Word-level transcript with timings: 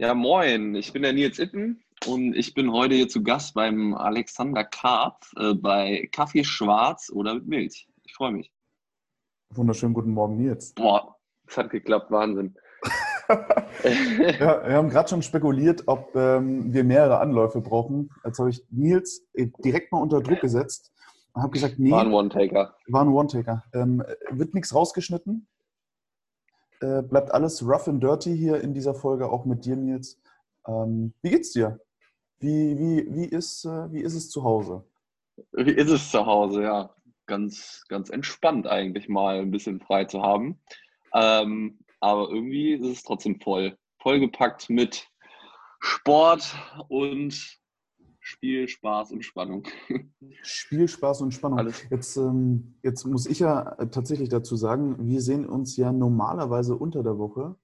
Ja, 0.00 0.14
moin, 0.14 0.74
ich 0.76 0.94
bin 0.94 1.02
der 1.02 1.12
Nils 1.12 1.38
Itten 1.38 1.84
und 2.06 2.34
ich 2.34 2.54
bin 2.54 2.72
heute 2.72 2.94
hier 2.94 3.10
zu 3.10 3.22
Gast 3.22 3.52
beim 3.52 3.92
Alexander 3.92 4.64
Karpf 4.64 5.30
äh, 5.36 5.52
bei 5.52 6.08
Kaffee 6.10 6.42
Schwarz 6.42 7.12
oder 7.12 7.34
mit 7.34 7.46
Milch. 7.46 7.86
Ich 8.04 8.14
freue 8.14 8.32
mich. 8.32 8.50
Wunderschönen 9.52 9.92
guten 9.92 10.12
Morgen, 10.12 10.38
Nils. 10.38 10.72
Boah, 10.72 11.16
es 11.46 11.58
hat 11.58 11.68
geklappt, 11.68 12.10
Wahnsinn. 12.10 12.56
ja, 13.28 14.66
wir 14.66 14.74
haben 14.74 14.88
gerade 14.88 15.10
schon 15.10 15.20
spekuliert, 15.20 15.82
ob 15.84 16.16
ähm, 16.16 16.72
wir 16.72 16.82
mehrere 16.82 17.18
Anläufe 17.18 17.60
brauchen. 17.60 18.08
Jetzt 18.24 18.38
habe 18.38 18.48
ich 18.48 18.64
Nils 18.70 19.28
äh, 19.34 19.48
direkt 19.62 19.92
mal 19.92 20.00
unter 20.00 20.22
Druck 20.22 20.40
gesetzt 20.40 20.94
und 21.34 21.42
habe 21.42 21.52
gesagt, 21.52 21.78
nee. 21.78 21.90
War 21.90 22.06
ein 22.06 22.12
One-Taker. 22.12 22.74
War 22.88 23.02
ein 23.02 23.08
One-Taker. 23.08 23.64
Ähm, 23.74 24.02
wird 24.30 24.54
nichts 24.54 24.74
rausgeschnitten. 24.74 25.46
Äh, 26.80 27.02
bleibt 27.02 27.32
alles 27.32 27.62
rough 27.62 27.88
and 27.88 28.02
dirty 28.02 28.36
hier 28.36 28.60
in 28.60 28.72
dieser 28.72 28.94
Folge, 28.94 29.30
auch 29.30 29.44
mit 29.44 29.64
dir, 29.64 29.76
Nils. 29.76 30.20
Ähm, 30.66 31.12
wie 31.22 31.30
geht's 31.30 31.52
dir? 31.52 31.78
Wie, 32.38 32.78
wie, 32.78 33.06
wie, 33.14 33.26
ist, 33.26 33.64
äh, 33.66 33.92
wie 33.92 34.00
ist 34.00 34.14
es 34.14 34.30
zu 34.30 34.44
Hause? 34.44 34.84
Wie 35.52 35.72
ist 35.72 35.90
es 35.90 36.10
zu 36.10 36.24
Hause, 36.24 36.62
ja. 36.62 36.94
Ganz, 37.26 37.84
ganz 37.88 38.10
entspannt 38.10 38.66
eigentlich 38.66 39.08
mal 39.08 39.40
ein 39.40 39.50
bisschen 39.50 39.80
frei 39.80 40.06
zu 40.06 40.22
haben. 40.22 40.58
Ähm, 41.14 41.78
aber 42.00 42.30
irgendwie 42.30 42.72
ist 42.72 42.86
es 42.86 43.02
trotzdem 43.02 43.40
voll. 43.40 43.76
Vollgepackt 43.98 44.70
mit 44.70 45.06
Sport 45.80 46.56
und 46.88 47.59
Spiel, 48.22 48.68
Spaß 48.68 49.12
und 49.12 49.22
Spannung. 49.24 49.66
Spiel, 50.42 50.86
Spaß 50.86 51.22
und 51.22 51.32
Spannung. 51.32 51.58
Alles. 51.58 51.82
Jetzt, 51.90 52.16
ähm, 52.18 52.74
jetzt 52.82 53.06
muss 53.06 53.26
ich 53.26 53.40
ja 53.40 53.74
tatsächlich 53.86 54.28
dazu 54.28 54.56
sagen, 54.56 55.08
wir 55.08 55.22
sehen 55.22 55.46
uns 55.46 55.76
ja 55.76 55.90
normalerweise 55.90 56.76
unter 56.76 57.02
der 57.02 57.18
Woche. 57.18 57.56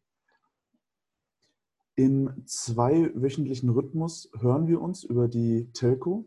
Im 1.94 2.42
zweiwöchentlichen 2.46 3.68
Rhythmus 3.70 4.30
hören 4.38 4.66
wir 4.66 4.80
uns 4.80 5.04
über 5.04 5.28
die 5.28 5.70
Telco 5.72 6.26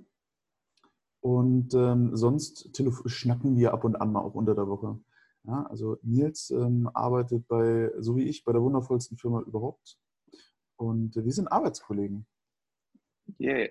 und 1.22 1.74
ähm, 1.74 2.16
sonst 2.16 2.72
schnacken 3.06 3.58
wir 3.58 3.74
ab 3.74 3.84
und 3.84 3.96
an 3.96 4.12
mal 4.12 4.22
auch 4.22 4.36
unter 4.36 4.56
der 4.56 4.68
Woche. 4.68 5.00
Ja, 5.44 5.64
also 5.64 5.98
Nils 6.04 6.52
ähm, 6.52 6.90
arbeitet 6.94 7.48
bei, 7.48 7.92
so 7.98 8.16
wie 8.16 8.24
ich, 8.24 8.44
bei 8.44 8.52
der 8.52 8.62
wundervollsten 8.62 9.18
Firma 9.18 9.42
überhaupt. 9.42 9.98
Und 10.76 11.18
äh, 11.18 11.26
wir 11.26 11.32
sind 11.32 11.48
Arbeitskollegen. 11.48 12.26
Yeah. 13.40 13.70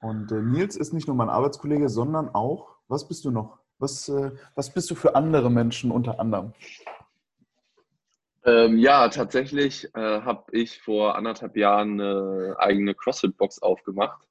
Und 0.00 0.30
äh, 0.32 0.42
Nils 0.42 0.76
ist 0.76 0.92
nicht 0.92 1.06
nur 1.06 1.16
mein 1.16 1.28
Arbeitskollege, 1.28 1.88
sondern 1.88 2.28
auch, 2.28 2.76
was 2.88 3.08
bist 3.08 3.24
du 3.24 3.30
noch? 3.30 3.58
Was, 3.78 4.08
äh, 4.08 4.32
was 4.54 4.72
bist 4.72 4.90
du 4.90 4.94
für 4.94 5.14
andere 5.14 5.50
Menschen 5.50 5.90
unter 5.90 6.20
anderem? 6.20 6.52
Ähm, 8.44 8.78
ja, 8.78 9.08
tatsächlich 9.08 9.92
äh, 9.94 10.20
habe 10.20 10.44
ich 10.52 10.80
vor 10.80 11.16
anderthalb 11.16 11.56
Jahren 11.56 12.00
eine 12.00 12.54
eigene 12.58 12.94
CrossFit-Box 12.94 13.60
aufgemacht. 13.60 14.26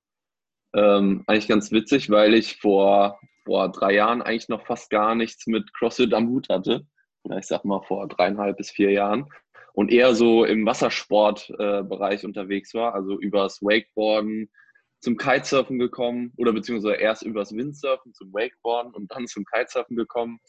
Ähm, 0.74 1.24
eigentlich 1.28 1.50
ganz 1.50 1.72
witzig, 1.72 2.10
weil 2.10 2.34
ich 2.34 2.58
vor, 2.58 3.20
vor 3.44 3.70
drei 3.70 3.94
Jahren 3.94 4.22
eigentlich 4.22 4.48
noch 4.48 4.66
fast 4.66 4.90
gar 4.90 5.16
nichts 5.16 5.48
mit 5.48 5.74
CrossFit 5.74 6.14
am 6.14 6.30
Hut 6.30 6.48
hatte. 6.50 6.86
Oder 7.24 7.40
ich 7.40 7.46
sag 7.48 7.66
mal 7.66 7.82
vor 7.82 8.08
dreieinhalb 8.08 8.56
bis 8.58 8.72
vier 8.72 8.92
Jahren. 8.92 9.30
Und 9.74 9.92
eher 9.92 10.16
so 10.16 10.46
im 10.46 10.66
Wassersportbereich 10.66 12.24
äh, 12.24 12.26
unterwegs 12.26 12.74
war, 12.74 12.96
also 12.96 13.20
übers 13.20 13.62
Wakeboarden, 13.62 14.50
zum 15.06 15.18
Kitesurfen 15.18 15.78
gekommen 15.78 16.34
oder 16.36 16.52
beziehungsweise 16.52 16.96
erst 16.96 17.22
übers 17.22 17.56
Windsurfen 17.56 18.16
zum 18.16 18.34
Wakeboarden 18.34 18.92
und 18.92 19.12
dann 19.12 19.28
zum 19.28 19.46
Kitesurfen 19.46 19.96
gekommen. 19.96 20.40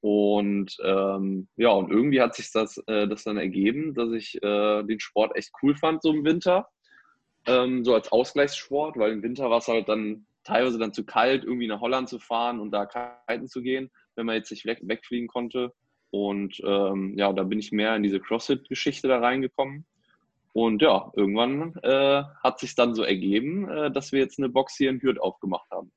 Und 0.00 0.76
ähm, 0.84 1.48
ja, 1.56 1.70
und 1.70 1.90
irgendwie 1.90 2.20
hat 2.20 2.34
sich 2.34 2.52
das, 2.52 2.76
äh, 2.88 3.08
das 3.08 3.24
dann 3.24 3.38
ergeben, 3.38 3.94
dass 3.94 4.12
ich 4.12 4.36
äh, 4.42 4.82
den 4.82 5.00
Sport 5.00 5.34
echt 5.34 5.50
cool 5.62 5.74
fand, 5.74 6.02
so 6.02 6.12
im 6.12 6.24
Winter. 6.26 6.68
Ähm, 7.46 7.84
so 7.84 7.94
als 7.94 8.12
Ausgleichssport, 8.12 8.98
weil 8.98 9.12
im 9.12 9.22
Winter 9.22 9.48
war 9.48 9.58
es 9.58 9.68
halt 9.68 9.88
dann 9.88 10.26
teilweise 10.44 10.78
dann 10.78 10.92
zu 10.92 11.06
kalt, 11.06 11.44
irgendwie 11.44 11.66
nach 11.66 11.80
Holland 11.80 12.10
zu 12.10 12.18
fahren 12.18 12.60
und 12.60 12.70
da 12.70 12.84
kiten 12.84 13.48
zu 13.48 13.62
gehen, 13.62 13.90
wenn 14.14 14.26
man 14.26 14.36
jetzt 14.36 14.50
nicht 14.50 14.66
weg, 14.66 14.80
wegfliegen 14.82 15.26
konnte. 15.28 15.72
Und 16.10 16.60
ähm, 16.66 17.16
ja, 17.16 17.32
da 17.32 17.44
bin 17.44 17.58
ich 17.58 17.72
mehr 17.72 17.96
in 17.96 18.02
diese 18.02 18.20
CrossFit-Geschichte 18.20 19.08
da 19.08 19.20
reingekommen. 19.20 19.86
Und 20.52 20.82
ja, 20.82 21.10
irgendwann 21.14 21.74
äh, 21.82 22.22
hat 22.42 22.58
sich 22.58 22.74
dann 22.74 22.94
so 22.94 23.02
ergeben, 23.02 23.68
äh, 23.70 23.90
dass 23.90 24.12
wir 24.12 24.20
jetzt 24.20 24.38
eine 24.38 24.48
Box 24.48 24.76
hier 24.76 24.90
in 24.90 25.00
Hürth 25.00 25.20
aufgemacht 25.20 25.70
haben. 25.70 25.90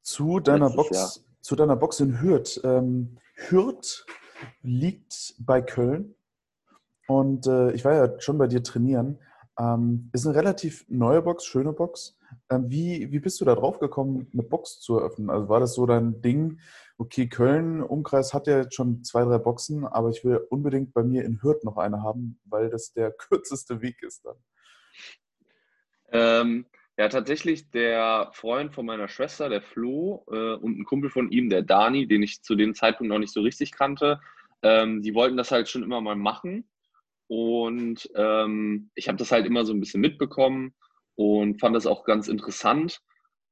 Zu 0.00 0.40
deiner 0.40 0.70
Box, 0.70 1.24
zu 1.40 1.56
deiner 1.56 1.76
Box 1.76 2.00
in 2.00 2.20
Hürth. 2.20 2.60
Ähm, 2.64 3.18
Hürth 3.34 4.06
liegt 4.62 5.34
bei 5.38 5.60
Köln 5.60 6.14
und 7.06 7.46
äh, 7.46 7.72
ich 7.72 7.84
war 7.84 7.94
ja 7.94 8.20
schon 8.20 8.38
bei 8.38 8.46
dir 8.46 8.62
trainieren. 8.62 9.18
Ähm, 9.58 10.10
ist 10.12 10.26
eine 10.26 10.34
relativ 10.34 10.84
neue 10.88 11.20
Box, 11.20 11.44
schöne 11.44 11.72
Box. 11.72 12.16
Ähm, 12.50 12.70
wie, 12.70 13.12
wie 13.12 13.20
bist 13.20 13.40
du 13.40 13.44
da 13.44 13.54
drauf 13.54 13.78
gekommen, 13.78 14.28
eine 14.32 14.42
Box 14.42 14.80
zu 14.80 14.98
eröffnen? 14.98 15.28
Also 15.28 15.48
war 15.48 15.60
das 15.60 15.74
so 15.74 15.84
dein 15.84 16.22
Ding, 16.22 16.58
okay, 17.02 17.28
Köln, 17.28 17.82
Umkreis 17.82 18.32
hat 18.32 18.46
ja 18.46 18.58
jetzt 18.58 18.76
schon 18.76 19.02
zwei, 19.02 19.24
drei 19.24 19.38
Boxen, 19.38 19.84
aber 19.84 20.10
ich 20.10 20.24
will 20.24 20.36
unbedingt 20.50 20.94
bei 20.94 21.02
mir 21.02 21.24
in 21.24 21.42
Hürth 21.42 21.64
noch 21.64 21.76
eine 21.76 22.02
haben, 22.02 22.40
weil 22.44 22.70
das 22.70 22.92
der 22.92 23.10
kürzeste 23.18 23.82
Weg 23.82 24.02
ist 24.02 24.24
dann. 24.24 24.36
Ähm, 26.12 26.66
ja, 26.96 27.08
tatsächlich 27.08 27.70
der 27.70 28.30
Freund 28.34 28.72
von 28.72 28.86
meiner 28.86 29.08
Schwester, 29.08 29.48
der 29.48 29.62
Flo, 29.62 30.24
äh, 30.30 30.54
und 30.54 30.78
ein 30.78 30.84
Kumpel 30.84 31.10
von 31.10 31.32
ihm, 31.32 31.50
der 31.50 31.62
Dani, 31.62 32.06
den 32.06 32.22
ich 32.22 32.42
zu 32.42 32.54
dem 32.54 32.74
Zeitpunkt 32.74 33.10
noch 33.12 33.18
nicht 33.18 33.32
so 33.32 33.40
richtig 33.40 33.72
kannte, 33.72 34.20
ähm, 34.62 35.02
die 35.02 35.14
wollten 35.14 35.36
das 35.36 35.50
halt 35.50 35.68
schon 35.68 35.82
immer 35.82 36.00
mal 36.00 36.14
machen. 36.14 36.68
Und 37.26 38.08
ähm, 38.14 38.90
ich 38.94 39.08
habe 39.08 39.18
das 39.18 39.32
halt 39.32 39.46
immer 39.46 39.64
so 39.64 39.72
ein 39.72 39.80
bisschen 39.80 40.02
mitbekommen 40.02 40.74
und 41.16 41.58
fand 41.58 41.74
das 41.74 41.86
auch 41.86 42.04
ganz 42.04 42.28
interessant. 42.28 43.00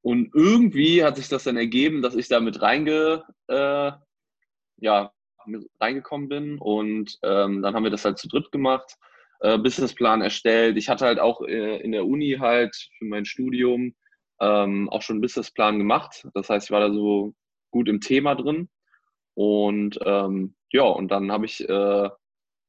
Und 0.03 0.31
irgendwie 0.35 1.05
hat 1.05 1.17
sich 1.17 1.29
das 1.29 1.45
dann 1.45 1.57
ergeben, 1.57 2.03
dass 2.03 2.15
ich 2.15 2.29
da 2.29 2.41
mit 2.41 2.63
reinge, 2.63 3.25
äh, 3.49 3.93
ja, 4.79 5.13
mit 5.47 5.69
reingekommen 5.81 6.29
bin. 6.29 6.59
Und 6.59 7.19
ähm, 7.23 7.63
dann 7.63 7.75
haben 7.75 7.85
wir 7.85 7.91
das 7.91 8.05
halt 8.05 8.19
zu 8.19 8.29
dritt 8.29 8.51
gemacht, 8.51 8.97
äh, 9.41 9.59
Businessplan 9.59 10.23
erstellt. 10.23 10.77
Ich 10.77 10.89
hatte 10.89 11.07
halt 11.07 11.19
auch 11.19 11.43
äh, 11.43 11.81
in 11.81 11.93
der 11.93 12.07
Uni 12.07 12.37
halt 12.39 12.75
für 12.99 13.05
mein 13.05 13.25
Studium 13.25 13.95
ähm, 14.41 14.89
auch 14.89 15.03
schon 15.03 15.15
einen 15.15 15.23
Businessplan 15.23 15.79
gemacht. 15.79 16.27
Das 16.35 16.49
heißt, 16.49 16.69
ich 16.69 16.71
war 16.71 16.81
da 16.81 16.93
so 16.93 17.35
gut 17.71 17.89
im 17.89 18.01
Thema 18.01 18.35
drin. 18.35 18.69
Und 19.35 19.99
ähm, 20.05 20.55
ja, 20.73 20.85
und 20.85 21.11
dann 21.11 21.31
habe 21.31 21.47
ich 21.47 21.69
äh, 21.69 22.09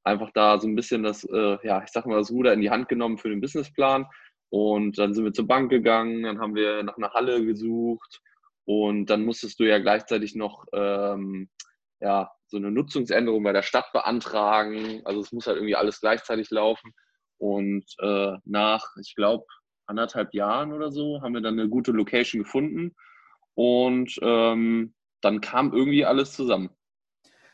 einfach 0.04 0.32
da 0.34 0.60
so 0.60 0.68
ein 0.68 0.76
bisschen 0.76 1.04
das, 1.04 1.24
äh, 1.24 1.58
ja, 1.64 1.84
ich 1.84 1.92
sag 1.92 2.06
mal, 2.06 2.18
das 2.18 2.32
Ruder 2.32 2.54
in 2.54 2.62
die 2.62 2.70
Hand 2.70 2.90
genommen 2.90 3.18
für 3.18 3.30
den 3.30 3.42
Businessplan 3.42 4.06
und 4.52 5.00
dann 5.00 5.14
sind 5.14 5.24
wir 5.24 5.34
zur 5.34 5.48
Bank 5.48 5.72
gegangen, 5.72 6.24
dann 6.24 6.40
haben 6.40 6.56
wir 6.56 6.84
nach 6.84 6.98
einer 6.98 7.14
Halle 7.14 7.44
gesucht 7.44 8.22
und 8.66 9.08
dann 9.08 9.24
musstest 9.24 9.60
du 9.60 9.64
ja 9.64 9.80
gleichzeitig 9.80 10.36
noch 10.36 10.66
ähm, 10.74 11.50
ja, 12.02 12.30
so 12.48 12.58
eine 12.58 12.70
Nutzungsänderung 12.70 13.44
bei 13.44 13.54
der 13.54 13.62
Stadt 13.62 13.92
beantragen. 13.94 15.02
Also 15.06 15.22
es 15.22 15.32
muss 15.32 15.48
halt 15.48 15.56
irgendwie 15.56 15.76
alles 15.76 16.02
gleichzeitig 16.02 16.50
laufen. 16.50 16.94
Und 17.38 17.86
äh, 18.00 18.34
nach, 18.44 18.86
ich 19.00 19.16
glaube, 19.16 19.46
anderthalb 19.86 20.34
Jahren 20.34 20.74
oder 20.74 20.92
so 20.92 21.22
haben 21.22 21.34
wir 21.34 21.42
dann 21.42 21.58
eine 21.58 21.70
gute 21.70 21.92
Location 21.92 22.44
gefunden 22.44 22.94
und 23.56 24.20
ähm, 24.22 24.94
dann 25.22 25.40
kam 25.40 25.74
irgendwie 25.74 26.06
alles 26.06 26.34
zusammen. 26.34 26.72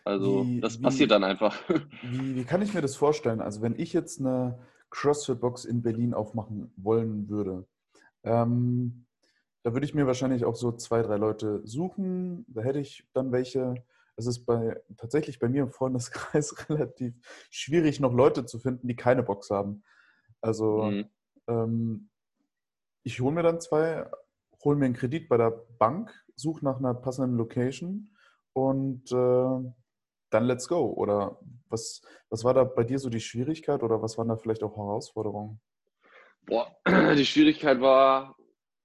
Also 0.04 0.46
wie, 0.48 0.62
das 0.62 0.82
passiert 0.82 1.10
wie, 1.10 1.14
dann 1.14 1.24
einfach. 1.24 1.58
Wie, 2.02 2.36
wie, 2.36 2.44
kann 2.46 2.62
ich 2.62 2.74
mir 2.74 2.82
das 2.82 2.96
vorstellen? 2.96 3.42
Also 3.42 3.62
wenn 3.62 3.78
ich 3.78 3.92
jetzt 3.92 4.22
eine 4.22 4.58
CrossFit-Box 4.90 5.66
in 5.66 5.82
Berlin 5.82 6.14
aufmachen 6.14 6.72
wollen 6.78 7.30
würde. 7.30 7.66
Ähm, 8.24 9.06
da 9.64 9.74
würde 9.74 9.86
ich 9.86 9.94
mir 9.94 10.08
wahrscheinlich 10.08 10.46
auch 10.46 10.56
so 10.56 10.72
zwei, 10.72 11.02
drei 11.02 11.18
Leute 11.18 11.62
suchen. 11.66 12.46
Da 12.48 12.62
hätte 12.62 12.80
ich 12.80 13.08
dann 13.14 13.32
welche. 13.32 13.84
Es 14.16 14.26
ist 14.26 14.46
bei, 14.46 14.82
tatsächlich 14.98 15.38
bei 15.40 15.48
mir 15.48 15.64
im 15.64 15.72
Freundeskreis 15.72 16.56
relativ 16.70 17.14
schwierig, 17.52 18.00
noch 18.00 18.14
Leute 18.14 18.46
zu 18.46 18.60
finden, 18.60 18.88
die 18.88 18.96
keine 18.96 19.24
Box 19.24 19.50
haben. 19.52 19.84
Also 20.42 20.84
mhm. 20.84 21.06
ähm, 21.48 22.10
ich 23.04 23.20
hole 23.22 23.34
mir 23.34 23.44
dann 23.44 23.62
zwei, 23.62 24.10
hole 24.64 24.78
mir 24.78 24.86
einen 24.86 24.96
Kredit 24.96 25.30
bei 25.30 25.38
der 25.38 25.52
Bank, 25.78 26.14
suche 26.36 26.64
nach 26.66 26.78
einer 26.78 26.94
passenden 26.94 27.38
Location 27.38 28.10
und 28.54 29.12
äh, 29.12 29.74
dann 30.30 30.46
let's 30.46 30.68
go. 30.68 30.94
Oder 30.94 31.40
was, 31.70 32.02
was 32.30 32.44
war 32.44 32.54
da 32.54 32.64
bei 32.64 32.84
dir 32.84 33.00
so 33.00 33.10
die 33.10 33.20
Schwierigkeit 33.20 33.84
oder 33.84 34.02
was 34.02 34.18
waren 34.18 34.30
da 34.30 34.36
vielleicht 34.36 34.64
auch 34.64 34.76
Herausforderungen? 34.76 35.60
Boah, 36.46 36.76
die 37.16 37.26
Schwierigkeit 37.26 37.82
war 37.82 38.36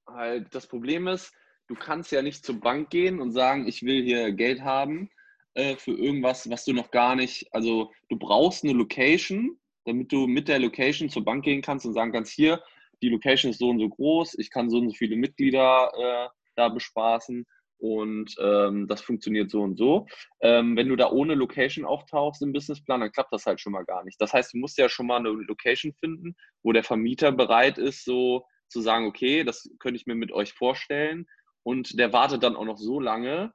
halt, 0.06 0.54
das 0.54 0.66
Problem 0.66 1.06
ist, 1.06 1.32
du 1.68 1.74
kannst 1.74 2.12
ja 2.12 2.22
nicht 2.22 2.44
zur 2.44 2.60
Bank 2.60 2.90
gehen 2.90 3.20
und 3.20 3.32
sagen, 3.32 3.66
ich 3.66 3.82
will 3.82 4.02
hier 4.02 4.32
Geld 4.32 4.62
haben 4.62 5.10
äh, 5.54 5.76
für 5.76 5.92
irgendwas, 5.92 6.50
was 6.50 6.64
du 6.64 6.72
noch 6.72 6.90
gar 6.90 7.14
nicht, 7.14 7.46
also 7.52 7.90
du 8.08 8.18
brauchst 8.18 8.64
eine 8.64 8.72
Location, 8.72 9.58
damit 9.84 10.12
du 10.12 10.26
mit 10.26 10.48
der 10.48 10.58
Location 10.58 11.08
zur 11.08 11.24
Bank 11.24 11.44
gehen 11.44 11.62
kannst 11.62 11.86
und 11.86 11.94
sagen 11.94 12.12
kannst, 12.12 12.32
hier, 12.32 12.62
die 13.00 13.08
Location 13.08 13.50
ist 13.50 13.58
so 13.58 13.70
und 13.70 13.80
so 13.80 13.88
groß, 13.88 14.38
ich 14.38 14.50
kann 14.50 14.70
so 14.70 14.78
und 14.78 14.90
so 14.90 14.94
viele 14.94 15.16
Mitglieder 15.16 15.90
äh, 15.96 16.28
da 16.56 16.68
bespaßen 16.68 17.44
und 17.82 18.36
ähm, 18.38 18.86
das 18.86 19.00
funktioniert 19.00 19.50
so 19.50 19.60
und 19.60 19.76
so. 19.76 20.06
Ähm, 20.40 20.76
wenn 20.76 20.88
du 20.88 20.94
da 20.94 21.10
ohne 21.10 21.34
Location 21.34 21.84
auftauchst 21.84 22.40
im 22.40 22.52
Businessplan, 22.52 23.00
dann 23.00 23.10
klappt 23.10 23.32
das 23.32 23.44
halt 23.44 23.60
schon 23.60 23.72
mal 23.72 23.84
gar 23.84 24.04
nicht. 24.04 24.20
Das 24.20 24.32
heißt, 24.32 24.54
du 24.54 24.58
musst 24.58 24.78
ja 24.78 24.88
schon 24.88 25.08
mal 25.08 25.16
eine 25.16 25.30
Location 25.30 25.92
finden, 25.92 26.36
wo 26.62 26.70
der 26.70 26.84
Vermieter 26.84 27.32
bereit 27.32 27.78
ist, 27.78 28.04
so 28.04 28.46
zu 28.68 28.80
sagen, 28.80 29.06
okay, 29.06 29.42
das 29.42 29.68
könnte 29.80 29.96
ich 29.96 30.06
mir 30.06 30.14
mit 30.14 30.30
euch 30.30 30.52
vorstellen. 30.52 31.26
Und 31.64 31.98
der 31.98 32.12
wartet 32.12 32.44
dann 32.44 32.54
auch 32.54 32.64
noch 32.64 32.78
so 32.78 33.00
lange, 33.00 33.52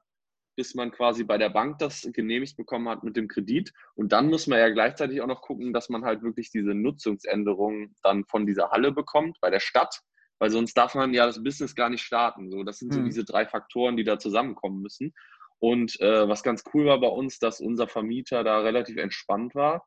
bis 0.56 0.74
man 0.74 0.90
quasi 0.90 1.24
bei 1.24 1.38
der 1.38 1.48
Bank 1.48 1.78
das 1.78 2.06
genehmigt 2.12 2.58
bekommen 2.58 2.90
hat 2.90 3.04
mit 3.04 3.16
dem 3.16 3.28
Kredit. 3.28 3.72
Und 3.94 4.12
dann 4.12 4.28
muss 4.28 4.46
man 4.46 4.58
ja 4.58 4.68
gleichzeitig 4.68 5.22
auch 5.22 5.26
noch 5.26 5.40
gucken, 5.40 5.72
dass 5.72 5.88
man 5.88 6.04
halt 6.04 6.22
wirklich 6.22 6.50
diese 6.50 6.74
Nutzungsänderung 6.74 7.94
dann 8.02 8.26
von 8.26 8.44
dieser 8.44 8.72
Halle 8.72 8.92
bekommt 8.92 9.38
bei 9.40 9.48
der 9.48 9.60
Stadt 9.60 10.02
weil 10.38 10.50
sonst 10.50 10.74
darf 10.74 10.94
man 10.94 11.14
ja 11.14 11.26
das 11.26 11.42
Business 11.42 11.74
gar 11.74 11.90
nicht 11.90 12.02
starten. 12.02 12.50
So, 12.50 12.62
das 12.62 12.78
sind 12.78 12.92
so 12.92 13.00
hm. 13.00 13.06
diese 13.06 13.24
drei 13.24 13.46
Faktoren, 13.46 13.96
die 13.96 14.04
da 14.04 14.18
zusammenkommen 14.18 14.80
müssen. 14.80 15.12
Und 15.58 16.00
äh, 16.00 16.28
was 16.28 16.42
ganz 16.42 16.62
cool 16.72 16.86
war 16.86 17.00
bei 17.00 17.08
uns, 17.08 17.38
dass 17.38 17.60
unser 17.60 17.88
Vermieter 17.88 18.44
da 18.44 18.60
relativ 18.60 18.96
entspannt 18.96 19.54
war. 19.54 19.86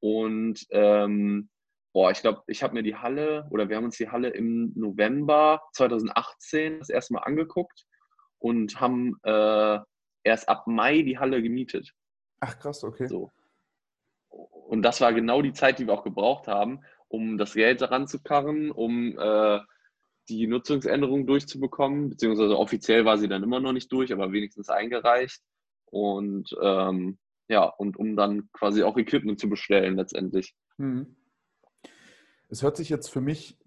Und 0.00 0.66
ähm, 0.70 1.50
boah, 1.92 2.10
ich 2.10 2.22
glaube, 2.22 2.42
ich 2.46 2.62
habe 2.62 2.74
mir 2.74 2.82
die 2.82 2.96
Halle 2.96 3.46
oder 3.50 3.68
wir 3.68 3.76
haben 3.76 3.84
uns 3.84 3.98
die 3.98 4.08
Halle 4.08 4.30
im 4.30 4.72
November 4.74 5.60
2018 5.74 6.78
das 6.78 6.88
erste 6.88 7.14
Mal 7.14 7.20
angeguckt 7.20 7.84
und 8.38 8.80
haben 8.80 9.18
äh, 9.24 9.78
erst 10.24 10.48
ab 10.48 10.66
Mai 10.66 11.02
die 11.02 11.18
Halle 11.18 11.42
gemietet. 11.42 11.92
Ach 12.40 12.58
krass, 12.58 12.82
okay. 12.84 13.06
So. 13.06 13.30
Und 14.28 14.82
das 14.82 15.00
war 15.00 15.12
genau 15.12 15.42
die 15.42 15.52
Zeit, 15.52 15.78
die 15.78 15.86
wir 15.86 15.92
auch 15.92 16.04
gebraucht 16.04 16.46
haben, 16.46 16.80
um 17.08 17.36
das 17.36 17.54
Geld 17.54 17.82
ranzukarren, 17.82 18.70
um 18.70 19.18
äh, 19.18 19.60
die 20.36 20.46
Nutzungsänderung 20.46 21.26
durchzubekommen, 21.26 22.10
beziehungsweise 22.10 22.56
offiziell 22.56 23.04
war 23.04 23.18
sie 23.18 23.28
dann 23.28 23.42
immer 23.42 23.60
noch 23.60 23.72
nicht 23.72 23.90
durch, 23.92 24.12
aber 24.12 24.32
wenigstens 24.32 24.68
eingereicht. 24.68 25.40
Und 25.86 26.54
ähm, 26.62 27.18
ja, 27.48 27.64
und 27.64 27.96
um 27.96 28.16
dann 28.16 28.48
quasi 28.52 28.82
auch 28.82 28.96
Equipment 28.96 29.40
zu 29.40 29.48
bestellen 29.48 29.96
letztendlich. 29.96 30.54
Hm. 30.76 31.16
Es 32.48 32.62
hört 32.62 32.76
sich 32.76 32.88
jetzt 32.88 33.08
für 33.08 33.20
mich 33.20 33.58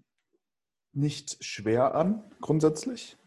nicht 0.92 1.42
schwer 1.44 1.94
an, 1.94 2.22
grundsätzlich. 2.40 3.18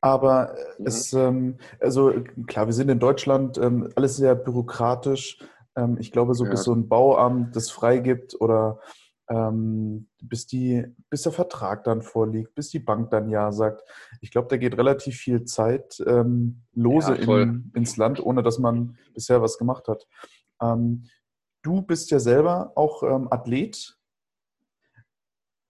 Aber 0.00 0.54
mhm. 0.78 0.86
es, 0.86 1.12
ähm, 1.12 1.58
also 1.80 2.12
klar, 2.46 2.66
wir 2.66 2.72
sind 2.72 2.88
in 2.88 3.00
Deutschland, 3.00 3.58
ähm, 3.58 3.88
alles 3.96 4.16
sehr 4.16 4.34
bürokratisch. 4.34 5.38
Ähm, 5.76 5.96
ich 5.98 6.12
glaube, 6.12 6.34
so 6.34 6.44
ja. 6.44 6.50
bis 6.50 6.62
so 6.62 6.72
ein 6.72 6.88
Bauamt 6.88 7.56
das 7.56 7.70
freigibt 7.70 8.40
oder 8.40 8.80
ähm, 9.28 10.08
bis, 10.22 10.46
die, 10.46 10.84
bis 11.10 11.22
der 11.22 11.32
Vertrag 11.32 11.84
dann 11.84 12.02
vorliegt, 12.02 12.54
bis 12.54 12.70
die 12.70 12.78
Bank 12.78 13.10
dann 13.10 13.28
Ja 13.28 13.52
sagt. 13.52 13.82
Ich 14.20 14.30
glaube, 14.30 14.48
da 14.48 14.56
geht 14.56 14.76
relativ 14.76 15.16
viel 15.16 15.44
Zeit 15.44 16.02
ähm, 16.06 16.62
lose 16.74 17.14
ja, 17.14 17.40
in, 17.40 17.70
ins 17.74 17.96
Land, 17.96 18.20
ohne 18.24 18.42
dass 18.42 18.58
man 18.58 18.96
bisher 19.14 19.42
was 19.42 19.58
gemacht 19.58 19.88
hat. 19.88 20.06
Ähm, 20.62 21.04
du 21.62 21.82
bist 21.82 22.10
ja 22.10 22.18
selber 22.18 22.72
auch 22.74 23.02
ähm, 23.02 23.28
Athlet. 23.30 23.98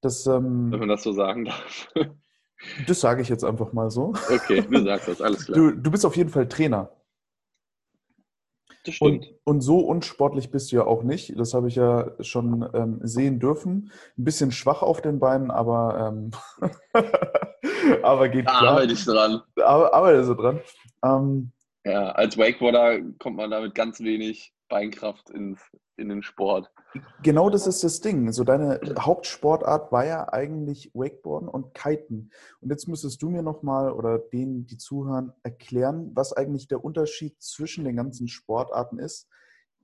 Das, 0.01 0.27
ähm, 0.27 0.71
Wenn 0.71 0.81
man 0.81 0.89
das 0.89 1.03
so 1.03 1.13
sagen 1.13 1.45
darf. 1.47 1.89
das 2.87 3.01
sage 3.01 3.23
ich 3.23 3.29
jetzt 3.29 3.45
einfach 3.45 3.73
mal 3.73 3.91
so. 3.91 4.15
Okay, 4.33 4.63
du 4.63 4.85
sagst 4.85 5.09
das, 5.09 5.21
alles 5.21 5.47
klar. 5.47 5.59
Du, 5.59 5.73
du 5.73 5.91
bist 5.91 6.07
auf 6.07 6.17
jeden 6.17 6.31
Fall 6.31 6.49
Trainer. 6.49 6.93
Das 8.89 8.95
stimmt. 8.95 9.27
Und, 9.45 9.57
und, 9.57 9.61
so 9.61 9.81
unsportlich 9.81 10.51
bist 10.51 10.73
du 10.73 10.77
ja 10.77 10.87
auch 10.87 11.03
nicht. 11.03 11.39
Das 11.39 11.53
habe 11.53 11.69
ich 11.69 11.75
ja 11.75 12.11
schon 12.21 12.67
ähm, 12.73 13.01
sehen 13.03 13.39
dürfen. 13.39 13.93
Ein 14.17 14.25
bisschen 14.25 14.51
schwach 14.51 14.81
auf 14.81 15.03
den 15.03 15.19
Beinen, 15.19 15.51
aber, 15.51 16.11
ähm, 16.11 16.31
aber 18.03 18.31
geht 18.31 18.47
da 18.47 18.59
klar. 18.59 18.73
arbeite 18.73 18.93
ich 18.95 19.05
dran. 19.05 19.43
Aber, 19.63 19.93
arbeite 19.93 20.25
so 20.25 20.33
dran. 20.35 20.61
Ähm, 21.05 21.53
ja, 21.85 22.13
als 22.13 22.39
Wakeboarder 22.39 23.01
kommt 23.19 23.37
man 23.37 23.51
damit 23.51 23.75
ganz 23.75 24.01
wenig 24.01 24.55
Beinkraft 24.71 25.29
ins, 25.29 25.61
in 25.99 26.09
den 26.09 26.23
Sport. 26.23 26.71
Genau 27.23 27.51
das 27.51 27.67
ist 27.67 27.85
das 27.85 28.01
Ding. 28.01 28.33
So 28.33 28.45
deine 28.45 28.81
Hauptsportart 28.99 29.93
war 29.93 30.07
ja 30.07 30.33
eigentlich 30.33 30.91
Wakeboarden 30.95 31.49
und 31.49 31.75
Kiten. 31.75 32.31
Und 32.61 32.71
jetzt 32.71 32.89
müsstest 32.89 33.21
du 33.23 33.31
mir 33.31 33.43
nochmal 33.43 33.93
oder 33.93 34.19
denen, 34.19 34.67
die 34.67 34.79
zuhören, 34.79 35.33
erklären, 35.43 36.11
was 36.15 36.33
eigentlich 36.33 36.69
der 36.69 36.85
Unterschied 36.85 37.41
zwischen 37.43 37.85
den 37.85 37.97
ganzen 37.97 38.29
Sportarten 38.29 38.99
ist, 38.99 39.29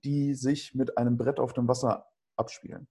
die 0.04 0.34
sich 0.34 0.74
mit 0.74 0.96
einem 0.98 1.16
Brett 1.16 1.40
auf 1.40 1.52
dem 1.52 1.68
Wasser 1.68 2.06
abspielen. 2.36 2.86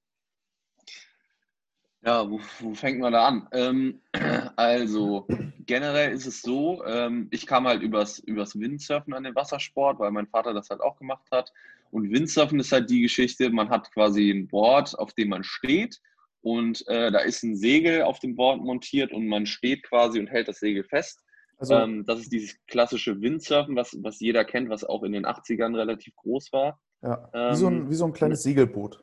Ja, 2.06 2.30
wo, 2.30 2.42
wo 2.60 2.74
fängt 2.74 3.00
man 3.00 3.14
da 3.14 3.28
an? 3.28 3.48
Ähm, 3.54 4.02
also, 4.58 5.26
generell 5.66 6.12
ist 6.12 6.26
es 6.26 6.42
so, 6.42 6.84
ähm, 6.86 7.30
ich 7.32 7.48
kam 7.48 7.66
halt 7.66 7.82
übers, 7.82 8.20
übers 8.20 8.60
Windsurfen 8.60 9.14
an 9.14 9.24
den 9.24 9.36
Wassersport, 9.36 10.00
weil 10.00 10.12
mein 10.12 10.28
Vater 10.28 10.54
das 10.54 10.70
halt 10.70 10.82
auch 10.82 10.98
gemacht 10.98 11.26
hat. 11.32 11.54
Und 11.94 12.12
Windsurfen 12.12 12.60
ist 12.60 12.72
halt 12.72 12.90
die 12.90 13.02
Geschichte, 13.02 13.52
man 13.52 13.70
hat 13.70 13.92
quasi 13.92 14.32
ein 14.32 14.48
Board, 14.48 14.98
auf 14.98 15.14
dem 15.14 15.30
man 15.30 15.44
steht 15.44 16.00
und 16.42 16.86
äh, 16.88 17.12
da 17.12 17.20
ist 17.20 17.44
ein 17.44 17.56
Segel 17.56 18.02
auf 18.02 18.20
dem 18.20 18.36
Board 18.36 18.62
montiert 18.62 19.12
und 19.14 19.28
man 19.28 19.46
steht 19.46 19.84
quasi 19.84 20.20
und 20.20 20.28
hält 20.28 20.48
das 20.48 20.60
Segel 20.60 20.84
fest. 20.84 21.24
Also, 21.58 21.76
ähm, 21.76 22.04
das 22.06 22.20
ist 22.20 22.32
dieses 22.34 22.58
klassische 22.66 23.22
Windsurfen, 23.22 23.76
was, 23.76 23.96
was 24.02 24.20
jeder 24.20 24.44
kennt, 24.44 24.70
was 24.70 24.84
auch 24.84 25.04
in 25.04 25.14
den 25.14 25.26
80ern 25.26 25.78
relativ 25.78 26.16
groß 26.16 26.52
war. 26.52 26.80
Ja, 27.04 27.30
wie, 27.52 27.56
so 27.56 27.68
ein, 27.68 27.82
ähm, 27.82 27.90
wie 27.90 27.96
so 27.96 28.06
ein 28.06 28.14
kleines 28.14 28.44
Segelboot. 28.44 29.02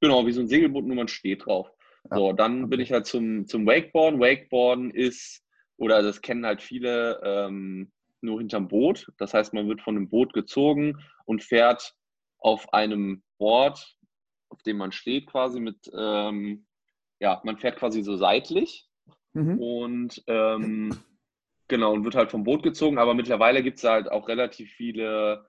Genau, 0.00 0.26
wie 0.26 0.32
so 0.32 0.40
ein 0.40 0.48
Segelboot, 0.48 0.84
nur 0.84 0.96
man 0.96 1.08
steht 1.08 1.46
drauf. 1.46 1.70
So, 2.10 2.32
dann 2.32 2.68
bin 2.68 2.80
ich 2.80 2.92
halt 2.92 3.06
zum, 3.06 3.46
zum 3.46 3.66
Wakeboarden. 3.66 4.20
Wakeboarden 4.20 4.90
ist, 4.90 5.42
oder 5.76 6.02
das 6.02 6.20
kennen 6.20 6.44
halt 6.44 6.60
viele, 6.60 7.20
ähm, 7.22 7.92
nur 8.20 8.38
hinterm 8.38 8.68
Boot. 8.68 9.06
Das 9.18 9.32
heißt, 9.32 9.54
man 9.54 9.68
wird 9.68 9.80
von 9.80 9.96
einem 9.96 10.08
Boot 10.08 10.32
gezogen 10.32 10.98
und 11.24 11.42
fährt 11.42 11.94
auf 12.40 12.72
einem 12.72 13.22
Board, 13.38 13.96
auf 14.48 14.62
dem 14.62 14.78
man 14.78 14.92
steht, 14.92 15.26
quasi 15.26 15.60
mit, 15.60 15.90
ähm, 15.96 16.66
ja, 17.20 17.40
man 17.44 17.58
fährt 17.58 17.78
quasi 17.78 18.02
so 18.02 18.16
seitlich 18.16 18.88
mhm. 19.32 19.58
und 19.58 20.22
ähm, 20.26 20.98
genau, 21.68 21.92
und 21.92 22.04
wird 22.04 22.14
halt 22.14 22.30
vom 22.30 22.44
Boot 22.44 22.62
gezogen. 22.62 22.98
Aber 22.98 23.14
mittlerweile 23.14 23.62
gibt 23.62 23.78
es 23.78 23.84
halt 23.84 24.10
auch 24.10 24.28
relativ 24.28 24.70
viele 24.72 25.46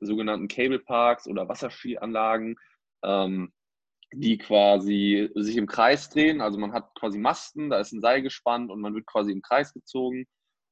sogenannten 0.00 0.48
Cable 0.48 0.80
Parks 0.80 1.26
oder 1.26 1.48
Wasserskianlagen. 1.48 2.56
Ähm, 3.02 3.52
die 4.16 4.38
quasi 4.38 5.30
sich 5.34 5.56
im 5.56 5.66
Kreis 5.66 6.10
drehen. 6.10 6.40
Also 6.40 6.58
man 6.58 6.72
hat 6.72 6.94
quasi 6.94 7.18
Masten, 7.18 7.70
da 7.70 7.78
ist 7.78 7.92
ein 7.92 8.00
Seil 8.00 8.22
gespannt 8.22 8.70
und 8.70 8.80
man 8.80 8.94
wird 8.94 9.06
quasi 9.06 9.32
im 9.32 9.42
Kreis 9.42 9.72
gezogen. 9.72 10.26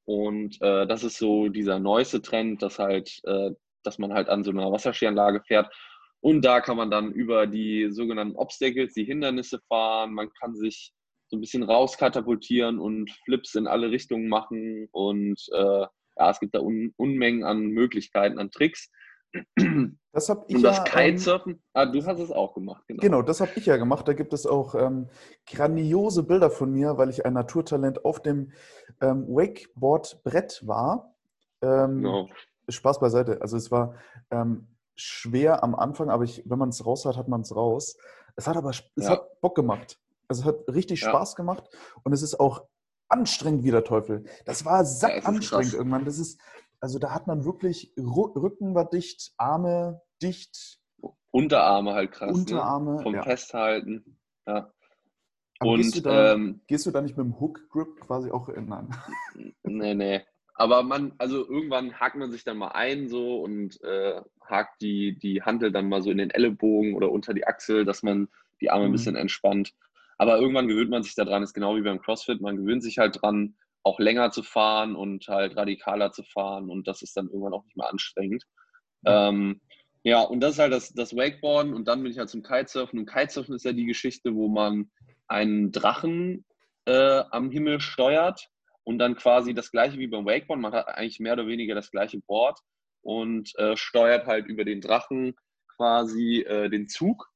Und 0.05 0.61
äh, 0.63 0.87
das 0.87 1.05
ist 1.05 1.19
so 1.19 1.49
dieser 1.49 1.79
neueste 1.79 2.23
Trend, 2.23 2.63
dass 2.63 2.79
halt, 2.79 3.21
äh, 3.25 3.51
dass 3.83 3.99
man 3.99 4.13
halt 4.13 4.29
an 4.29 4.45
so 4.45 4.51
einer 4.51 4.71
Wasserskianlage 4.71 5.43
fährt. 5.47 5.73
Und 6.21 6.45
da 6.45 6.61
kann 6.61 6.77
man 6.77 6.91
dann 6.91 7.11
über 7.11 7.47
die 7.47 7.89
sogenannten 7.91 8.37
Obstacles, 8.37 8.95
die 8.95 9.05
Hindernisse 9.05 9.61
fahren. 9.69 10.15
Man 10.15 10.31
kann 10.41 10.55
sich 10.55 10.93
so 11.29 11.37
ein 11.37 11.41
bisschen 11.41 11.63
rauskatapultieren 11.63 12.79
und 12.79 13.11
Flips 13.25 13.55
in 13.55 13.67
alle 13.67 13.91
Richtungen 13.91 14.29
machen. 14.29 14.89
Und 14.93 15.41
äh, 15.53 15.87
ja, 16.17 16.31
es 16.31 16.39
gibt 16.39 16.55
da 16.55 16.61
Un 16.61 16.93
Unmengen 16.97 17.43
an 17.43 17.67
Möglichkeiten, 17.69 18.39
an 18.39 18.51
Tricks. 18.51 18.91
Das 20.15 20.29
habe 20.29 20.45
ich 20.47 20.57
Und 20.57 20.63
das 20.63 20.77
ja, 20.77 20.85
Kitesurfen, 20.85 21.53
ähm, 21.55 21.61
ah, 21.73 21.87
du 21.87 22.05
hast 22.05 22.19
es 22.19 22.31
auch 22.31 22.53
gemacht. 22.53 22.85
Genau, 22.87 23.01
genau 23.01 23.23
das 23.23 23.41
habe 23.41 23.53
ich 23.57 23.65
ja 23.65 23.79
gemacht. 23.79 24.07
Da 24.07 24.13
gibt 24.13 24.35
es 24.35 24.47
auch 24.47 24.75
ähm, 24.75 25.09
grandiose 25.47 26.23
Bilder 26.23 26.51
von 26.51 26.71
mir, 26.71 26.99
weil 26.99 27.09
ich 27.09 27.25
ein 27.25 27.33
Naturtalent 27.33 28.05
auf 28.05 28.21
dem 28.21 28.53
ähm, 29.01 29.27
Wakeboard-Brett 29.27 30.67
war. 30.67 31.15
Ähm, 31.63 32.03
genau. 32.03 32.29
Spaß 32.69 33.01
beiseite. 33.01 33.41
Also 33.41 33.57
es 33.57 33.71
war 33.71 33.95
ähm, 34.31 34.69
schwer 34.95 35.63
am 35.63 35.75
Anfang, 35.75 36.11
aber 36.11 36.25
ich, 36.25 36.43
wenn 36.47 36.59
man 36.59 36.71
es 36.71 36.85
raus 36.85 37.05
hat, 37.05 37.17
hat 37.17 37.29
man 37.29 37.43
es 37.43 37.55
raus. 37.55 37.97
Es 38.37 38.47
hat 38.47 38.57
aber 38.57 38.71
es 38.71 38.83
ja. 38.97 39.11
hat 39.11 39.41
Bock 39.41 39.55
gemacht. 39.55 39.99
Also 40.29 40.43
es 40.43 40.47
hat 40.47 40.75
richtig 40.75 41.01
ja. 41.03 41.09
Spaß 41.09 41.37
gemacht 41.37 41.69
und 42.05 42.13
es 42.13 42.23
ist 42.23 42.39
auch 42.41 42.67
anstrengend 43.09 43.65
wie 43.65 43.71
der 43.71 43.85
Teufel. 43.85 44.25
Das 44.47 44.65
war 44.65 44.85
sack 44.85 45.27
anstrengend 45.27 45.75
irgendwann. 45.75 46.05
Das 46.05 46.19
ist, 46.19 46.41
also 46.81 46.99
da 46.99 47.13
hat 47.13 47.27
man 47.27 47.45
wirklich, 47.45 47.93
Rücken 47.99 48.75
war 48.75 48.89
dicht, 48.89 49.33
Arme 49.37 50.01
dicht. 50.23 50.81
Unterarme 51.31 51.95
halt 51.95 52.13
krass. 52.13 52.33
Ne? 52.33 52.39
Unterarme. 52.39 52.97
Ne? 52.97 53.03
Vom 53.03 53.15
ja. 53.15 53.23
Festhalten. 53.23 54.19
Ja. 54.47 54.73
Und 55.61 55.77
gehst 55.77 55.97
du, 55.97 56.01
da, 56.01 56.33
ähm, 56.33 56.61
gehst 56.67 56.87
du 56.87 56.91
da 56.91 57.01
nicht 57.01 57.17
mit 57.17 57.25
dem 57.25 57.39
Hook-Grip 57.39 58.01
quasi 58.01 58.31
auch 58.31 58.49
in? 58.49 58.67
Nein. 58.67 58.89
Nee, 59.63 59.95
nee. 59.95 60.23
Aber 60.63 60.85
man, 60.85 61.13
also 61.19 61.39
irgendwann 61.39 61.99
hakt 61.99 62.15
man 62.15 62.31
sich 62.31 62.45
dann 62.45 62.57
mal 62.57 62.69
ein 62.69 63.09
so 63.09 63.43
und 63.43 63.83
äh, 63.83 64.21
hakt 64.49 64.81
die, 64.81 65.19
die 65.19 65.43
Hantel 65.43 65.73
dann 65.73 65.89
mal 65.89 66.03
so 66.03 66.13
in 66.13 66.19
den 66.19 66.31
Ellenbogen 66.31 66.95
oder 66.95 67.11
unter 67.11 67.35
die 67.35 67.45
Achsel, 67.45 67.85
dass 67.85 68.05
man 68.05 68.29
die 68.61 68.71
Arme 68.71 68.85
mhm. 68.85 68.91
ein 68.91 68.93
bisschen 68.93 69.17
entspannt. 69.17 69.73
Aber 70.19 70.39
irgendwann 70.39 70.69
gewöhnt 70.69 70.89
man 70.89 71.03
sich 71.03 71.17
daran, 71.17 71.43
ist 71.43 71.53
genau 71.53 71.75
wie 71.75 71.83
beim 71.83 72.01
CrossFit, 72.01 72.41
man 72.41 72.59
gewöhnt 72.59 72.85
sich 72.85 72.99
halt 72.99 73.21
dran, 73.21 73.57
auch 73.83 73.99
länger 73.99 74.31
zu 74.31 74.45
fahren 74.45 74.95
und 74.95 75.27
halt 75.27 75.57
radikaler 75.57 76.13
zu 76.13 76.23
fahren 76.23 76.71
und 76.71 76.87
das 76.87 77.03
ist 77.03 77.17
dann 77.17 77.27
irgendwann 77.27 77.55
auch 77.55 77.65
nicht 77.65 77.77
mehr 77.77 77.91
anstrengend. 77.91 78.45
Ja, 79.05 79.31
ähm, 79.31 79.61
ja 80.05 80.21
und 80.21 80.39
das 80.39 80.53
ist 80.53 80.59
halt 80.61 80.73
das, 80.73 80.93
das 80.93 81.17
Wakeboarden 81.17 81.75
und 81.75 81.89
dann 81.89 82.05
bin 82.05 82.13
ich 82.13 82.19
halt 82.19 82.31
zum 82.31 82.45
Kitesurfen 82.45 83.01
und 83.01 83.07
Kitesurfen 83.07 83.57
ist 83.57 83.65
ja 83.65 83.73
die 83.73 83.87
Geschichte, 83.87 84.37
wo 84.37 84.47
man 84.47 84.93
einen 85.27 85.73
Drachen 85.73 86.45
äh, 86.85 87.25
am 87.33 87.51
Himmel 87.51 87.81
steuert 87.81 88.52
und 88.85 88.99
dann 88.99 89.17
quasi 89.17 89.55
das 89.55 89.71
gleiche 89.71 89.99
wie 89.99 90.07
beim 90.07 90.27
Wakeboard. 90.27 90.61
Man 90.61 90.73
hat 90.73 90.89
eigentlich 90.89 91.21
mehr 91.21 91.35
oder 91.35 91.47
weniger 91.47 91.75
das 91.75 91.91
gleiche 91.91 92.21
Board 92.21 92.59
und 93.03 93.57
äh, 93.59 93.77
steuert 93.77 94.27
halt 94.27 94.47
über 94.47 94.65
den 94.65 94.81
Drachen 94.81 95.35
quasi 95.77 96.41
äh, 96.43 96.69
den 96.69 96.89
Zug 96.89 97.29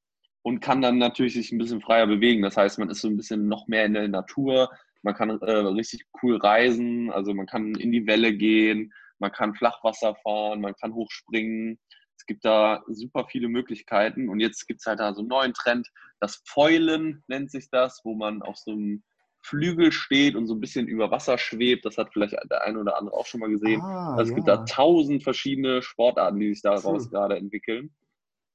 und 0.43 0.61
kann 0.61 0.81
dann 0.81 0.99
natürlich 0.99 1.35
sich 1.35 1.50
ein 1.53 1.59
bisschen 1.59 1.81
freier 1.81 2.07
bewegen. 2.07 2.43
Das 2.43 2.57
heißt, 2.57 2.79
man 2.79 2.91
ist 2.91 3.00
so 3.00 3.09
ein 3.09 3.17
bisschen 3.17 3.49
noch 3.49 3.67
mehr 3.67 3.85
in 3.85 3.95
der 3.95 4.09
Natur. 4.09 4.71
Man 5.03 5.15
kann 5.15 5.31
äh, 5.41 5.50
richtig 5.50 6.05
cool 6.23 6.37
reisen, 6.37 7.11
also 7.11 7.35
man 7.35 7.47
kann 7.47 7.75
in 7.75 7.93
die 7.93 8.07
Welle 8.07 8.33
gehen, 8.33 8.93
man 9.19 9.33
kann 9.33 9.55
Flachwasser 9.55 10.15
fahren, 10.17 10.61
man 10.61 10.75
kann 10.75 10.95
hochspringen. 10.95 11.79
Es 12.17 12.26
gibt 12.26 12.45
da 12.45 12.83
super 12.88 13.26
viele 13.29 13.49
Möglichkeiten 13.49 14.29
und 14.29 14.41
jetzt 14.41 14.67
gibt 14.67 14.81
es 14.81 14.87
halt 14.87 15.00
da 15.00 15.15
so 15.15 15.21
einen 15.21 15.29
neuen 15.29 15.53
Trend. 15.53 15.88
Das 16.21 16.43
Fäulen 16.47 17.23
nennt 17.29 17.50
sich 17.50 17.69
das, 17.71 18.00
wo 18.05 18.15
man 18.15 18.43
auf 18.43 18.57
so 18.57 18.73
einem 18.73 19.03
Flügel 19.47 19.93
steht 19.93 20.35
und 20.35 20.49
so 20.49 20.55
ein 20.55 20.61
bisschen 20.61 20.88
über 20.88 21.12
Wasser 21.12 21.38
schwebt. 21.38 21.85
Das 21.85 21.97
hat 21.99 22.12
vielleicht 22.12 22.33
der 22.50 22.65
eine 22.65 22.81
oder 22.81 22.99
andere 22.99 23.17
auch 23.17 23.26
schon 23.26 23.41
mal 23.41 23.50
gesehen. 23.50 23.81
Ah, 23.81 24.17
also 24.17 24.23
es 24.25 24.31
ja. 24.31 24.35
gibt 24.35 24.49
da 24.49 24.65
tausend 24.65 25.23
verschiedene 25.23 25.83
Sportarten, 25.83 26.41
die 26.41 26.53
sich 26.53 26.62
daraus 26.62 27.05
hm. 27.05 27.11
gerade 27.11 27.37
entwickeln. 27.37 27.95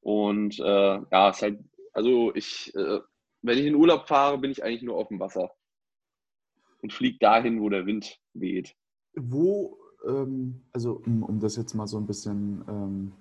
Und 0.01 0.59
äh, 0.59 0.63
ja, 0.63 1.29
es 1.29 1.37
ist 1.37 1.41
halt, 1.43 1.59
also 1.93 2.35
ich, 2.35 2.75
äh, 2.75 2.99
wenn 3.41 3.57
ich 3.57 3.65
in 3.65 3.75
Urlaub 3.75 4.07
fahre, 4.07 4.37
bin 4.37 4.51
ich 4.51 4.63
eigentlich 4.63 4.83
nur 4.83 4.97
auf 4.97 5.07
dem 5.07 5.19
Wasser 5.19 5.51
und 6.81 6.91
fliege 6.91 7.19
dahin, 7.19 7.61
wo 7.61 7.69
der 7.69 7.85
Wind 7.85 8.19
weht. 8.33 8.75
Wo, 9.15 9.77
ähm, 10.05 10.65
also 10.73 11.01
um, 11.05 11.23
um, 11.23 11.39
das 11.39 11.55
jetzt 11.55 11.73
mal 11.73 11.87
so 11.87 11.97
ein 11.97 12.07
bisschen 12.07 12.65
ähm, 12.67 13.11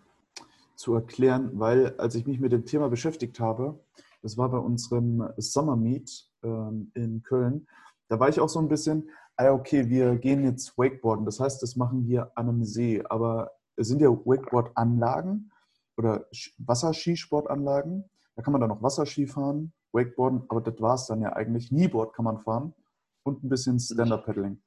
zu 0.75 0.95
erklären, 0.95 1.50
weil 1.53 1.95
als 1.99 2.17
ich 2.17 2.27
mich 2.27 2.41
mit 2.41 2.50
dem 2.50 2.65
Thema 2.65 2.89
beschäftigt 2.89 3.39
habe, 3.39 3.79
das 4.23 4.37
war 4.37 4.50
bei 4.50 4.59
unserem 4.59 5.29
Summer 5.37 5.77
Meet 5.77 6.29
ähm, 6.42 6.90
in 6.94 7.23
Köln, 7.23 7.66
da 8.09 8.18
war 8.18 8.28
ich 8.28 8.40
auch 8.40 8.49
so 8.49 8.59
ein 8.59 8.68
bisschen, 8.68 9.09
ah 9.37 9.50
okay, 9.50 9.88
wir 9.88 10.16
gehen 10.16 10.44
jetzt 10.44 10.76
Wakeboarden, 10.76 11.25
das 11.25 11.40
heißt, 11.40 11.62
das 11.62 11.76
machen 11.76 12.06
wir 12.06 12.32
an 12.35 12.49
einem 12.49 12.64
See, 12.64 13.02
aber 13.09 13.52
es 13.76 13.88
sind 13.88 14.00
ja 14.00 14.09
Wakeboard-Anlagen 14.09 15.50
oder 15.97 16.26
Wasserskisportanlagen, 16.59 18.04
da 18.37 18.42
kann 18.42 18.52
man 18.52 18.61
dann 18.61 18.70
noch 18.70 18.82
Wasserski 18.82 19.26
fahren, 19.26 19.73
Wakeboarden, 19.92 20.44
aber 20.49 20.61
das 20.61 20.80
war 20.80 20.94
es 20.94 21.06
dann 21.06 21.20
ja 21.20 21.32
eigentlich. 21.35 21.68
Kneeboard 21.68 22.14
kann 22.14 22.25
man 22.25 22.38
fahren 22.38 22.75
und 23.23 23.42
ein 23.44 23.49
bisschen 23.49 23.78
Stand-Up-Paddling. 23.78 24.62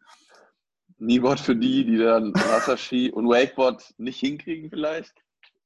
Kneeboard 0.97 1.39
für 1.39 1.55
die, 1.55 1.85
die 1.85 1.97
dann 1.97 2.33
Wasserski 2.33 3.11
und 3.13 3.27
Wakeboard 3.27 3.93
nicht 3.97 4.19
hinkriegen 4.19 4.69
vielleicht? 4.69 5.13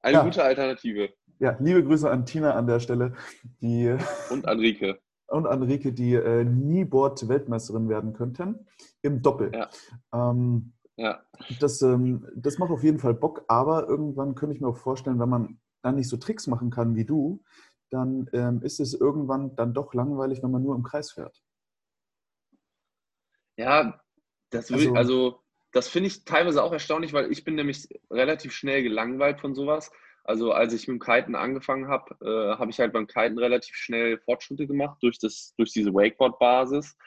Eine 0.02 0.18
ja. 0.18 0.24
gute 0.24 0.44
Alternative. 0.44 1.10
Ja, 1.40 1.58
liebe 1.60 1.84
Grüße 1.84 2.10
an 2.10 2.26
Tina 2.26 2.54
an 2.54 2.66
der 2.66 2.80
Stelle. 2.80 3.14
Die, 3.62 3.96
und 4.30 4.48
Anrike. 4.48 5.00
Und 5.28 5.46
Anrike, 5.46 5.92
die 5.94 6.14
äh, 6.14 6.46
Kneeboard-Weltmeisterin 6.46 7.90
werden 7.90 8.14
könnten. 8.14 8.66
Im 9.02 9.22
Doppel. 9.22 9.52
Ja. 9.54 9.70
Ähm, 10.14 10.74
ja. 10.96 11.22
Das, 11.60 11.82
ähm, 11.82 12.28
das 12.36 12.58
macht 12.58 12.72
auf 12.72 12.84
jeden 12.84 13.00
Fall 13.00 13.14
Bock, 13.14 13.44
aber 13.48 13.88
irgendwann 13.88 14.36
könnte 14.36 14.56
ich 14.56 14.62
mir 14.62 14.70
auch 14.70 14.78
vorstellen, 14.78 15.20
wenn 15.20 15.30
man 15.30 15.60
dann 15.82 15.96
nicht 15.96 16.10
so 16.10 16.18
Tricks 16.18 16.48
machen 16.48 16.72
kann 16.72 16.96
wie 16.96 17.06
du, 17.06 17.44
dann 17.90 18.30
ähm, 18.34 18.62
ist 18.62 18.80
es 18.80 18.94
irgendwann 18.94 19.56
dann 19.56 19.74
doch 19.74 19.94
langweilig, 19.94 20.42
wenn 20.44 20.52
man 20.52 20.64
nur 20.64 20.76
im 20.76 20.84
Kreis 20.84 21.12
fährt. 21.12 21.42
Ja, 23.58 24.00
das, 24.50 24.72
also, 24.72 24.94
also 24.94 25.44
das 25.72 25.88
finde 25.88 26.08
ich 26.08 26.26
teilweise 26.26 26.64
auch 26.64 26.72
erstaunlich, 26.72 27.14
weil 27.14 27.32
ich 27.32 27.44
bin 27.44 27.56
nämlich 27.56 27.88
relativ 28.10 28.54
schnell 28.54 28.84
gelangweilt 28.84 29.40
von 29.40 29.56
sowas. 29.56 29.92
Also 30.28 30.52
als 30.52 30.74
ich 30.74 30.88
mit 30.90 30.96
dem 30.96 31.00
Kiten 31.00 31.36
angefangen 31.36 31.88
habe, 31.88 32.16
äh, 32.22 32.60
habe 32.60 32.70
ich 32.70 32.80
halt 32.80 32.92
beim 32.92 33.08
Kiten 33.08 33.40
relativ 33.40 33.76
schnell 33.76 34.20
Fortschritte 34.20 34.68
gemacht 34.68 34.98
durch, 35.02 35.18
das, 35.20 35.54
durch 35.58 35.72
diese 35.72 35.94
Wakeboard-Basis 35.94 36.98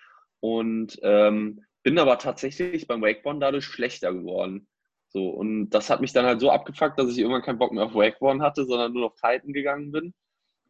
und 0.40 0.98
ähm, 1.02 1.62
bin 1.82 1.98
aber 1.98 2.18
tatsächlich 2.18 2.86
beim 2.86 3.02
Wakeboard 3.02 3.42
dadurch 3.42 3.66
schlechter 3.66 4.14
geworden. 4.14 4.66
So, 5.10 5.28
und 5.28 5.68
das 5.70 5.90
hat 5.90 6.00
mich 6.00 6.14
dann 6.14 6.24
halt 6.24 6.40
so 6.40 6.50
abgefuckt, 6.50 6.98
dass 6.98 7.10
ich 7.10 7.18
irgendwann 7.18 7.42
keinen 7.42 7.58
Bock 7.58 7.72
mehr 7.72 7.84
auf 7.84 7.94
Wakeboard 7.94 8.40
hatte, 8.40 8.64
sondern 8.64 8.94
nur 8.94 9.02
noch 9.02 9.16
Kiten 9.16 9.52
gegangen 9.52 9.92
bin. 9.92 10.14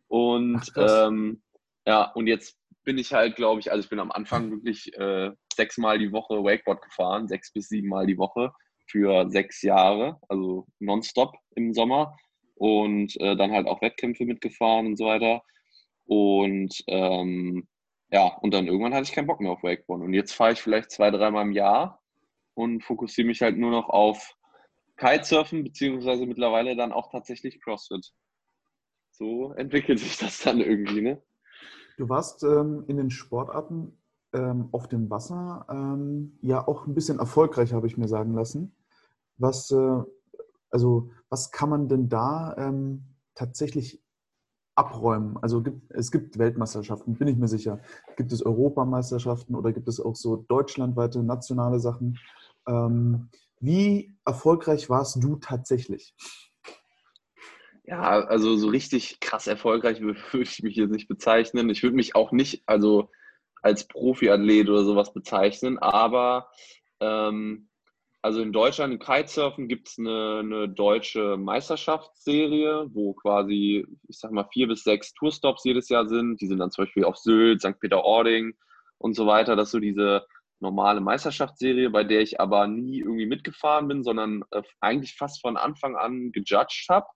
Und 0.08 0.72
Ach, 0.74 1.06
ähm, 1.06 1.42
ja, 1.86 2.10
und 2.12 2.26
jetzt 2.26 2.58
bin 2.82 2.98
ich 2.98 3.12
halt, 3.12 3.36
glaube 3.36 3.60
ich, 3.60 3.70
also 3.70 3.84
ich 3.84 3.90
bin 3.90 4.00
am 4.00 4.10
Anfang 4.10 4.50
wirklich 4.50 4.92
äh, 4.98 5.30
sechsmal 5.54 6.00
die 6.00 6.10
Woche 6.10 6.42
Wakeboard 6.42 6.82
gefahren, 6.82 7.28
sechs 7.28 7.52
bis 7.52 7.68
siebenmal 7.68 8.06
die 8.06 8.18
Woche 8.18 8.52
für 8.86 9.30
sechs 9.30 9.62
Jahre, 9.62 10.18
also 10.28 10.66
nonstop 10.80 11.36
im 11.54 11.72
Sommer 11.72 12.16
und 12.60 13.18
äh, 13.22 13.36
dann 13.36 13.52
halt 13.52 13.66
auch 13.66 13.80
Wettkämpfe 13.80 14.26
mitgefahren 14.26 14.86
und 14.86 14.96
so 14.96 15.06
weiter. 15.06 15.42
Und 16.04 16.84
ähm, 16.88 17.66
ja, 18.10 18.36
und 18.42 18.52
dann 18.52 18.66
irgendwann 18.66 18.92
hatte 18.92 19.04
ich 19.04 19.12
keinen 19.12 19.26
Bock 19.26 19.40
mehr 19.40 19.52
auf 19.52 19.62
Wakeboard. 19.62 20.02
Und 20.02 20.12
jetzt 20.12 20.34
fahre 20.34 20.52
ich 20.52 20.60
vielleicht 20.60 20.90
zwei, 20.90 21.10
dreimal 21.10 21.46
im 21.46 21.52
Jahr 21.52 22.02
und 22.52 22.84
fokussiere 22.84 23.26
mich 23.26 23.40
halt 23.40 23.56
nur 23.56 23.70
noch 23.70 23.88
auf 23.88 24.36
Kitesurfen, 24.98 25.64
beziehungsweise 25.64 26.26
mittlerweile 26.26 26.76
dann 26.76 26.92
auch 26.92 27.10
tatsächlich 27.10 27.62
CrossFit. 27.62 28.12
So 29.10 29.54
entwickelt 29.54 29.98
sich 29.98 30.18
das 30.18 30.42
dann 30.42 30.60
irgendwie, 30.60 31.00
ne? 31.00 31.22
Du 31.96 32.10
warst 32.10 32.42
ähm, 32.42 32.84
in 32.88 32.98
den 32.98 33.10
Sportarten 33.10 33.98
ähm, 34.34 34.68
auf 34.72 34.86
dem 34.86 35.08
Wasser 35.08 35.64
ähm, 35.70 36.38
ja 36.42 36.68
auch 36.68 36.86
ein 36.86 36.94
bisschen 36.94 37.20
erfolgreich, 37.20 37.72
habe 37.72 37.86
ich 37.86 37.96
mir 37.96 38.08
sagen 38.08 38.34
lassen. 38.34 38.76
Was, 39.38 39.70
äh, 39.70 40.02
also, 40.70 41.10
was 41.30 41.52
kann 41.52 41.70
man 41.70 41.88
denn 41.88 42.08
da 42.08 42.54
ähm, 42.58 43.04
tatsächlich 43.34 44.02
abräumen? 44.74 45.38
Also 45.40 45.62
gibt, 45.62 45.90
es 45.92 46.10
gibt 46.10 46.38
Weltmeisterschaften, 46.38 47.14
bin 47.14 47.28
ich 47.28 47.36
mir 47.36 47.48
sicher. 47.48 47.80
Gibt 48.16 48.32
es 48.32 48.44
Europameisterschaften 48.44 49.54
oder 49.54 49.72
gibt 49.72 49.88
es 49.88 50.00
auch 50.00 50.16
so 50.16 50.36
deutschlandweite 50.36 51.22
nationale 51.22 51.78
Sachen? 51.78 52.18
Ähm, 52.66 53.30
wie 53.60 54.14
erfolgreich 54.24 54.90
warst 54.90 55.22
du 55.22 55.36
tatsächlich? 55.36 56.14
Ja, 57.84 58.02
also 58.02 58.56
so 58.56 58.68
richtig 58.68 59.20
krass 59.20 59.46
erfolgreich 59.46 60.00
würde 60.02 60.20
ich 60.42 60.62
mich 60.62 60.76
jetzt 60.76 60.90
nicht 60.90 61.08
bezeichnen. 61.08 61.70
Ich 61.70 61.82
würde 61.82 61.96
mich 61.96 62.14
auch 62.14 62.32
nicht 62.32 62.62
also 62.66 63.10
als 63.62 63.86
Profiathlet 63.86 64.68
oder 64.68 64.84
sowas 64.84 65.12
bezeichnen, 65.12 65.78
aber 65.78 66.50
ähm, 67.00 67.69
also 68.22 68.42
in 68.42 68.52
Deutschland 68.52 68.92
im 68.92 68.98
Kitesurfen 68.98 69.66
gibt 69.66 69.88
es 69.88 69.98
eine, 69.98 70.40
eine, 70.40 70.68
deutsche 70.68 71.36
Meisterschaftsserie, 71.38 72.86
wo 72.92 73.14
quasi, 73.14 73.86
ich 74.08 74.18
sag 74.18 74.30
mal, 74.32 74.48
vier 74.52 74.68
bis 74.68 74.82
sechs 74.82 75.14
Tourstops 75.14 75.64
jedes 75.64 75.88
Jahr 75.88 76.06
sind. 76.06 76.40
Die 76.40 76.46
sind 76.46 76.58
dann 76.58 76.70
zum 76.70 76.84
Beispiel 76.84 77.04
auf 77.04 77.16
Sylt, 77.16 77.62
St. 77.62 77.80
Peter-Ording 77.80 78.54
und 78.98 79.14
so 79.14 79.26
weiter. 79.26 79.56
Das 79.56 79.68
ist 79.68 79.72
so 79.72 79.78
diese 79.78 80.26
normale 80.60 81.00
Meisterschaftsserie, 81.00 81.88
bei 81.88 82.04
der 82.04 82.20
ich 82.20 82.40
aber 82.40 82.66
nie 82.66 83.00
irgendwie 83.00 83.26
mitgefahren 83.26 83.88
bin, 83.88 84.04
sondern 84.04 84.44
äh, 84.50 84.62
eigentlich 84.80 85.16
fast 85.16 85.40
von 85.40 85.56
Anfang 85.56 85.96
an 85.96 86.30
gejudged 86.32 86.86
habe. 86.90 87.06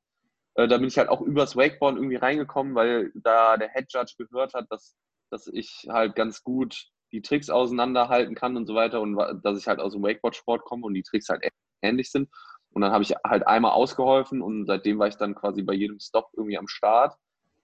Äh, 0.54 0.68
da 0.68 0.78
bin 0.78 0.88
ich 0.88 0.96
halt 0.96 1.10
auch 1.10 1.20
übers 1.20 1.54
Wakeboard 1.54 1.96
irgendwie 1.96 2.16
reingekommen, 2.16 2.74
weil 2.74 3.12
da 3.14 3.58
der 3.58 3.70
Head 3.70 3.92
Judge 3.92 4.14
gehört 4.16 4.54
hat, 4.54 4.66
dass, 4.70 4.96
dass 5.30 5.46
ich 5.48 5.86
halt 5.90 6.16
ganz 6.16 6.42
gut 6.42 6.86
die 7.14 7.22
Tricks 7.22 7.48
auseinanderhalten 7.48 8.34
kann 8.34 8.56
und 8.56 8.66
so 8.66 8.74
weiter 8.74 9.00
und 9.00 9.16
dass 9.42 9.58
ich 9.58 9.68
halt 9.68 9.78
aus 9.78 9.92
dem 9.92 10.02
Wakeboard-Sport 10.02 10.64
komme 10.64 10.84
und 10.84 10.94
die 10.94 11.02
Tricks 11.02 11.28
halt 11.28 11.48
ähnlich 11.80 12.10
sind. 12.10 12.28
Und 12.70 12.82
dann 12.82 12.90
habe 12.90 13.04
ich 13.04 13.14
halt 13.24 13.46
einmal 13.46 13.70
ausgeholfen 13.70 14.42
und 14.42 14.66
seitdem 14.66 14.98
war 14.98 15.06
ich 15.06 15.16
dann 15.16 15.36
quasi 15.36 15.62
bei 15.62 15.74
jedem 15.74 16.00
Stop 16.00 16.30
irgendwie 16.36 16.58
am 16.58 16.66
Start 16.66 17.16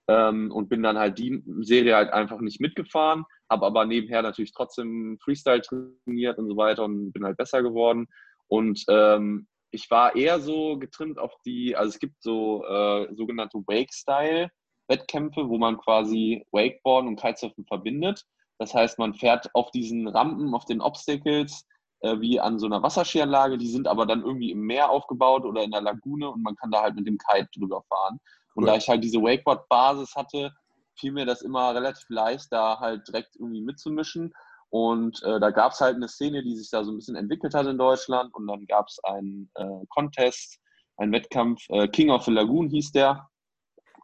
ähm, 0.07 0.51
und 0.51 0.69
bin 0.69 0.81
dann 0.83 0.97
halt 0.97 1.19
die 1.19 1.43
Serie 1.59 1.97
halt 1.97 2.13
einfach 2.13 2.39
nicht 2.39 2.61
mitgefahren, 2.61 3.25
habe 3.49 3.65
aber 3.65 3.85
nebenher 3.85 4.21
natürlich 4.21 4.53
trotzdem 4.53 5.17
Freestyle 5.21 5.61
trainiert 5.61 6.37
und 6.37 6.47
so 6.47 6.55
weiter 6.55 6.85
und 6.85 7.11
bin 7.11 7.25
halt 7.25 7.35
besser 7.35 7.61
geworden. 7.61 8.07
Und 8.47 8.85
ähm, 8.87 9.47
ich 9.71 9.91
war 9.91 10.15
eher 10.15 10.39
so 10.39 10.77
getrimmt 10.77 11.19
auf 11.19 11.33
die, 11.45 11.75
also 11.75 11.89
es 11.89 11.99
gibt 11.99 12.23
so 12.23 12.63
äh, 12.65 13.13
sogenannte 13.13 13.57
Wake-Style-Wettkämpfe, 13.57 15.49
wo 15.49 15.57
man 15.57 15.77
quasi 15.77 16.45
Wakeboard 16.51 17.05
und 17.05 17.19
Kitesurfen 17.19 17.65
verbindet. 17.65 18.25
Das 18.61 18.75
heißt, 18.75 18.99
man 18.99 19.15
fährt 19.15 19.49
auf 19.55 19.71
diesen 19.71 20.07
Rampen, 20.07 20.53
auf 20.53 20.65
den 20.65 20.81
Obstacles, 20.81 21.65
äh, 22.01 22.19
wie 22.19 22.39
an 22.39 22.59
so 22.59 22.67
einer 22.67 22.83
Wasserskianlage, 22.83 23.57
die 23.57 23.67
sind 23.67 23.87
aber 23.87 24.05
dann 24.05 24.21
irgendwie 24.21 24.51
im 24.51 24.61
Meer 24.61 24.91
aufgebaut 24.91 25.45
oder 25.45 25.63
in 25.63 25.71
der 25.71 25.81
Lagune 25.81 26.29
und 26.29 26.43
man 26.43 26.55
kann 26.55 26.69
da 26.69 26.83
halt 26.83 26.93
mit 26.93 27.07
dem 27.07 27.17
Kite 27.17 27.49
drüber 27.55 27.81
fahren. 27.89 28.19
Und 28.53 28.67
da 28.67 28.75
ich 28.75 28.87
halt 28.87 29.03
diese 29.03 29.19
Wakeboard-Basis 29.19 30.15
hatte, 30.15 30.51
fiel 30.93 31.11
mir 31.11 31.25
das 31.25 31.41
immer 31.41 31.73
relativ 31.73 32.07
leicht, 32.09 32.51
da 32.51 32.79
halt 32.79 33.07
direkt 33.07 33.35
irgendwie 33.35 33.61
mitzumischen. 33.61 34.31
Und 34.69 35.23
äh, 35.23 35.39
da 35.39 35.49
gab 35.49 35.71
es 35.71 35.81
halt 35.81 35.95
eine 35.95 36.07
Szene, 36.07 36.43
die 36.43 36.55
sich 36.55 36.69
da 36.69 36.83
so 36.83 36.91
ein 36.91 36.97
bisschen 36.97 37.15
entwickelt 37.15 37.55
hat 37.55 37.65
in 37.65 37.79
Deutschland. 37.79 38.31
Und 38.35 38.45
dann 38.45 38.67
gab 38.67 38.89
es 38.89 39.03
einen 39.03 39.49
äh, 39.55 39.85
Contest, 39.89 40.59
einen 40.97 41.13
Wettkampf, 41.13 41.67
äh, 41.69 41.87
King 41.87 42.11
of 42.11 42.25
the 42.25 42.31
Lagoon 42.31 42.69
hieß 42.69 42.91
der. 42.91 43.27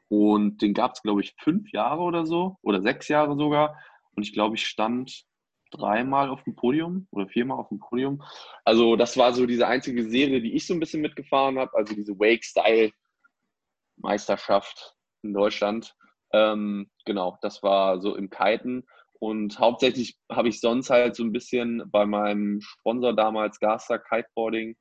Und 0.08 0.64
den 0.64 0.74
gab 0.74 0.94
es, 0.96 1.04
glaube 1.04 1.22
ich, 1.22 1.36
fünf 1.38 1.72
Jahre 1.74 2.02
oder 2.02 2.26
so, 2.26 2.58
oder 2.64 2.82
sechs 2.82 3.08
Jahre 3.08 3.38
sogar. 3.38 3.78
Und 4.18 4.24
ich 4.24 4.34
glaube, 4.34 4.56
ich 4.56 4.66
stand 4.66 5.24
dreimal 5.72 6.30
auf 6.30 6.44
dem 6.44 6.56
Podium 6.56 7.08
oder 7.12 7.28
viermal 7.28 7.60
auf 7.60 7.70
dem 7.70 7.80
Podium. 7.80 8.24
Also 8.66 8.96
das 8.96 9.16
war 9.16 9.32
so 9.34 9.46
diese 9.46 9.68
einzige 9.68 10.10
Serie, 10.10 10.42
die 10.42 10.56
ich 10.56 10.66
so 10.66 10.74
ein 10.74 10.80
bisschen 10.80 11.02
mitgefahren 11.02 11.60
habe, 11.60 11.78
also 11.78 11.94
diese 11.94 12.18
Wake-Style-Meisterschaft 12.18 14.96
in 15.22 15.34
Deutschland. 15.34 15.96
Ähm, 16.34 16.90
genau, 17.06 17.38
das 17.42 17.62
war 17.62 18.02
so 18.02 18.16
im 18.16 18.32
Kiten. 18.32 18.88
Und 19.20 19.60
hauptsächlich 19.60 20.18
habe 20.32 20.50
ich 20.50 20.60
sonst 20.62 20.90
halt 20.90 21.16
so 21.16 21.24
ein 21.24 21.32
bisschen 21.32 21.84
bei 21.92 22.08
meinem 22.08 22.60
Sponsor 22.62 23.14
damals, 23.14 23.60
Gaster 23.60 24.00
Kiteboarding, 24.00 24.76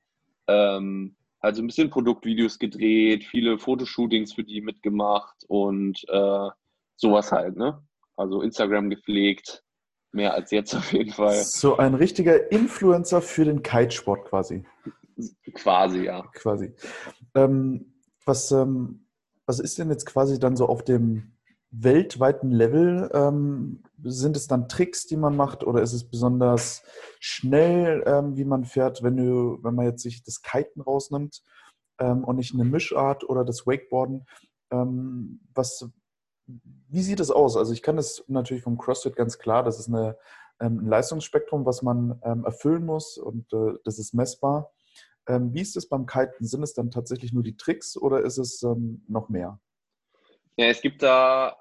ähm, 0.46 1.14
halt 1.42 1.56
so 1.56 1.62
ein 1.62 1.66
bisschen 1.66 1.90
Produktvideos 1.90 2.58
gedreht, 2.58 3.24
viele 3.24 3.58
Fotoshootings 3.58 4.32
für 4.32 4.44
die 4.44 4.62
mitgemacht 4.62 5.36
und 5.48 6.08
äh, 6.08 6.48
sowas 6.96 7.32
halt, 7.32 7.56
ne? 7.56 7.82
Also 8.16 8.40
Instagram 8.42 8.90
gepflegt, 8.90 9.62
mehr 10.12 10.34
als 10.34 10.50
jetzt 10.50 10.74
auf 10.74 10.92
jeden 10.92 11.12
Fall. 11.12 11.34
So 11.44 11.76
ein 11.76 11.94
richtiger 11.94 12.50
Influencer 12.50 13.20
für 13.20 13.44
den 13.44 13.62
Kitesport 13.62 14.24
quasi. 14.24 14.64
Quasi, 15.54 16.04
ja. 16.04 16.22
Quasi. 16.34 16.74
Ähm, 17.34 17.94
was, 18.24 18.50
ähm, 18.50 19.06
was 19.46 19.60
ist 19.60 19.78
denn 19.78 19.90
jetzt 19.90 20.06
quasi 20.06 20.38
dann 20.38 20.56
so 20.56 20.66
auf 20.66 20.82
dem 20.82 21.36
weltweiten 21.70 22.50
Level? 22.50 23.10
Ähm, 23.12 23.82
sind 24.02 24.36
es 24.36 24.46
dann 24.46 24.68
Tricks, 24.68 25.06
die 25.06 25.16
man 25.16 25.36
macht, 25.36 25.64
oder 25.64 25.82
ist 25.82 25.92
es 25.92 26.04
besonders 26.04 26.82
schnell, 27.20 28.02
ähm, 28.06 28.36
wie 28.36 28.44
man 28.44 28.64
fährt, 28.64 29.02
wenn 29.02 29.16
du, 29.16 29.58
wenn 29.62 29.74
man 29.74 29.86
jetzt 29.86 30.02
sich 30.02 30.22
das 30.22 30.42
Kiten 30.42 30.80
rausnimmt 30.80 31.42
ähm, 31.98 32.24
und 32.24 32.36
nicht 32.36 32.54
eine 32.54 32.64
Mischart 32.64 33.28
oder 33.28 33.44
das 33.44 33.66
Wakeboarden? 33.66 34.26
Ähm, 34.70 35.40
was, 35.54 35.88
wie 36.88 37.02
sieht 37.02 37.20
es 37.20 37.30
aus? 37.30 37.56
Also 37.56 37.72
ich 37.72 37.82
kann 37.82 37.96
das 37.96 38.24
natürlich 38.28 38.62
vom 38.62 38.78
CrossFit 38.78 39.16
ganz 39.16 39.38
klar, 39.38 39.62
das 39.62 39.78
ist 39.78 39.88
eine, 39.88 40.16
ähm, 40.60 40.80
ein 40.80 40.86
Leistungsspektrum, 40.86 41.66
was 41.66 41.82
man 41.82 42.20
ähm, 42.24 42.44
erfüllen 42.44 42.84
muss 42.84 43.18
und 43.18 43.52
äh, 43.52 43.74
das 43.84 43.98
ist 43.98 44.14
messbar. 44.14 44.72
Ähm, 45.28 45.52
wie 45.52 45.60
ist 45.60 45.76
es 45.76 45.88
beim 45.88 46.06
Kiten? 46.06 46.44
Sind 46.46 46.62
es 46.62 46.74
dann 46.74 46.90
tatsächlich 46.90 47.32
nur 47.32 47.42
die 47.42 47.56
Tricks 47.56 47.96
oder 47.96 48.20
ist 48.20 48.38
es 48.38 48.64
noch 49.08 49.28
mehr? 49.28 49.58
Ja, 50.56 50.66
es 50.66 50.80
gibt 50.80 51.02
da 51.02 51.56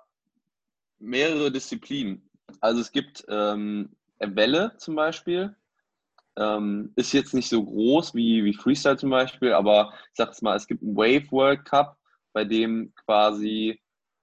mehrere 1.00 1.52
Disziplinen. 1.52 2.30
Also 2.62 2.82
es 2.82 2.92
gibt 2.92 3.26
ähm, 3.28 3.96
Welle 4.20 4.74
zum 4.78 4.96
Beispiel. 4.96 5.56
Ähm, 6.38 6.92
ist 6.96 7.14
jetzt 7.14 7.34
nicht 7.34 7.50
so 7.50 7.64
groß 7.64 8.14
wie, 8.14 8.44
wie 8.44 8.54
Freestyle 8.54 8.98
zum 8.98 9.10
Beispiel, 9.10 9.54
aber 9.54 9.94
ich 10.10 10.16
sag 10.16 10.32
es 10.32 10.42
mal, 10.42 10.56
es 10.56 10.68
gibt 10.68 10.84
einen 10.84 10.96
Wave 10.96 11.32
World 11.32 11.64
Cup, 11.64 11.98
bei 12.34 12.44
dem 12.44 12.94
quasi 13.06 13.80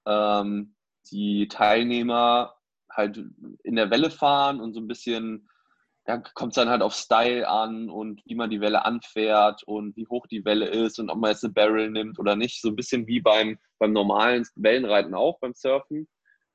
ähm, 0.07 0.75
die 1.11 1.49
Teilnehmer 1.49 2.55
halt 2.91 3.23
in 3.65 3.77
der 3.77 3.91
Welle 3.91 4.11
fahren 4.11 4.61
und 4.61 4.75
so 4.75 4.81
ein 4.81 4.89
bisschen 4.89 5.49
da 6.05 6.19
kommt 6.19 6.53
es 6.53 6.57
dann 6.57 6.69
halt 6.69 6.83
auf 6.83 6.95
Style 6.95 7.49
an 7.49 7.89
und 7.89 8.23
wie 8.25 8.35
man 8.35 8.51
die 8.51 8.61
Welle 8.61 8.85
anfährt 8.85 9.63
und 9.65 9.97
wie 9.97 10.07
hoch 10.09 10.27
die 10.27 10.45
Welle 10.45 10.67
ist 10.67 10.99
und 10.99 11.11
ob 11.11 11.19
man 11.19 11.31
jetzt 11.31 11.45
eine 11.45 11.53
Barrel 11.53 11.91
nimmt 11.91 12.19
oder 12.19 12.35
nicht. 12.35 12.61
So 12.61 12.71
ein 12.71 12.77
bisschen 12.77 13.07
wie 13.07 13.21
beim, 13.21 13.59
beim 13.79 13.93
normalen 13.93 14.45
Wellenreiten 14.57 15.15
auch, 15.15 15.39
beim 15.39 15.55
Surfen. 15.55 16.09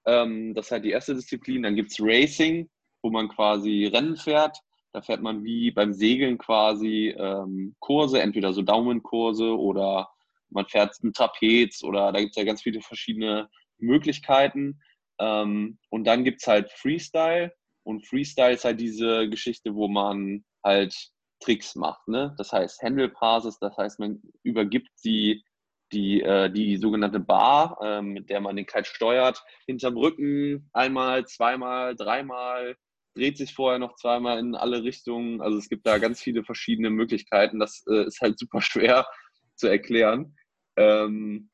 Ähm, 0.06 0.54
das 0.54 0.66
ist 0.66 0.72
halt 0.72 0.84
die 0.84 0.92
erste 0.92 1.16
Disziplin. 1.16 1.64
Dann 1.64 1.76
gibt 1.76 1.92
es 1.92 2.00
Racing, 2.02 2.70
wo 3.02 3.10
man 3.10 3.30
quasi 3.30 3.86
Rennen 3.86 4.18
fährt. 4.18 4.58
Da 4.92 5.02
fährt 5.02 5.22
man 5.22 5.44
wie 5.46 5.72
beim 5.72 5.94
Segeln 5.94 6.38
quasi 6.38 7.16
ähm, 7.18 7.76
Kurse, 7.80 8.22
entweder 8.22 8.52
so 8.52 8.64
Daumenkurse 8.64 9.58
oder 9.58 10.10
man 10.50 10.66
fährt 10.66 10.96
einen 11.02 11.14
Trapez 11.14 11.84
oder 11.84 12.12
da 12.12 12.20
gibt 12.20 12.32
es 12.32 12.38
ja 12.38 12.44
ganz 12.44 12.62
viele 12.62 12.82
verschiedene 12.82 13.50
Möglichkeiten. 13.80 14.82
Ähm, 15.20 15.80
und 15.90 16.06
dann 16.06 16.24
gibt 16.24 16.42
es 16.42 16.48
halt 16.48 16.72
Freestyle 16.72 17.52
und 17.84 18.06
Freestyle 18.06 18.54
ist 18.54 18.66
halt 18.66 18.80
diese 18.80 19.30
Geschichte, 19.30 19.74
wo 19.74 19.88
man 19.88 20.44
halt 20.64 20.96
Tricks 21.40 21.76
macht. 21.76 22.08
Ne? 22.08 22.36
Das 22.38 22.52
heißt 22.52 22.82
Handle 22.82 23.10
Passes, 23.10 23.60
das 23.60 23.78
heißt, 23.78 24.00
man 24.00 24.22
übergibt 24.44 24.90
die, 25.04 25.44
die, 25.92 26.22
äh, 26.22 26.52
die 26.52 26.78
sogenannte 26.78 27.20
Bar, 27.20 27.78
äh, 27.82 28.02
mit 28.02 28.30
der 28.30 28.42
man 28.42 28.56
den 28.56 28.66
Kite 28.66 28.86
steuert, 28.86 29.44
hinterm 29.66 29.98
Rücken 29.98 30.70
einmal, 30.74 31.26
zweimal, 31.26 31.96
dreimal, 31.96 32.76
dreht 33.16 33.38
sich 33.38 33.54
vorher 33.54 33.80
noch 33.80 33.96
zweimal 33.96 34.40
in 34.40 34.56
alle 34.56 34.84
Richtungen. 34.84 35.42
Also 35.42 35.58
es 35.58 35.70
gibt 35.70 35.88
da 35.88 35.98
ganz 35.98 36.22
viele 36.22 36.44
verschiedene 36.44 36.90
Möglichkeiten. 36.90 37.60
Das 37.60 37.84
äh, 37.90 38.06
ist 38.06 38.22
halt 38.22 38.38
super 38.38 38.62
schwer 38.62 39.08
zu 39.56 39.68
erklären. 39.68 40.36
Ähm, 40.76 41.50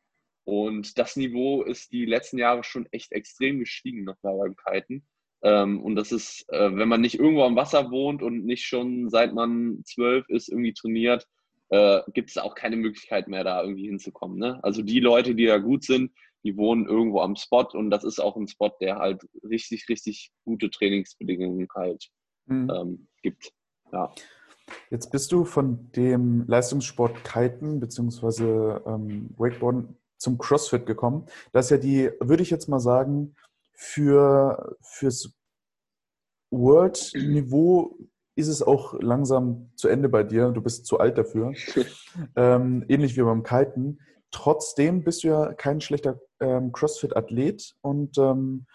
und 0.45 0.97
das 0.97 1.15
Niveau 1.15 1.63
ist 1.63 1.91
die 1.91 2.05
letzten 2.05 2.37
Jahre 2.37 2.63
schon 2.63 2.87
echt 2.91 3.11
extrem 3.11 3.59
gestiegen 3.59 4.03
noch 4.03 4.17
beim 4.21 4.55
Kiten. 4.55 5.05
Ähm, 5.41 5.81
und 5.81 5.95
das 5.95 6.11
ist, 6.11 6.45
äh, 6.49 6.75
wenn 6.75 6.87
man 6.87 7.01
nicht 7.01 7.19
irgendwo 7.19 7.43
am 7.43 7.55
Wasser 7.55 7.91
wohnt 7.91 8.21
und 8.21 8.45
nicht 8.45 8.65
schon 8.65 9.09
seit 9.09 9.33
man 9.33 9.81
zwölf 9.85 10.27
ist 10.29 10.49
irgendwie 10.49 10.73
trainiert, 10.73 11.27
äh, 11.69 12.01
gibt 12.13 12.29
es 12.29 12.37
auch 12.37 12.55
keine 12.55 12.77
Möglichkeit 12.77 13.27
mehr, 13.27 13.43
da 13.43 13.61
irgendwie 13.61 13.87
hinzukommen. 13.87 14.37
Ne? 14.37 14.59
Also 14.63 14.81
die 14.81 14.99
Leute, 14.99 15.35
die 15.35 15.45
da 15.45 15.57
gut 15.57 15.83
sind, 15.83 16.11
die 16.45 16.57
wohnen 16.57 16.87
irgendwo 16.87 17.21
am 17.21 17.35
Spot 17.35 17.67
und 17.73 17.89
das 17.89 18.03
ist 18.03 18.19
auch 18.19 18.35
ein 18.35 18.47
Spot, 18.47 18.71
der 18.81 18.97
halt 18.97 19.21
richtig, 19.43 19.87
richtig 19.89 20.31
gute 20.45 20.69
Trainingsbedingungen 20.69 21.67
halt 21.73 22.09
mhm. 22.45 22.69
ähm, 22.69 23.07
gibt. 23.21 23.51
Ja. 23.91 24.13
Jetzt 24.89 25.11
bist 25.11 25.31
du 25.31 25.43
von 25.45 25.91
dem 25.91 26.45
Leistungssport 26.47 27.23
Kiten 27.23 27.79
bzw. 27.79 28.79
Ähm, 28.85 29.29
Wakeboarden 29.37 29.97
zum 30.23 30.37
CrossFit 30.37 30.85
gekommen. 30.85 31.27
Das 31.51 31.65
ist 31.65 31.69
ja 31.71 31.77
die, 31.77 32.11
würde 32.19 32.43
ich 32.43 32.49
jetzt 32.49 32.67
mal 32.67 32.79
sagen, 32.79 33.35
für, 33.73 34.75
fürs 34.81 35.33
World-Niveau 36.51 37.97
ist 38.35 38.47
es 38.47 38.63
auch 38.63 38.99
langsam 38.99 39.71
zu 39.75 39.87
Ende 39.87 40.09
bei 40.09 40.23
dir. 40.23 40.49
Du 40.49 40.61
bist 40.61 40.85
zu 40.85 40.99
alt 40.99 41.17
dafür. 41.17 41.53
ähm, 42.35 42.85
ähnlich 42.87 43.15
wie 43.15 43.21
beim 43.21 43.43
Kiten. 43.43 43.99
Trotzdem 44.31 45.03
bist 45.03 45.23
du 45.23 45.27
ja 45.27 45.53
kein 45.53 45.81
schlechter 45.81 46.19
ähm, 46.39 46.71
CrossFit-Athlet 46.71 47.75
und 47.81 48.17
ähm, 48.17 48.65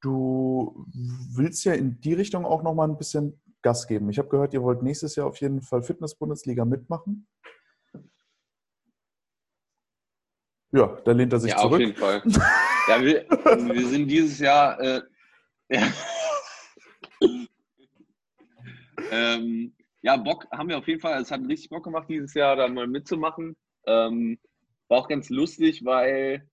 du 0.00 0.86
willst 1.34 1.64
ja 1.64 1.74
in 1.74 2.00
die 2.00 2.14
Richtung 2.14 2.46
auch 2.46 2.62
nochmal 2.62 2.88
ein 2.88 2.96
bisschen 2.96 3.40
Gas 3.60 3.86
geben. 3.86 4.08
Ich 4.10 4.18
habe 4.18 4.28
gehört, 4.28 4.54
ihr 4.54 4.62
wollt 4.62 4.82
nächstes 4.82 5.16
Jahr 5.16 5.26
auf 5.26 5.36
jeden 5.40 5.62
Fall 5.62 5.82
Fitness-Bundesliga 5.82 6.64
mitmachen. 6.64 7.28
Ja, 10.72 10.98
da 11.04 11.12
lehnt 11.12 11.32
er 11.32 11.38
sich 11.38 11.50
ja, 11.52 11.58
zurück. 11.58 11.74
Auf 11.74 11.80
jeden 11.80 11.96
Fall. 11.96 12.22
Ja, 12.88 13.00
wir, 13.00 13.26
wir 13.28 13.86
sind 13.86 14.08
dieses 14.08 14.38
Jahr. 14.38 14.80
Äh, 14.80 15.02
ja. 15.68 15.86
ähm, 19.10 19.72
ja, 20.00 20.16
Bock 20.16 20.46
haben 20.50 20.68
wir 20.68 20.78
auf 20.78 20.88
jeden 20.88 21.00
Fall. 21.00 21.20
Es 21.20 21.30
hat 21.30 21.42
richtig 21.46 21.68
Bock 21.68 21.84
gemacht, 21.84 22.08
dieses 22.08 22.34
Jahr 22.34 22.56
da 22.56 22.68
mal 22.68 22.86
mitzumachen. 22.86 23.56
Ähm, 23.86 24.38
war 24.88 24.98
auch 24.98 25.08
ganz 25.08 25.30
lustig, 25.30 25.84
weil 25.84 26.48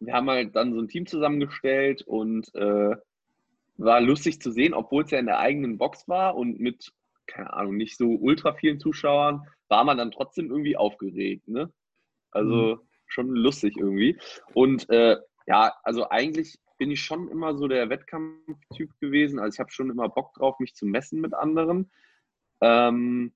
wir 0.00 0.12
haben 0.12 0.28
halt 0.28 0.54
dann 0.54 0.74
so 0.74 0.80
ein 0.80 0.88
Team 0.88 1.06
zusammengestellt 1.06 2.02
und 2.02 2.54
äh, 2.54 2.96
war 3.78 4.00
lustig 4.00 4.40
zu 4.40 4.50
sehen, 4.52 4.74
obwohl 4.74 5.04
es 5.04 5.10
ja 5.10 5.18
in 5.18 5.26
der 5.26 5.38
eigenen 5.38 5.78
Box 5.78 6.06
war 6.08 6.36
und 6.36 6.60
mit, 6.60 6.92
keine 7.26 7.52
Ahnung, 7.52 7.76
nicht 7.76 7.96
so 7.96 8.10
ultra 8.10 8.54
vielen 8.54 8.78
Zuschauern, 8.78 9.46
war 9.68 9.84
man 9.84 9.98
dann 9.98 10.10
trotzdem 10.10 10.50
irgendwie 10.50 10.76
aufgeregt. 10.76 11.48
Ne? 11.48 11.72
Also 12.30 12.76
mhm. 12.76 12.85
Schon 13.06 13.28
lustig 13.28 13.76
irgendwie. 13.76 14.18
Und 14.54 14.88
äh, 14.90 15.16
ja, 15.46 15.74
also 15.82 16.08
eigentlich 16.10 16.58
bin 16.78 16.90
ich 16.90 17.00
schon 17.00 17.28
immer 17.28 17.56
so 17.56 17.68
der 17.68 17.88
Wettkampftyp 17.88 18.98
gewesen. 19.00 19.38
Also 19.38 19.54
ich 19.54 19.60
habe 19.60 19.70
schon 19.70 19.90
immer 19.90 20.08
Bock 20.08 20.34
drauf, 20.34 20.58
mich 20.58 20.74
zu 20.74 20.86
messen 20.86 21.20
mit 21.20 21.34
anderen. 21.34 21.90
Ähm, 22.60 23.32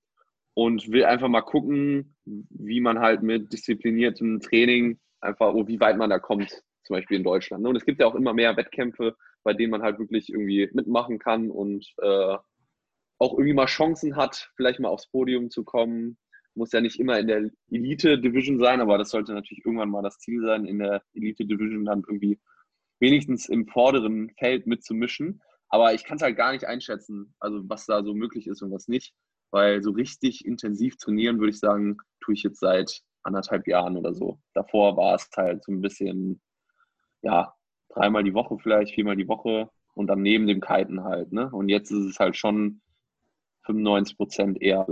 und 0.53 0.91
will 0.91 1.05
einfach 1.05 1.29
mal 1.29 1.41
gucken, 1.41 2.15
wie 2.25 2.81
man 2.81 2.99
halt 2.99 3.23
mit 3.23 3.53
diszipliniertem 3.53 4.41
Training 4.41 4.99
einfach, 5.21 5.53
oh, 5.53 5.67
wie 5.67 5.79
weit 5.79 5.97
man 5.97 6.09
da 6.09 6.19
kommt, 6.19 6.63
zum 6.83 6.95
Beispiel 6.95 7.17
in 7.17 7.23
Deutschland. 7.23 7.65
Und 7.65 7.75
es 7.75 7.85
gibt 7.85 8.01
ja 8.01 8.07
auch 8.07 8.15
immer 8.15 8.33
mehr 8.33 8.57
Wettkämpfe, 8.57 9.15
bei 9.43 9.53
denen 9.53 9.71
man 9.71 9.81
halt 9.81 9.97
wirklich 9.97 10.29
irgendwie 10.29 10.69
mitmachen 10.73 11.19
kann 11.19 11.49
und 11.49 11.85
äh, 12.01 12.37
auch 13.17 13.33
irgendwie 13.33 13.53
mal 13.53 13.67
Chancen 13.67 14.15
hat, 14.15 14.51
vielleicht 14.55 14.79
mal 14.79 14.89
aufs 14.89 15.09
Podium 15.09 15.49
zu 15.49 15.63
kommen 15.63 16.17
muss 16.55 16.71
ja 16.71 16.81
nicht 16.81 16.99
immer 16.99 17.19
in 17.19 17.27
der 17.27 17.49
Elite-Division 17.69 18.59
sein, 18.59 18.81
aber 18.81 18.97
das 18.97 19.09
sollte 19.09 19.33
natürlich 19.33 19.65
irgendwann 19.65 19.89
mal 19.89 20.03
das 20.03 20.19
Ziel 20.19 20.41
sein, 20.41 20.65
in 20.65 20.79
der 20.79 21.01
Elite-Division 21.13 21.85
dann 21.85 22.03
irgendwie 22.07 22.39
wenigstens 22.99 23.49
im 23.49 23.67
vorderen 23.67 24.31
Feld 24.37 24.67
mitzumischen. 24.67 25.41
Aber 25.69 25.93
ich 25.93 26.03
kann 26.03 26.17
es 26.17 26.23
halt 26.23 26.37
gar 26.37 26.51
nicht 26.51 26.65
einschätzen, 26.65 27.33
also 27.39 27.61
was 27.69 27.85
da 27.85 28.03
so 28.03 28.13
möglich 28.13 28.47
ist 28.47 28.61
und 28.61 28.71
was 28.71 28.87
nicht, 28.87 29.13
weil 29.51 29.81
so 29.81 29.91
richtig 29.91 30.45
intensiv 30.45 30.97
trainieren, 30.97 31.39
würde 31.39 31.51
ich 31.51 31.59
sagen, 31.59 31.97
tue 32.19 32.33
ich 32.33 32.43
jetzt 32.43 32.59
seit 32.59 33.01
anderthalb 33.23 33.67
Jahren 33.67 33.97
oder 33.97 34.13
so. 34.13 34.39
Davor 34.53 34.97
war 34.97 35.15
es 35.15 35.29
halt 35.35 35.63
so 35.63 35.71
ein 35.71 35.81
bisschen, 35.81 36.41
ja, 37.21 37.53
dreimal 37.89 38.23
die 38.23 38.33
Woche 38.33 38.57
vielleicht, 38.59 38.93
viermal 38.93 39.15
die 39.15 39.27
Woche 39.27 39.69
und 39.93 40.07
dann 40.07 40.21
neben 40.21 40.47
dem 40.47 40.61
Kiten 40.61 41.03
halt. 41.03 41.31
Ne? 41.31 41.49
Und 41.51 41.69
jetzt 41.69 41.91
ist 41.91 42.05
es 42.05 42.19
halt 42.19 42.35
schon 42.35 42.81
95 43.65 44.17
Prozent 44.17 44.61
eher 44.61 44.87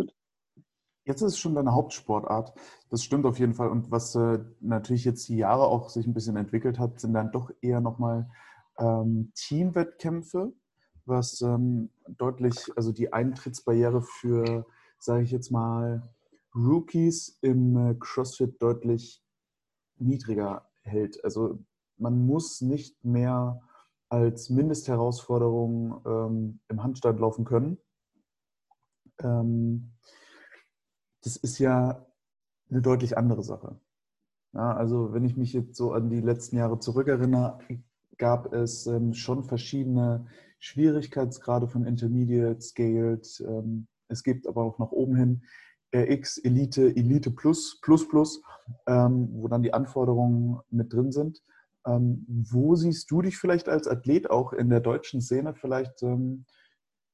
Jetzt 1.10 1.24
ist 1.24 1.34
es 1.34 1.40
schon 1.40 1.56
deine 1.56 1.74
Hauptsportart. 1.74 2.54
Das 2.92 3.04
stimmt 3.04 3.26
auf 3.26 3.40
jeden 3.40 3.56
Fall. 3.56 3.70
Und 3.70 3.90
was 3.90 4.14
äh, 4.14 4.38
natürlich 4.60 5.06
jetzt 5.06 5.28
die 5.28 5.38
Jahre 5.38 5.64
auch 5.64 5.90
sich 5.90 6.06
ein 6.06 6.14
bisschen 6.14 6.36
entwickelt 6.36 6.78
hat, 6.78 7.00
sind 7.00 7.16
dann 7.16 7.32
doch 7.32 7.50
eher 7.62 7.82
nochmal 7.82 8.30
ähm, 8.78 9.32
Teamwettkämpfe, 9.34 10.54
was 11.06 11.42
ähm, 11.42 11.90
deutlich, 12.08 12.58
also 12.76 12.92
die 12.92 13.12
Eintrittsbarriere 13.12 14.04
für, 14.04 14.68
sage 15.00 15.24
ich 15.24 15.32
jetzt 15.32 15.50
mal, 15.50 16.08
Rookies 16.54 17.40
im 17.42 17.76
äh, 17.76 17.96
CrossFit 18.00 18.62
deutlich 18.62 19.24
niedriger 19.98 20.70
hält. 20.84 21.24
Also 21.24 21.58
man 21.98 22.24
muss 22.24 22.62
nicht 22.62 23.04
mehr 23.04 23.64
als 24.10 24.52
Mindestherausforderung 24.52 26.04
ähm, 26.06 26.60
im 26.68 26.84
Handstand 26.84 27.20
laufen 27.20 27.46
können. 27.46 27.80
Ähm, 29.24 29.94
das 31.24 31.36
ist 31.36 31.60
ja 31.60 32.06
eine 32.70 32.82
deutlich 32.82 33.18
andere 33.18 33.44
Sache. 33.44 33.80
Ja, 34.54 34.76
also 34.76 35.14
wenn 35.14 35.26
ich 35.26 35.38
mich 35.38 35.54
jetzt 35.54 35.76
so 35.76 35.94
an 35.94 36.10
die 36.10 36.22
letzten 36.22 36.58
Jahre 36.58 36.80
zurückerinnere, 36.80 37.60
gab 38.18 38.54
es 38.54 38.88
ähm, 38.88 39.14
schon 39.14 39.44
verschiedene 39.44 40.26
Schwierigkeitsgrade 40.60 41.68
von 41.68 41.86
Intermediate, 41.86 42.62
Scaled. 42.62 43.44
Ähm, 43.48 43.88
es 44.08 44.24
gibt 44.24 44.48
aber 44.48 44.64
auch 44.64 44.80
nach 44.80 44.92
oben 44.92 45.16
hin 45.16 45.42
RX, 45.96 46.38
Elite, 46.40 46.96
Elite 46.96 47.32
Plus, 47.32 47.80
Plus 47.82 48.08
Plus, 48.08 48.42
ähm, 48.88 49.30
wo 49.32 49.48
dann 49.48 49.64
die 49.64 49.74
Anforderungen 49.74 50.60
mit 50.70 50.94
drin 50.94 51.12
sind. 51.12 51.42
Ähm, 51.86 52.26
wo 52.28 52.76
siehst 52.76 53.10
du 53.10 53.22
dich 53.22 53.38
vielleicht 53.38 53.70
als 53.70 53.88
Athlet 53.88 54.30
auch 54.30 54.54
in 54.54 54.70
der 54.70 54.82
deutschen 54.82 55.22
Szene? 55.22 55.56
Vielleicht 55.56 56.04
ähm, 56.04 56.46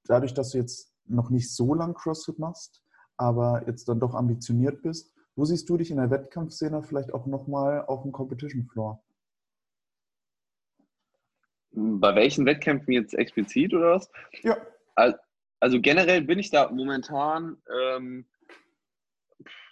dadurch, 0.06 0.34
dass 0.34 0.52
du 0.52 0.58
jetzt 0.58 0.94
noch 1.06 1.30
nicht 1.30 1.54
so 1.54 1.74
lang 1.74 1.94
CrossFit 1.94 2.40
machst, 2.40 2.84
aber 3.18 3.64
jetzt 3.68 3.88
dann 3.88 4.00
doch 4.00 4.14
ambitioniert 4.14 4.82
bist. 4.82 5.14
Wo 5.36 5.46
siehst 5.46 5.70
du 5.70 5.78
dich 5.78 5.92
in 5.92 5.98
der 5.98 6.10
Wettkampfszene 6.10 6.84
vielleicht 6.84 7.14
auch 7.14 7.26
nochmal 7.26 7.86
auf 7.86 8.04
dem 8.04 8.12
Competition 8.12 8.66
Floor? 8.66 9.04
Bei 11.72 12.16
welchen 12.16 12.46
Wettkämpfen 12.46 12.94
jetzt 12.94 13.14
explizit 13.14 13.74
oder 13.74 13.96
was? 13.96 14.10
Ja. 14.44 14.58
Also 15.60 15.82
generell 15.82 16.22
bin 16.22 16.40
ich 16.40 16.52
da 16.52 16.72
momentan 16.72 17.58
ähm, 17.70 18.26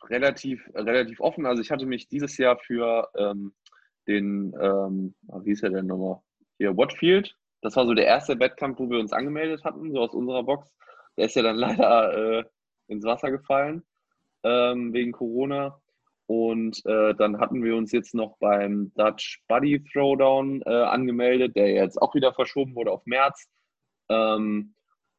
relativ, 0.10 0.70
relativ 0.74 1.22
offen. 1.22 1.46
Also 1.46 1.62
ich 1.62 1.72
hatte 1.72 1.86
mich 1.86 2.10
dieses 2.10 2.38
Jahr 2.38 2.58
für 2.58 3.10
ähm, 3.16 3.54
den, 4.08 4.54
ähm, 4.60 5.16
ah, 5.30 5.40
wie 5.44 5.52
ist 5.52 5.64
er 5.64 5.70
denn 5.70 5.88
nochmal? 5.88 6.22
Hier, 6.58 6.76
Watfield. 6.76 7.38
Das 7.62 7.76
war 7.78 7.86
so 7.86 7.94
der 7.94 8.06
erste 8.06 8.40
Wettkampf, 8.40 8.80
wo 8.80 8.90
wir 8.90 9.00
uns 9.00 9.14
angemeldet 9.14 9.64
hatten, 9.64 9.92
so 9.92 10.02
aus 10.02 10.14
unserer 10.14 10.44
Box. 10.44 10.70
Der 11.18 11.26
ist 11.26 11.36
ja 11.36 11.42
dann 11.42 11.56
leider 11.58 12.40
äh, 12.40 12.44
ins 12.94 13.06
Wasser 13.06 13.32
gefallen 13.32 13.84
ähm, 14.44 14.94
wegen 14.94 15.12
Corona. 15.12 15.80
Und 16.26 16.86
äh, 16.86 17.14
dann 17.16 17.40
hatten 17.40 17.64
wir 17.64 17.76
uns 17.76 17.92
jetzt 17.92 18.16
noch 18.16 18.38
beim 18.38 18.94
Dutch 18.96 19.44
Buddy 19.48 19.84
Throwdown 19.84 20.62
äh, 20.66 20.70
angemeldet, 20.70 21.56
der 21.56 21.72
jetzt 21.72 22.02
auch 22.02 22.16
wieder 22.16 22.34
verschoben 22.34 22.76
wurde 22.76 22.92
auf 22.92 23.06
März. 23.06 23.48
Ähm, 24.10 24.74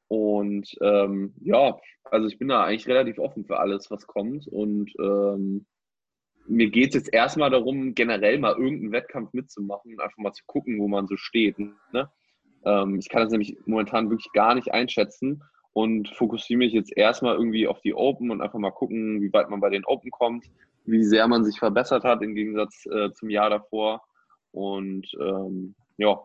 und 0.08 0.68
ähm, 0.80 1.34
ja, 1.40 1.78
also 2.04 2.26
ich 2.26 2.38
bin 2.38 2.48
da 2.48 2.64
eigentlich 2.64 2.88
relativ 2.88 3.18
offen 3.18 3.44
für 3.44 3.58
alles, 3.58 3.90
was 3.90 4.06
kommt. 4.06 4.46
Und 4.48 4.92
ähm, 4.98 5.66
mir 6.46 6.70
geht 6.70 6.88
es 6.88 6.94
jetzt 6.94 7.14
erstmal 7.14 7.50
darum, 7.50 7.94
generell 7.94 8.38
mal 8.38 8.52
irgendeinen 8.52 8.92
Wettkampf 8.92 9.32
mitzumachen 9.32 9.92
und 9.92 10.00
einfach 10.00 10.18
mal 10.18 10.32
zu 10.32 10.44
gucken, 10.46 10.78
wo 10.78 10.88
man 10.88 11.06
so 11.06 11.16
steht. 11.16 11.58
Ne? 11.58 12.10
Ähm, 12.64 12.98
ich 12.98 13.08
kann 13.08 13.22
das 13.22 13.30
nämlich 13.30 13.56
momentan 13.66 14.10
wirklich 14.10 14.32
gar 14.32 14.54
nicht 14.54 14.72
einschätzen 14.72 15.42
und 15.74 16.08
fokussiere 16.08 16.58
mich 16.58 16.72
jetzt 16.72 16.96
erstmal 16.96 17.34
irgendwie 17.34 17.66
auf 17.66 17.80
die 17.80 17.94
Open 17.94 18.30
und 18.30 18.40
einfach 18.40 18.58
mal 18.58 18.70
gucken, 18.70 19.20
wie 19.20 19.32
weit 19.32 19.50
man 19.50 19.60
bei 19.60 19.70
den 19.70 19.84
Open 19.84 20.10
kommt, 20.10 20.46
wie 20.86 21.04
sehr 21.04 21.26
man 21.26 21.44
sich 21.44 21.58
verbessert 21.58 22.04
hat 22.04 22.22
im 22.22 22.34
Gegensatz 22.34 22.86
äh, 22.86 23.12
zum 23.12 23.28
Jahr 23.28 23.50
davor. 23.50 24.02
Und 24.52 25.06
ähm, 25.20 25.74
ja. 25.96 26.22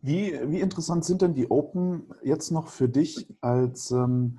Wie, 0.00 0.32
wie 0.46 0.60
interessant 0.60 1.04
sind 1.04 1.20
denn 1.20 1.34
die 1.34 1.50
Open 1.50 2.10
jetzt 2.22 2.50
noch 2.50 2.68
für 2.68 2.88
dich 2.88 3.28
als, 3.42 3.90
ähm, 3.90 4.38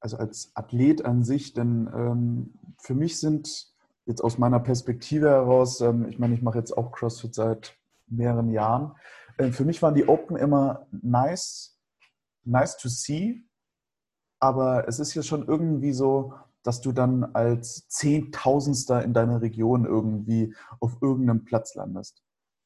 also 0.00 0.16
als 0.16 0.50
Athlet 0.54 1.04
an 1.04 1.22
sich? 1.22 1.52
Denn 1.52 1.88
ähm, 1.94 2.54
für 2.80 2.94
mich 2.94 3.20
sind 3.20 3.72
jetzt 4.04 4.20
aus 4.20 4.36
meiner 4.36 4.58
Perspektive 4.58 5.28
heraus, 5.28 5.80
ähm, 5.80 6.08
ich 6.08 6.18
meine, 6.18 6.34
ich 6.34 6.42
mache 6.42 6.58
jetzt 6.58 6.76
auch 6.76 6.90
CrossFit 6.90 7.34
seit 7.34 7.76
mehreren 8.08 8.50
Jahren. 8.50 8.96
Äh, 9.38 9.52
für 9.52 9.64
mich 9.64 9.80
waren 9.80 9.94
die 9.94 10.08
Open 10.08 10.36
immer 10.36 10.88
nice, 10.90 11.75
nice 12.46 12.76
to 12.76 12.88
see, 12.88 13.44
aber 14.40 14.86
es 14.88 14.98
ist 14.98 15.14
ja 15.14 15.22
schon 15.22 15.46
irgendwie 15.46 15.92
so, 15.92 16.34
dass 16.62 16.80
du 16.80 16.92
dann 16.92 17.24
als 17.34 17.88
Zehntausenster 17.88 19.02
in 19.02 19.14
deiner 19.14 19.40
Region 19.40 19.84
irgendwie 19.84 20.54
auf 20.80 20.96
irgendeinem 21.00 21.44
Platz 21.44 21.74
landest. 21.74 22.22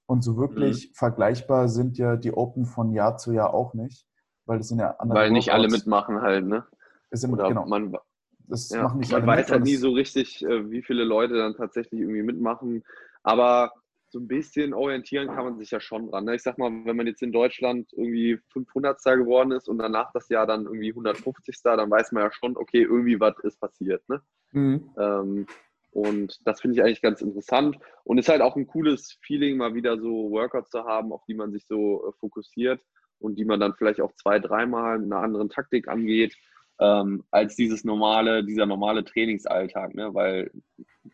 Und 0.06 0.22
so 0.22 0.36
wirklich 0.36 0.88
mhm. 0.88 0.94
vergleichbar 0.94 1.68
sind 1.68 1.98
ja 1.98 2.16
die 2.16 2.32
Open 2.32 2.64
von 2.64 2.92
Jahr 2.92 3.18
zu 3.18 3.32
Jahr 3.32 3.54
auch 3.54 3.74
nicht, 3.74 4.06
weil 4.46 4.58
das 4.58 4.68
sind 4.68 4.80
ja 4.80 4.96
andere. 4.98 5.18
Weil 5.18 5.30
nicht 5.30 5.52
alle 5.52 5.68
mitmachen 5.68 6.20
halt, 6.20 6.46
ne? 6.46 6.66
Sind, 7.12 7.32
Oder 7.32 7.48
genau. 7.48 7.66
man, 7.66 7.96
das 8.38 8.70
ja, 8.70 8.82
machen 8.84 9.00
nicht 9.00 9.12
man 9.12 9.26
weiß 9.26 9.50
halt 9.50 9.64
nie 9.64 9.76
so 9.76 9.90
richtig, 9.90 10.44
äh, 10.44 10.70
wie 10.70 10.82
viele 10.82 11.04
Leute 11.04 11.34
dann 11.34 11.54
tatsächlich 11.54 12.00
irgendwie 12.00 12.22
mitmachen. 12.22 12.82
Aber 13.22 13.72
so 14.10 14.18
ein 14.18 14.26
bisschen 14.26 14.74
orientieren 14.74 15.28
kann 15.28 15.44
man 15.44 15.58
sich 15.58 15.70
ja 15.70 15.80
schon 15.80 16.10
dran. 16.10 16.24
Ne? 16.24 16.34
Ich 16.34 16.42
sag 16.42 16.58
mal, 16.58 16.70
wenn 16.84 16.96
man 16.96 17.06
jetzt 17.06 17.22
in 17.22 17.32
Deutschland 17.32 17.92
irgendwie 17.92 18.38
500. 18.52 18.98
geworden 19.04 19.52
ist 19.52 19.68
und 19.68 19.78
danach 19.78 20.10
das 20.12 20.28
Jahr 20.28 20.46
dann 20.46 20.64
irgendwie 20.64 20.90
150. 20.90 21.56
dann 21.62 21.90
weiß 21.90 22.12
man 22.12 22.24
ja 22.24 22.32
schon, 22.32 22.56
okay, 22.56 22.82
irgendwie 22.82 23.20
was 23.20 23.38
ist 23.44 23.60
passiert. 23.60 24.06
Ne? 24.08 24.20
Mhm. 24.52 24.90
Ähm, 24.98 25.46
und 25.92 26.38
das 26.44 26.60
finde 26.60 26.76
ich 26.76 26.82
eigentlich 26.82 27.02
ganz 27.02 27.20
interessant 27.20 27.78
und 28.04 28.18
ist 28.18 28.28
halt 28.28 28.42
auch 28.42 28.56
ein 28.56 28.66
cooles 28.66 29.18
Feeling, 29.22 29.56
mal 29.56 29.74
wieder 29.74 29.98
so 29.98 30.30
Workouts 30.30 30.70
zu 30.70 30.84
haben, 30.84 31.12
auf 31.12 31.24
die 31.26 31.34
man 31.34 31.52
sich 31.52 31.66
so 31.66 32.08
äh, 32.08 32.12
fokussiert 32.18 32.80
und 33.20 33.38
die 33.38 33.44
man 33.44 33.60
dann 33.60 33.74
vielleicht 33.74 34.00
auch 34.00 34.12
zwei, 34.14 34.40
dreimal 34.40 34.98
mit 34.98 35.12
einer 35.12 35.22
anderen 35.22 35.50
Taktik 35.50 35.88
angeht, 35.88 36.36
ähm, 36.80 37.24
als 37.30 37.54
dieses 37.54 37.84
normale, 37.84 38.44
dieser 38.44 38.66
normale 38.66 39.04
Trainingsalltag, 39.04 39.94
ne? 39.94 40.12
weil 40.14 40.50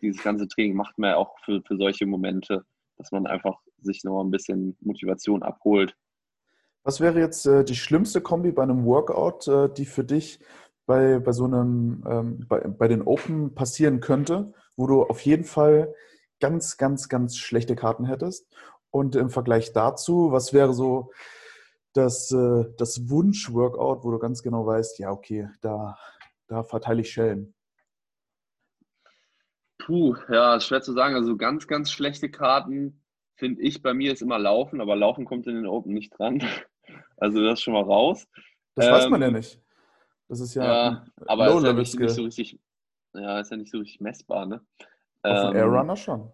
dieses 0.01 0.23
ganze 0.23 0.49
Training 0.49 0.77
macht 0.77 0.97
man 0.99 1.11
ja 1.11 1.17
auch 1.17 1.39
für, 1.45 1.61
für 1.63 1.77
solche 1.77 2.07
Momente 2.07 2.65
dass 2.97 3.13
man 3.13 3.27
einfach 3.27 3.61
sich 3.81 4.05
noch 4.05 4.23
ein 4.23 4.31
bisschen 4.31 4.77
Motivation 4.81 5.43
abholt. 5.43 5.97
Was 6.83 7.01
wäre 7.01 7.19
jetzt 7.19 7.47
äh, 7.47 7.65
die 7.65 7.75
schlimmste 7.75 8.21
Kombi 8.21 8.53
bei 8.53 8.63
einem 8.63 8.85
Workout, 8.85 9.49
äh, 9.49 9.69
die 9.69 9.87
für 9.87 10.05
dich 10.05 10.41
bei, 10.87 11.19
bei 11.19 11.33
so 11.33 11.45
einem, 11.45 12.05
ähm, 12.09 12.47
bei, 12.49 12.61
bei 12.61 12.87
den 12.87 13.03
Open 13.03 13.55
passieren 13.55 14.01
könnte, 14.01 14.53
wo 14.77 14.87
du 14.87 15.03
auf 15.03 15.21
jeden 15.23 15.45
Fall 15.45 15.93
ganz, 16.39 16.77
ganz, 16.77 17.09
ganz 17.09 17.37
schlechte 17.37 17.75
Karten 17.75 18.05
hättest? 18.05 18.47
Und 18.91 19.17
im 19.17 19.31
Vergleich 19.31 19.73
dazu, 19.73 20.31
was 20.31 20.53
wäre 20.53 20.73
so 20.73 21.11
das, 21.93 22.31
äh, 22.31 22.67
das 22.79 23.11
Wunsch-Workout, 23.11 24.05
wo 24.05 24.13
du 24.13 24.19
ganz 24.19 24.43
genau 24.45 24.65
weißt, 24.65 25.01
ja, 25.01 25.11
okay, 25.11 25.49
da, 25.61 25.99
da 26.47 26.63
verteile 26.63 27.01
ich 27.01 27.11
Schellen? 27.11 27.56
Puh, 29.79 30.17
ja, 30.29 30.57
ist 30.57 30.67
schwer 30.67 30.83
zu 30.83 30.93
sagen. 30.93 31.15
Also 31.15 31.37
ganz, 31.37 31.67
ganz 31.67 31.91
schlechte 31.91 32.31
Karten 32.31 33.01
finde 33.35 33.63
ich 33.63 33.83
bei 33.83 33.95
mir 33.95 34.13
ist 34.13 34.23
immer 34.23 34.39
Laufen, 34.39 34.81
aber 34.81 34.97
Laufen 34.97 35.25
kommt 35.25 35.47
in 35.47 35.55
den 35.55 35.67
Open 35.67 35.93
nicht 35.93 36.19
dran. 36.19 36.43
Also 37.19 37.43
das 37.43 37.55
ist 37.55 37.63
schon 37.63 37.73
mal 37.73 37.83
raus. 37.83 38.29
Das 38.75 38.87
ähm, 38.87 38.93
weiß 38.93 39.09
man 39.09 39.23
ja 39.23 39.29
ähm, 39.29 39.35
nicht. 39.35 39.61
Das 40.29 40.39
ist 40.39 40.55
ja, 40.55 40.65
ja 40.65 41.05
aber 41.27 41.49
ist 41.49 41.65
ja 41.65 41.73
nicht, 41.73 41.99
nicht, 41.99 42.11
so 42.11 42.23
richtig, 42.23 42.61
ja, 43.15 43.41
ist 43.41 43.51
ja 43.51 43.57
nicht 43.57 43.73
so 43.73 43.79
richtig 43.79 44.01
messbar, 44.01 44.47
ne? 44.47 44.61
Auf 45.23 45.51
ähm, 45.51 45.57
Airrunner 45.57 45.97
schon. 45.97 46.31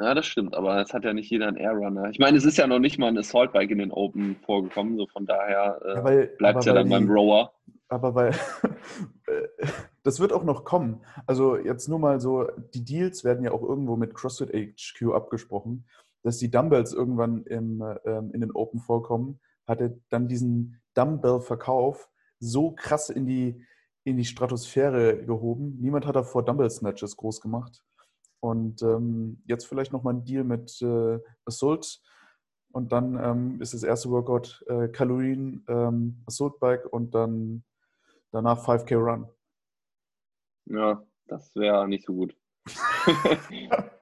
Ja, 0.00 0.14
das 0.14 0.26
stimmt, 0.26 0.54
aber 0.54 0.80
es 0.80 0.94
hat 0.94 1.04
ja 1.04 1.12
nicht 1.12 1.28
jeder 1.30 1.48
einen 1.48 1.56
Airrunner. 1.56 2.08
Ich 2.10 2.18
meine, 2.20 2.38
es 2.38 2.44
ist 2.44 2.56
ja 2.56 2.66
noch 2.66 2.78
nicht 2.78 2.98
mal 2.98 3.08
ein 3.08 3.18
Assault 3.18 3.52
Bike 3.52 3.70
in 3.70 3.78
den 3.78 3.90
Open 3.90 4.36
vorgekommen, 4.46 4.96
so 4.96 5.06
von 5.08 5.26
daher 5.26 5.80
äh, 5.84 5.94
ja, 5.94 6.26
bleibt 6.38 6.60
es 6.60 6.64
ja 6.66 6.72
dann 6.72 6.86
die, 6.86 6.90
beim 6.90 7.10
Rower. 7.10 7.52
Aber 7.88 8.14
weil 8.14 8.34
das 10.02 10.20
wird 10.20 10.32
auch 10.32 10.44
noch 10.44 10.64
kommen. 10.64 11.00
Also 11.26 11.56
jetzt 11.56 11.88
nur 11.88 11.98
mal 11.98 12.20
so, 12.20 12.46
die 12.74 12.84
Deals 12.84 13.24
werden 13.24 13.44
ja 13.44 13.52
auch 13.52 13.62
irgendwo 13.62 13.96
mit 13.96 14.14
CrossFit 14.14 14.52
HQ 14.52 15.14
abgesprochen, 15.14 15.86
dass 16.22 16.38
die 16.38 16.50
Dumbbells 16.50 16.92
irgendwann 16.92 17.44
im, 17.44 17.82
ähm, 18.04 18.30
in 18.32 18.40
den 18.40 18.52
Open 18.52 18.80
vorkommen, 18.80 19.40
hatte 19.66 20.00
dann 20.10 20.28
diesen 20.28 20.80
Dumbbell-Verkauf 20.94 22.08
so 22.40 22.72
krass 22.72 23.10
in 23.10 23.26
die, 23.26 23.64
in 24.04 24.16
die 24.16 24.24
Stratosphäre 24.24 25.24
gehoben. 25.24 25.78
Niemand 25.80 26.06
hat 26.06 26.16
davor 26.16 26.44
Dumbbell-Snatches 26.44 27.16
groß 27.16 27.40
gemacht. 27.40 27.82
Und 28.40 28.82
ähm, 28.82 29.42
jetzt 29.46 29.66
vielleicht 29.66 29.92
nochmal 29.92 30.14
ein 30.14 30.24
Deal 30.24 30.44
mit 30.44 30.80
äh, 30.82 31.18
Assault. 31.44 32.00
Und 32.72 32.92
dann 32.92 33.18
ähm, 33.20 33.60
ist 33.60 33.74
das 33.74 33.82
erste 33.82 34.10
Workout 34.10 34.64
äh, 34.68 34.88
Kalorien, 34.88 35.64
ähm, 35.68 36.22
Assault 36.26 36.60
Bike 36.60 36.86
und 36.92 37.14
dann 37.14 37.64
danach 38.30 38.64
5K 38.66 38.96
Run. 38.96 39.28
Ja, 40.66 41.02
das 41.26 41.54
wäre 41.54 41.88
nicht 41.88 42.04
so 42.04 42.14
gut. 42.14 42.36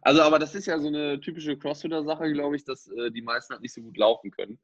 also, 0.00 0.22
aber 0.22 0.38
das 0.38 0.54
ist 0.54 0.66
ja 0.66 0.78
so 0.78 0.88
eine 0.88 1.20
typische 1.20 1.58
Crossfitter-Sache, 1.58 2.32
glaube 2.32 2.56
ich, 2.56 2.64
dass 2.64 2.88
äh, 2.88 3.10
die 3.10 3.22
meisten 3.22 3.52
halt 3.52 3.62
nicht 3.62 3.74
so 3.74 3.82
gut 3.82 3.96
laufen 3.96 4.30
können. 4.30 4.58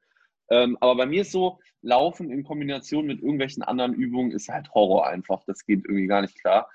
Ähm, 0.51 0.77
aber 0.81 0.97
bei 0.97 1.07
mir 1.07 1.23
ist 1.23 1.33
so, 1.33 1.61
Laufen 1.83 2.31
in 2.31 2.45
Kombination 2.45 3.07
mit 3.07 3.21
irgendwelchen 3.21 3.63
anderen 3.63 3.95
Übungen 3.95 4.33
ist 4.33 4.49
halt 4.49 4.73
Horror 4.75 5.07
einfach. 5.07 5.43
Das 5.47 5.65
geht 5.65 5.85
irgendwie 5.85 6.07
gar 6.07 6.23
nicht 6.23 6.39
klar. 6.41 6.71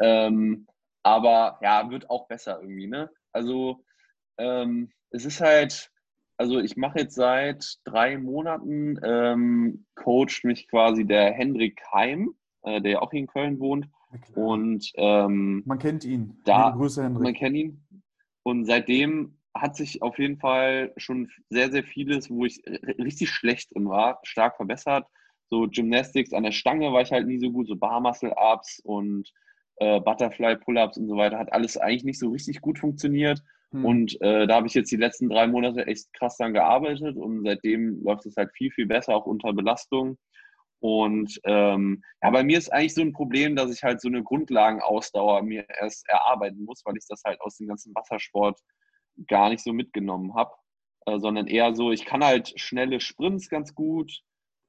Ähm, 0.00 0.66
aber 1.02 1.58
ja, 1.62 1.90
wird 1.90 2.10
auch 2.10 2.28
besser 2.28 2.60
irgendwie, 2.60 2.86
ne? 2.86 3.10
Also, 3.32 3.84
ähm, 4.38 4.92
es 5.10 5.24
ist 5.24 5.40
halt, 5.40 5.90
also 6.40 6.58
ich 6.58 6.78
mache 6.78 7.00
jetzt 7.00 7.16
seit 7.16 7.76
drei 7.84 8.16
Monaten, 8.16 8.98
ähm, 9.02 9.84
coacht 9.94 10.42
mich 10.42 10.68
quasi 10.68 11.04
der 11.04 11.32
Hendrik 11.32 11.82
Heim, 11.92 12.30
äh, 12.62 12.80
der 12.80 13.02
auch 13.02 13.10
hier 13.10 13.20
in 13.20 13.26
Köln 13.26 13.60
wohnt. 13.60 13.88
Und 14.34 14.90
ähm, 14.94 15.62
man 15.66 15.78
kennt 15.78 16.02
ihn. 16.02 16.40
Da, 16.46 16.70
Grüße, 16.70 17.04
Hendrik. 17.04 17.24
Man 17.24 17.34
kennt 17.34 17.56
ihn. 17.56 17.84
Und 18.42 18.64
seitdem 18.64 19.36
hat 19.54 19.76
sich 19.76 20.00
auf 20.00 20.18
jeden 20.18 20.38
Fall 20.38 20.94
schon 20.96 21.28
sehr, 21.50 21.70
sehr 21.70 21.84
vieles, 21.84 22.30
wo 22.30 22.46
ich 22.46 22.62
richtig 22.66 23.28
schlecht 23.28 23.74
drin 23.74 23.90
war, 23.90 24.18
stark 24.22 24.56
verbessert. 24.56 25.06
So 25.50 25.68
Gymnastics 25.70 26.32
an 26.32 26.44
der 26.44 26.52
Stange 26.52 26.90
war 26.90 27.02
ich 27.02 27.12
halt 27.12 27.26
nie 27.26 27.38
so 27.38 27.50
gut, 27.50 27.68
so 27.68 27.76
Bar 27.76 28.00
Muscle 28.00 28.32
Ups 28.34 28.80
und 28.82 29.30
äh, 29.76 30.00
Butterfly 30.00 30.56
Pull-Ups 30.56 30.96
und 30.96 31.06
so 31.06 31.16
weiter, 31.16 31.38
hat 31.38 31.52
alles 31.52 31.76
eigentlich 31.76 32.04
nicht 32.04 32.18
so 32.18 32.30
richtig 32.30 32.62
gut 32.62 32.78
funktioniert. 32.78 33.42
Hm. 33.72 33.84
Und 33.84 34.20
äh, 34.20 34.46
da 34.46 34.56
habe 34.56 34.66
ich 34.66 34.74
jetzt 34.74 34.90
die 34.90 34.96
letzten 34.96 35.28
drei 35.28 35.46
Monate 35.46 35.86
echt 35.86 36.12
krass 36.12 36.36
dran 36.36 36.54
gearbeitet 36.54 37.16
und 37.16 37.44
seitdem 37.44 38.02
läuft 38.02 38.26
es 38.26 38.36
halt 38.36 38.50
viel, 38.52 38.70
viel 38.70 38.86
besser, 38.86 39.14
auch 39.14 39.26
unter 39.26 39.52
Belastung. 39.52 40.18
Und 40.80 41.38
ähm, 41.44 42.02
ja, 42.22 42.30
bei 42.30 42.42
mir 42.42 42.56
ist 42.58 42.72
eigentlich 42.72 42.94
so 42.94 43.02
ein 43.02 43.12
Problem, 43.12 43.54
dass 43.54 43.70
ich 43.70 43.82
halt 43.82 44.00
so 44.00 44.08
eine 44.08 44.22
Grundlagenausdauer 44.22 45.42
mir 45.42 45.66
erst 45.68 46.08
erarbeiten 46.08 46.64
muss, 46.64 46.82
weil 46.84 46.96
ich 46.96 47.04
das 47.06 47.22
halt 47.24 47.40
aus 47.42 47.58
dem 47.58 47.68
ganzen 47.68 47.94
Wassersport 47.94 48.58
gar 49.28 49.50
nicht 49.50 49.62
so 49.62 49.72
mitgenommen 49.72 50.34
habe, 50.34 50.52
äh, 51.06 51.18
sondern 51.18 51.46
eher 51.46 51.74
so, 51.74 51.92
ich 51.92 52.06
kann 52.06 52.24
halt 52.24 52.58
schnelle 52.58 53.00
Sprints 53.00 53.50
ganz 53.50 53.74
gut, 53.74 54.22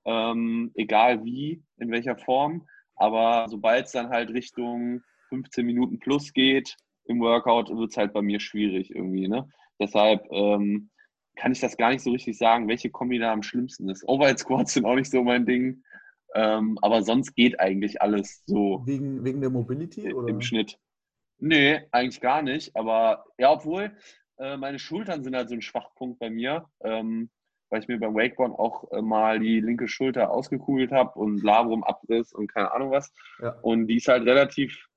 ähm, 0.05 0.71
egal 0.75 1.23
wie, 1.23 1.63
in 1.77 1.91
welcher 1.91 2.17
Form. 2.17 2.67
Aber 2.97 3.47
sobald 3.47 3.85
es 3.85 3.93
dann 3.93 4.09
halt 4.09 4.31
Richtung 4.31 5.01
15 5.29 5.65
Minuten 5.65 5.99
plus 5.99 6.33
geht 6.33 6.75
im 7.05 7.19
Workout, 7.19 7.69
wird 7.69 7.91
es 7.91 7.97
halt 7.97 8.13
bei 8.13 8.21
mir 8.21 8.39
schwierig 8.39 8.93
irgendwie. 8.93 9.27
Ne? 9.27 9.49
Deshalb 9.79 10.25
ähm, 10.31 10.89
kann 11.35 11.51
ich 11.51 11.59
das 11.59 11.77
gar 11.77 11.91
nicht 11.91 12.03
so 12.03 12.11
richtig 12.11 12.37
sagen, 12.37 12.67
welche 12.67 12.89
Kombi 12.89 13.19
da 13.19 13.31
am 13.31 13.43
schlimmsten 13.43 13.89
ist. 13.89 14.07
Overhead 14.07 14.39
Squats 14.39 14.73
sind 14.73 14.85
auch 14.85 14.95
nicht 14.95 15.09
so 15.09 15.23
mein 15.23 15.45
Ding. 15.45 15.83
Ähm, 16.33 16.77
aber 16.81 17.03
sonst 17.03 17.35
geht 17.35 17.59
eigentlich 17.59 18.01
alles 18.01 18.43
so. 18.45 18.83
Wegen, 18.85 19.23
wegen 19.25 19.41
der 19.41 19.49
Mobility? 19.49 20.13
Oder? 20.13 20.29
Im 20.29 20.41
Schnitt. 20.41 20.77
Nee, 21.39 21.81
eigentlich 21.91 22.21
gar 22.21 22.41
nicht. 22.41 22.75
Aber 22.75 23.25
ja, 23.37 23.51
obwohl 23.51 23.95
äh, 24.37 24.55
meine 24.57 24.79
Schultern 24.79 25.23
sind 25.23 25.35
halt 25.35 25.49
so 25.49 25.55
ein 25.55 25.61
Schwachpunkt 25.61 26.19
bei 26.19 26.29
mir. 26.29 26.65
Ähm, 26.81 27.29
weil 27.71 27.81
ich 27.81 27.87
mir 27.87 27.97
beim 27.97 28.13
Wakeboard 28.13 28.59
auch 28.59 28.91
äh, 28.91 29.01
mal 29.01 29.39
die 29.39 29.61
linke 29.61 29.87
Schulter 29.87 30.29
ausgekugelt 30.29 30.91
habe 30.91 31.17
und 31.17 31.41
Labrum 31.41 31.83
Abriss 31.83 32.33
und 32.33 32.47
keine 32.47 32.71
Ahnung 32.71 32.91
was. 32.91 33.13
Ja. 33.41 33.51
Und 33.61 33.87
die 33.87 33.95
ist 33.95 34.09
halt 34.09 34.25
relativ 34.25 34.87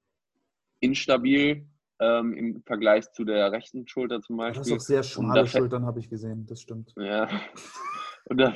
instabil 0.81 1.67
ähm, 2.00 2.33
im 2.33 2.62
Vergleich 2.64 3.11
zu 3.12 3.24
der 3.24 3.52
rechten 3.52 3.87
Schulter 3.87 4.20
zum 4.20 4.37
Beispiel. 4.37 4.61
Das 4.61 4.68
ist 4.68 4.74
auch 4.74 4.80
sehr 4.80 5.02
schmale 5.02 5.46
Schultern, 5.46 5.87
habe 5.87 6.00
ich 6.00 6.09
gesehen, 6.09 6.46
das 6.46 6.61
stimmt. 6.61 6.92
Ja. 6.96 7.28
Und, 8.26 8.38
da, 8.38 8.54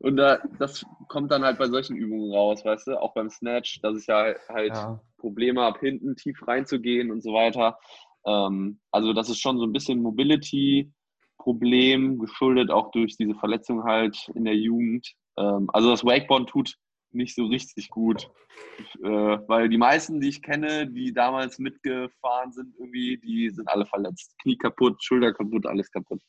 und 0.00 0.16
da, 0.16 0.38
das 0.58 0.82
kommt 1.08 1.30
dann 1.30 1.44
halt 1.44 1.58
bei 1.58 1.68
solchen 1.68 1.96
Übungen 1.96 2.32
raus, 2.32 2.64
weißt 2.64 2.86
du, 2.86 2.98
auch 2.98 3.12
beim 3.12 3.28
Snatch, 3.28 3.78
dass 3.82 3.98
ich 3.98 4.06
ja 4.06 4.32
halt 4.48 4.74
ja. 4.74 4.98
Probleme 5.18 5.60
habe, 5.60 5.78
hinten 5.80 6.16
tief 6.16 6.48
reinzugehen 6.48 7.10
und 7.10 7.22
so 7.22 7.34
weiter. 7.34 7.78
Ähm, 8.24 8.80
also 8.92 9.12
das 9.12 9.28
ist 9.28 9.40
schon 9.40 9.58
so 9.58 9.64
ein 9.64 9.72
bisschen 9.74 10.00
Mobility, 10.00 10.90
Problem, 11.36 12.18
geschuldet 12.18 12.70
auch 12.70 12.90
durch 12.90 13.18
diese 13.18 13.34
Verletzung 13.34 13.84
halt 13.84 14.30
in 14.34 14.44
der 14.44 14.56
Jugend. 14.56 15.12
Ähm, 15.36 15.68
also 15.74 15.90
das 15.90 16.02
Wakeboard 16.02 16.48
tut 16.48 16.76
nicht 17.12 17.34
so 17.34 17.46
richtig 17.46 17.88
gut, 17.90 18.30
äh, 19.02 19.08
weil 19.48 19.68
die 19.68 19.78
meisten, 19.78 20.20
die 20.20 20.28
ich 20.28 20.42
kenne, 20.42 20.86
die 20.86 21.12
damals 21.12 21.58
mitgefahren 21.58 22.52
sind, 22.52 22.74
irgendwie, 22.78 23.18
die 23.18 23.50
sind 23.50 23.68
alle 23.68 23.86
verletzt. 23.86 24.34
Knie 24.42 24.56
kaputt, 24.56 25.02
Schulter 25.02 25.32
kaputt, 25.32 25.66
alles 25.66 25.90
kaputt. 25.90 26.20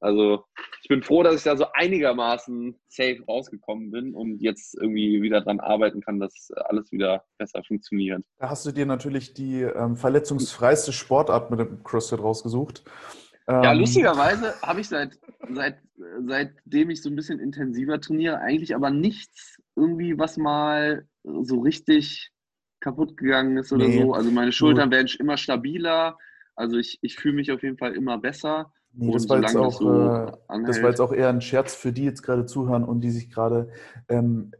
Also 0.00 0.44
ich 0.82 0.88
bin 0.88 1.02
froh, 1.02 1.22
dass 1.22 1.34
ich 1.34 1.42
da 1.42 1.56
so 1.56 1.66
einigermaßen 1.72 2.78
safe 2.88 3.20
rausgekommen 3.26 3.90
bin 3.90 4.14
und 4.14 4.40
jetzt 4.40 4.76
irgendwie 4.80 5.20
wieder 5.22 5.40
dran 5.40 5.58
arbeiten 5.58 6.00
kann, 6.00 6.20
dass 6.20 6.52
alles 6.66 6.92
wieder 6.92 7.24
besser 7.36 7.62
funktioniert. 7.66 8.22
Da 8.38 8.50
hast 8.50 8.64
du 8.64 8.70
dir 8.70 8.86
natürlich 8.86 9.34
die 9.34 9.62
ähm, 9.62 9.96
verletzungsfreiste 9.96 10.92
Sportart 10.92 11.50
mit 11.50 11.58
dem 11.60 11.82
CrossFit 11.82 12.20
rausgesucht. 12.20 12.84
Ja, 13.48 13.72
ähm, 13.72 13.78
lustigerweise 13.78 14.54
habe 14.62 14.80
ich 14.80 14.88
seit, 14.88 15.18
seit, 15.52 15.78
seitdem 16.26 16.90
ich 16.90 17.02
so 17.02 17.08
ein 17.08 17.16
bisschen 17.16 17.40
intensiver 17.40 18.00
trainiere, 18.00 18.38
eigentlich 18.38 18.74
aber 18.74 18.90
nichts 18.90 19.58
irgendwie, 19.78 20.18
was 20.18 20.36
mal 20.36 21.06
so 21.24 21.60
richtig 21.60 22.32
kaputt 22.80 23.16
gegangen 23.16 23.56
ist 23.56 23.72
oder 23.72 23.88
nee. 23.88 24.02
so. 24.02 24.14
Also 24.14 24.30
meine 24.30 24.52
Schultern 24.52 24.90
werden 24.90 25.08
immer 25.18 25.36
stabiler. 25.36 26.18
Also 26.54 26.76
ich, 26.76 26.98
ich 27.02 27.16
fühle 27.16 27.34
mich 27.34 27.52
auf 27.52 27.62
jeden 27.62 27.78
Fall 27.78 27.94
immer 27.94 28.18
besser. 28.18 28.72
Nee, 28.92 29.12
das, 29.12 29.28
war 29.28 29.40
jetzt 29.40 29.56
auch, 29.56 29.66
das, 29.66 29.76
so 29.78 29.90
äh, 29.90 30.64
das 30.66 30.82
war 30.82 30.90
jetzt 30.90 31.00
auch 31.00 31.12
eher 31.12 31.28
ein 31.28 31.40
Scherz 31.40 31.74
für 31.74 31.92
die 31.92 32.04
jetzt 32.04 32.22
gerade 32.22 32.46
zuhören 32.46 32.84
und 32.84 33.00
die 33.00 33.10
sich 33.10 33.30
gerade 33.30 33.70
ähm, 34.08 34.52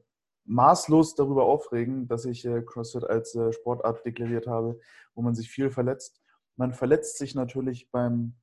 maßlos 0.44 1.14
darüber 1.14 1.44
aufregen, 1.44 2.08
dass 2.08 2.24
ich 2.24 2.44
äh, 2.44 2.62
CrossFit 2.62 3.04
als 3.04 3.34
äh, 3.34 3.52
Sportart 3.52 4.04
deklariert 4.04 4.46
habe, 4.46 4.78
wo 5.14 5.22
man 5.22 5.34
sich 5.34 5.50
viel 5.50 5.70
verletzt. 5.70 6.20
Man 6.56 6.72
verletzt 6.72 7.18
sich 7.18 7.34
natürlich 7.34 7.90
beim 7.90 8.34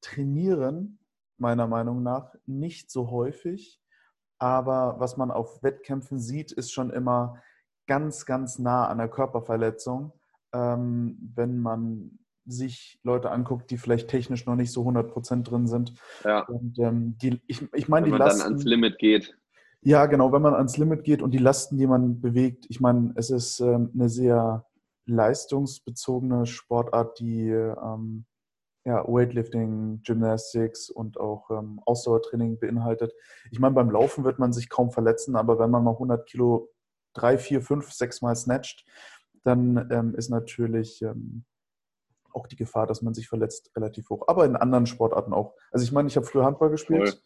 trainieren, 0.00 0.98
meiner 1.38 1.66
Meinung 1.66 2.02
nach, 2.02 2.34
nicht 2.46 2.90
so 2.90 3.10
häufig. 3.10 3.80
Aber 4.38 4.96
was 4.98 5.16
man 5.16 5.30
auf 5.30 5.62
Wettkämpfen 5.62 6.18
sieht, 6.18 6.52
ist 6.52 6.72
schon 6.72 6.90
immer 6.90 7.42
ganz, 7.86 8.26
ganz 8.26 8.58
nah 8.58 8.88
an 8.88 8.98
der 8.98 9.08
Körperverletzung, 9.08 10.12
ähm, 10.52 11.18
wenn 11.34 11.58
man 11.58 12.18
sich 12.46 13.00
Leute 13.02 13.30
anguckt, 13.30 13.70
die 13.70 13.78
vielleicht 13.78 14.08
technisch 14.08 14.46
noch 14.46 14.56
nicht 14.56 14.70
so 14.72 14.82
100% 14.86 15.44
drin 15.44 15.66
sind. 15.66 15.94
Ja. 16.24 16.40
Und 16.40 16.78
ähm, 16.78 17.16
die, 17.18 17.40
ich, 17.46 17.66
ich 17.72 17.88
meine, 17.88 18.06
die 18.06 18.10
man 18.10 18.18
Lasten. 18.18 18.40
Wenn 18.40 18.44
man 18.44 18.48
dann 18.48 18.52
ans 18.52 18.64
Limit 18.64 18.98
geht. 18.98 19.38
Ja, 19.80 20.06
genau, 20.06 20.32
wenn 20.32 20.42
man 20.42 20.54
ans 20.54 20.76
Limit 20.76 21.04
geht 21.04 21.22
und 21.22 21.32
die 21.32 21.38
Lasten, 21.38 21.76
die 21.76 21.86
man 21.86 22.20
bewegt, 22.20 22.66
ich 22.68 22.80
meine, 22.80 23.12
es 23.16 23.30
ist 23.30 23.60
ähm, 23.60 23.90
eine 23.94 24.08
sehr 24.08 24.66
leistungsbezogene 25.06 26.46
Sportart, 26.46 27.18
die 27.18 27.50
ähm, 27.50 28.24
ja, 28.84 29.02
Weightlifting, 29.06 30.02
Gymnastics 30.02 30.90
und 30.90 31.18
auch 31.18 31.50
ähm, 31.50 31.80
Ausdauertraining 31.86 32.58
beinhaltet. 32.58 33.14
Ich 33.50 33.58
meine, 33.58 33.74
beim 33.74 33.90
Laufen 33.90 34.24
wird 34.24 34.38
man 34.38 34.52
sich 34.52 34.68
kaum 34.68 34.90
verletzen, 34.90 35.36
aber 35.36 35.58
wenn 35.58 35.70
man 35.70 35.84
mal 35.84 35.92
100 35.92 36.26
Kilo 36.26 36.70
drei, 37.14 37.38
vier, 37.38 37.62
fünf, 37.62 37.92
sechs 37.92 38.20
Mal 38.20 38.36
snatcht, 38.36 38.84
dann 39.44 39.88
ähm, 39.90 40.14
ist 40.14 40.28
natürlich 40.28 41.00
ähm, 41.02 41.44
auch 42.32 42.46
die 42.46 42.56
Gefahr, 42.56 42.86
dass 42.86 43.00
man 43.00 43.14
sich 43.14 43.28
verletzt, 43.28 43.70
relativ 43.76 44.10
hoch. 44.10 44.24
Aber 44.26 44.44
in 44.44 44.56
anderen 44.56 44.86
Sportarten 44.86 45.32
auch. 45.32 45.54
Also 45.70 45.84
ich 45.84 45.92
meine, 45.92 46.08
ich 46.08 46.16
habe 46.16 46.26
früher 46.26 46.44
Handball 46.44 46.70
gespielt. 46.70 47.08
Voll. 47.08 47.20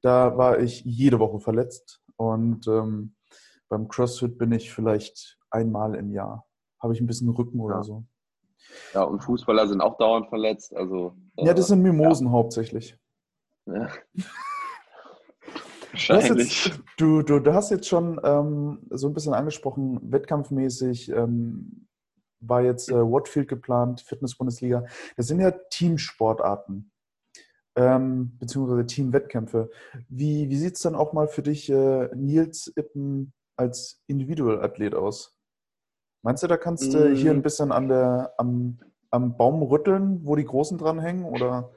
Da 0.00 0.36
war 0.36 0.60
ich 0.60 0.82
jede 0.84 1.18
Woche 1.18 1.40
verletzt. 1.40 2.02
Und 2.16 2.66
ähm, 2.68 3.16
beim 3.68 3.88
CrossFit 3.88 4.38
bin 4.38 4.52
ich 4.52 4.72
vielleicht 4.72 5.38
einmal 5.50 5.94
im 5.94 6.12
Jahr. 6.12 6.46
Habe 6.80 6.94
ich 6.94 7.00
ein 7.00 7.06
bisschen 7.06 7.28
Rücken 7.30 7.58
ja. 7.58 7.64
oder 7.64 7.82
so. 7.82 8.04
Ja, 8.94 9.02
und 9.02 9.20
Fußballer 9.20 9.66
sind 9.68 9.80
auch 9.80 9.96
dauernd 9.98 10.28
verletzt. 10.28 10.74
Also, 10.74 11.14
äh, 11.36 11.46
ja, 11.46 11.54
das 11.54 11.68
sind 11.68 11.82
Mimosen 11.82 12.26
ja. 12.26 12.32
hauptsächlich. 12.32 12.96
Ja. 13.66 13.88
Wahrscheinlich. 15.90 16.72
Du, 16.98 17.22
du, 17.22 17.38
du, 17.38 17.40
du, 17.40 17.54
hast 17.54 17.70
jetzt 17.70 17.88
schon 17.88 18.20
ähm, 18.22 18.86
so 18.90 19.08
ein 19.08 19.14
bisschen 19.14 19.34
angesprochen, 19.34 19.98
wettkampfmäßig 20.12 21.10
ähm, 21.10 21.88
war 22.40 22.62
jetzt 22.62 22.90
äh, 22.90 22.94
Watfield 22.94 23.48
geplant, 23.48 24.02
Fitness-Bundesliga. 24.02 24.84
Das 25.16 25.26
sind 25.26 25.40
ja 25.40 25.50
Teamsportarten, 25.50 26.92
ähm, 27.76 28.36
beziehungsweise 28.38 28.86
Teamwettkämpfe. 28.86 29.70
Wie, 30.08 30.48
wie 30.48 30.56
sieht 30.56 30.76
es 30.76 30.82
dann 30.82 30.94
auch 30.94 31.12
mal 31.12 31.28
für 31.28 31.42
dich, 31.42 31.70
äh, 31.70 32.08
Nils 32.14 32.72
Ippen, 32.76 33.32
als 33.56 34.02
Individualathlet 34.06 34.94
aus? 34.94 35.36
Meinst 36.22 36.42
du, 36.42 36.46
da 36.46 36.56
kannst 36.56 36.94
du 36.94 37.12
hier 37.14 37.32
ein 37.32 37.38
mm. 37.38 37.42
bisschen 37.42 37.72
an 37.72 37.88
der, 37.88 38.32
am, 38.38 38.78
am 39.10 39.36
Baum 39.36 39.62
rütteln, 39.62 40.20
wo 40.24 40.36
die 40.36 40.44
Großen 40.44 40.78
dranhängen? 40.78 41.24
Oder? 41.24 41.70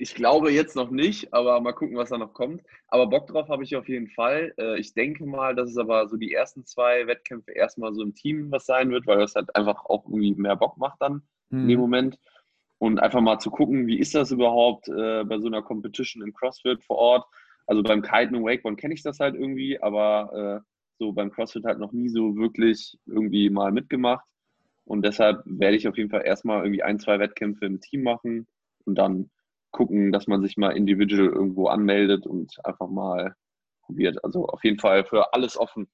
Ich 0.00 0.14
glaube 0.14 0.50
jetzt 0.50 0.76
noch 0.76 0.90
nicht, 0.90 1.34
aber 1.34 1.60
mal 1.60 1.72
gucken, 1.72 1.96
was 1.96 2.08
da 2.08 2.16
noch 2.16 2.32
kommt. 2.32 2.62
Aber 2.86 3.06
Bock 3.06 3.26
drauf 3.26 3.48
habe 3.48 3.64
ich 3.64 3.76
auf 3.76 3.86
jeden 3.86 4.08
Fall. 4.08 4.54
Äh, 4.56 4.78
ich 4.78 4.94
denke 4.94 5.26
mal, 5.26 5.54
dass 5.54 5.68
es 5.68 5.76
aber 5.76 6.08
so 6.08 6.16
die 6.16 6.32
ersten 6.32 6.64
zwei 6.64 7.06
Wettkämpfe 7.06 7.52
erstmal 7.52 7.92
so 7.92 8.02
im 8.02 8.14
Team 8.14 8.50
was 8.50 8.64
sein 8.64 8.90
wird, 8.90 9.06
weil 9.06 9.18
das 9.18 9.34
halt 9.34 9.54
einfach 9.54 9.84
auch 9.84 10.06
irgendwie 10.06 10.34
mehr 10.34 10.56
Bock 10.56 10.78
macht 10.78 11.02
dann 11.02 11.22
hm. 11.50 11.62
in 11.62 11.68
dem 11.68 11.76
mhm. 11.76 11.82
Moment. 11.82 12.18
Und 12.78 13.00
einfach 13.00 13.20
mal 13.20 13.40
zu 13.40 13.50
gucken, 13.50 13.86
wie 13.86 13.98
ist 13.98 14.14
das 14.14 14.30
überhaupt 14.30 14.88
äh, 14.88 15.24
bei 15.24 15.38
so 15.38 15.48
einer 15.48 15.62
Competition 15.62 16.22
im 16.22 16.32
CrossFit 16.32 16.82
vor 16.84 16.96
Ort. 16.96 17.26
Also 17.66 17.82
beim 17.82 18.00
Kiten 18.00 18.36
und 18.36 18.44
Wakeboard 18.44 18.78
kenne 18.78 18.94
ich 18.94 19.02
das 19.02 19.20
halt 19.20 19.34
irgendwie, 19.34 19.82
aber 19.82 20.62
äh, 20.64 20.77
so 20.98 21.12
beim 21.12 21.30
CrossFit 21.30 21.64
halt 21.64 21.78
noch 21.78 21.92
nie 21.92 22.08
so 22.08 22.36
wirklich 22.36 22.98
irgendwie 23.06 23.50
mal 23.50 23.72
mitgemacht. 23.72 24.24
Und 24.84 25.04
deshalb 25.04 25.42
werde 25.44 25.76
ich 25.76 25.86
auf 25.86 25.96
jeden 25.96 26.10
Fall 26.10 26.22
erstmal 26.24 26.62
irgendwie 26.62 26.82
ein, 26.82 26.98
zwei 26.98 27.18
Wettkämpfe 27.18 27.66
im 27.66 27.80
Team 27.80 28.02
machen 28.02 28.46
und 28.84 28.96
dann 28.96 29.30
gucken, 29.70 30.12
dass 30.12 30.26
man 30.26 30.42
sich 30.42 30.56
mal 30.56 30.70
individuell 30.70 31.26
irgendwo 31.26 31.68
anmeldet 31.68 32.26
und 32.26 32.54
einfach 32.64 32.88
mal 32.88 33.34
probiert. 33.82 34.24
Also 34.24 34.46
auf 34.46 34.64
jeden 34.64 34.78
Fall 34.78 35.04
für 35.04 35.34
alles 35.34 35.58
offen. 35.58 35.88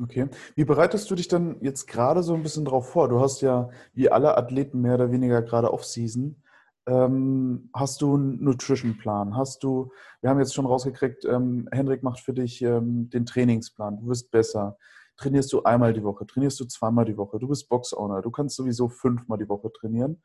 Okay. 0.00 0.28
Wie 0.54 0.64
bereitest 0.64 1.10
du 1.10 1.14
dich 1.14 1.28
dann 1.28 1.58
jetzt 1.60 1.86
gerade 1.86 2.22
so 2.22 2.34
ein 2.34 2.42
bisschen 2.42 2.64
drauf 2.64 2.90
vor? 2.90 3.08
Du 3.08 3.20
hast 3.20 3.42
ja 3.42 3.68
wie 3.92 4.10
alle 4.10 4.36
Athleten 4.36 4.80
mehr 4.80 4.94
oder 4.94 5.12
weniger 5.12 5.42
gerade 5.42 5.72
Off-Season. 5.72 6.42
Ähm, 6.86 7.70
hast 7.74 8.02
du 8.02 8.14
einen 8.14 8.42
Nutrition-Plan? 8.42 9.36
Hast 9.36 9.62
du, 9.62 9.92
wir 10.20 10.30
haben 10.30 10.40
jetzt 10.40 10.54
schon 10.54 10.66
rausgekriegt, 10.66 11.24
ähm, 11.24 11.68
Hendrik 11.70 12.02
macht 12.02 12.20
für 12.20 12.34
dich 12.34 12.60
ähm, 12.62 13.08
den 13.10 13.24
Trainingsplan, 13.24 13.98
du 14.00 14.08
wirst 14.08 14.30
besser. 14.30 14.76
trainierst 15.16 15.52
du 15.52 15.62
einmal 15.62 15.92
die 15.92 16.02
Woche, 16.02 16.26
trainierst 16.26 16.58
du 16.60 16.64
zweimal 16.64 17.04
die 17.04 17.16
Woche, 17.16 17.38
du 17.38 17.48
bist 17.48 17.68
Box-Owner, 17.68 18.22
du 18.22 18.30
kannst 18.30 18.56
sowieso 18.56 18.88
fünfmal 18.88 19.38
die 19.38 19.48
Woche 19.48 19.72
trainieren 19.72 20.22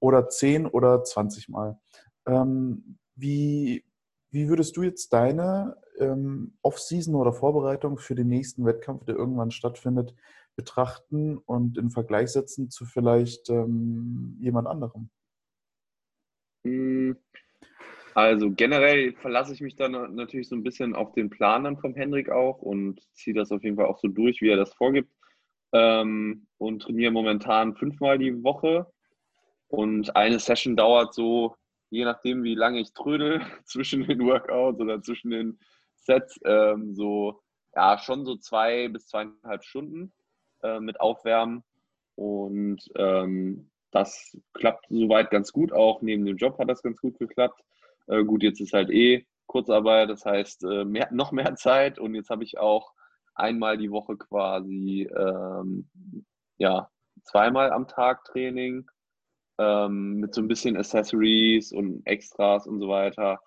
oder 0.00 0.28
zehn 0.28 0.66
oder 0.66 1.04
zwanzigmal. 1.04 1.78
Ähm, 2.26 2.98
wie, 3.16 3.84
wie 4.30 4.48
würdest 4.48 4.76
du 4.76 4.82
jetzt 4.82 5.12
deine 5.12 5.76
ähm, 5.98 6.56
Off-Season 6.62 7.14
oder 7.14 7.32
Vorbereitung 7.32 7.98
für 7.98 8.14
den 8.14 8.28
nächsten 8.28 8.64
Wettkampf, 8.64 9.04
der 9.04 9.16
irgendwann 9.16 9.50
stattfindet, 9.50 10.14
betrachten 10.56 11.38
und 11.38 11.78
in 11.78 11.90
Vergleich 11.90 12.30
setzen 12.30 12.70
zu 12.70 12.84
vielleicht 12.84 13.50
ähm, 13.50 14.36
jemand 14.40 14.68
anderem? 14.68 15.10
Hm, 16.64 17.16
also 18.14 18.50
generell 18.50 19.12
verlasse 19.14 19.52
ich 19.52 19.60
mich 19.60 19.76
dann 19.76 19.92
natürlich 20.16 20.48
so 20.48 20.56
ein 20.56 20.64
bisschen 20.64 20.96
auf 20.96 21.12
den 21.12 21.30
Plan 21.30 21.64
dann 21.64 21.78
vom 21.78 21.94
Hendrik 21.94 22.30
auch 22.30 22.60
und 22.60 23.00
ziehe 23.12 23.34
das 23.34 23.52
auf 23.52 23.62
jeden 23.62 23.76
Fall 23.76 23.86
auch 23.86 23.98
so 23.98 24.08
durch, 24.08 24.40
wie 24.40 24.48
er 24.48 24.56
das 24.56 24.74
vorgibt. 24.74 25.12
Ähm, 25.72 26.48
und 26.56 26.82
trainiere 26.82 27.12
momentan 27.12 27.76
fünfmal 27.76 28.18
die 28.18 28.42
Woche. 28.42 28.90
Und 29.68 30.16
eine 30.16 30.38
Session 30.40 30.76
dauert 30.76 31.14
so, 31.14 31.54
je 31.90 32.04
nachdem, 32.04 32.42
wie 32.42 32.54
lange 32.54 32.80
ich 32.80 32.92
trödel, 32.92 33.40
zwischen 33.64 34.06
den 34.06 34.18
Workouts 34.20 34.80
oder 34.80 35.00
zwischen 35.02 35.30
den 35.30 35.58
Sets, 35.94 36.40
ähm, 36.44 36.94
so, 36.94 37.40
ja, 37.76 37.98
schon 37.98 38.24
so 38.24 38.36
zwei 38.36 38.88
bis 38.88 39.06
zweieinhalb 39.06 39.62
Stunden 39.62 40.12
äh, 40.62 40.80
mit 40.80 41.00
Aufwärmen. 41.00 41.62
Und 42.16 42.80
ähm, 42.96 43.70
das 43.90 44.36
klappt 44.54 44.86
soweit 44.88 45.30
ganz 45.30 45.52
gut. 45.52 45.72
Auch 45.72 46.02
neben 46.02 46.24
dem 46.24 46.36
Job 46.36 46.58
hat 46.58 46.68
das 46.68 46.82
ganz 46.82 47.00
gut 47.00 47.18
geklappt. 47.18 47.60
Äh, 48.06 48.24
gut, 48.24 48.42
jetzt 48.42 48.60
ist 48.60 48.72
halt 48.72 48.90
eh 48.90 49.26
Kurzarbeit, 49.46 50.10
das 50.10 50.24
heißt 50.24 50.64
äh, 50.64 50.84
mehr, 50.84 51.08
noch 51.12 51.32
mehr 51.32 51.54
Zeit 51.56 51.98
und 51.98 52.14
jetzt 52.14 52.30
habe 52.30 52.44
ich 52.44 52.58
auch 52.58 52.92
einmal 53.34 53.78
die 53.78 53.90
Woche 53.90 54.16
quasi 54.16 55.08
ähm, 55.16 55.88
ja, 56.58 56.90
zweimal 57.24 57.70
am 57.72 57.86
Tag 57.88 58.24
Training 58.24 58.86
ähm, 59.58 60.16
mit 60.16 60.34
so 60.34 60.40
ein 60.42 60.48
bisschen 60.48 60.76
Accessories 60.76 61.72
und 61.72 62.06
Extras 62.06 62.66
und 62.66 62.80
so 62.80 62.88
weiter. 62.88 63.40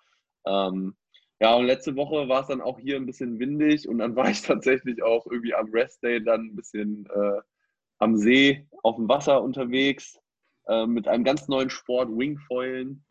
Ähm, 0.46 0.96
ja, 1.40 1.54
und 1.56 1.66
letzte 1.66 1.96
Woche 1.96 2.28
war 2.28 2.42
es 2.42 2.48
dann 2.48 2.60
auch 2.60 2.78
hier 2.78 2.96
ein 2.96 3.06
bisschen 3.06 3.38
windig 3.38 3.88
und 3.88 3.98
dann 3.98 4.16
war 4.16 4.30
ich 4.30 4.42
tatsächlich 4.42 5.02
auch 5.02 5.26
irgendwie 5.26 5.54
am 5.54 5.70
Rest 5.70 6.02
Day 6.02 6.22
dann 6.22 6.46
ein 6.46 6.56
bisschen 6.56 7.06
äh, 7.14 7.40
am 7.98 8.16
See 8.16 8.66
auf 8.82 8.96
dem 8.96 9.08
Wasser 9.08 9.42
unterwegs 9.42 10.21
äh, 10.72 10.86
mit 10.86 11.06
einem 11.06 11.24
ganz 11.24 11.48
neuen 11.48 11.70
Sport, 11.70 12.08
Wingfoilen. 12.10 13.04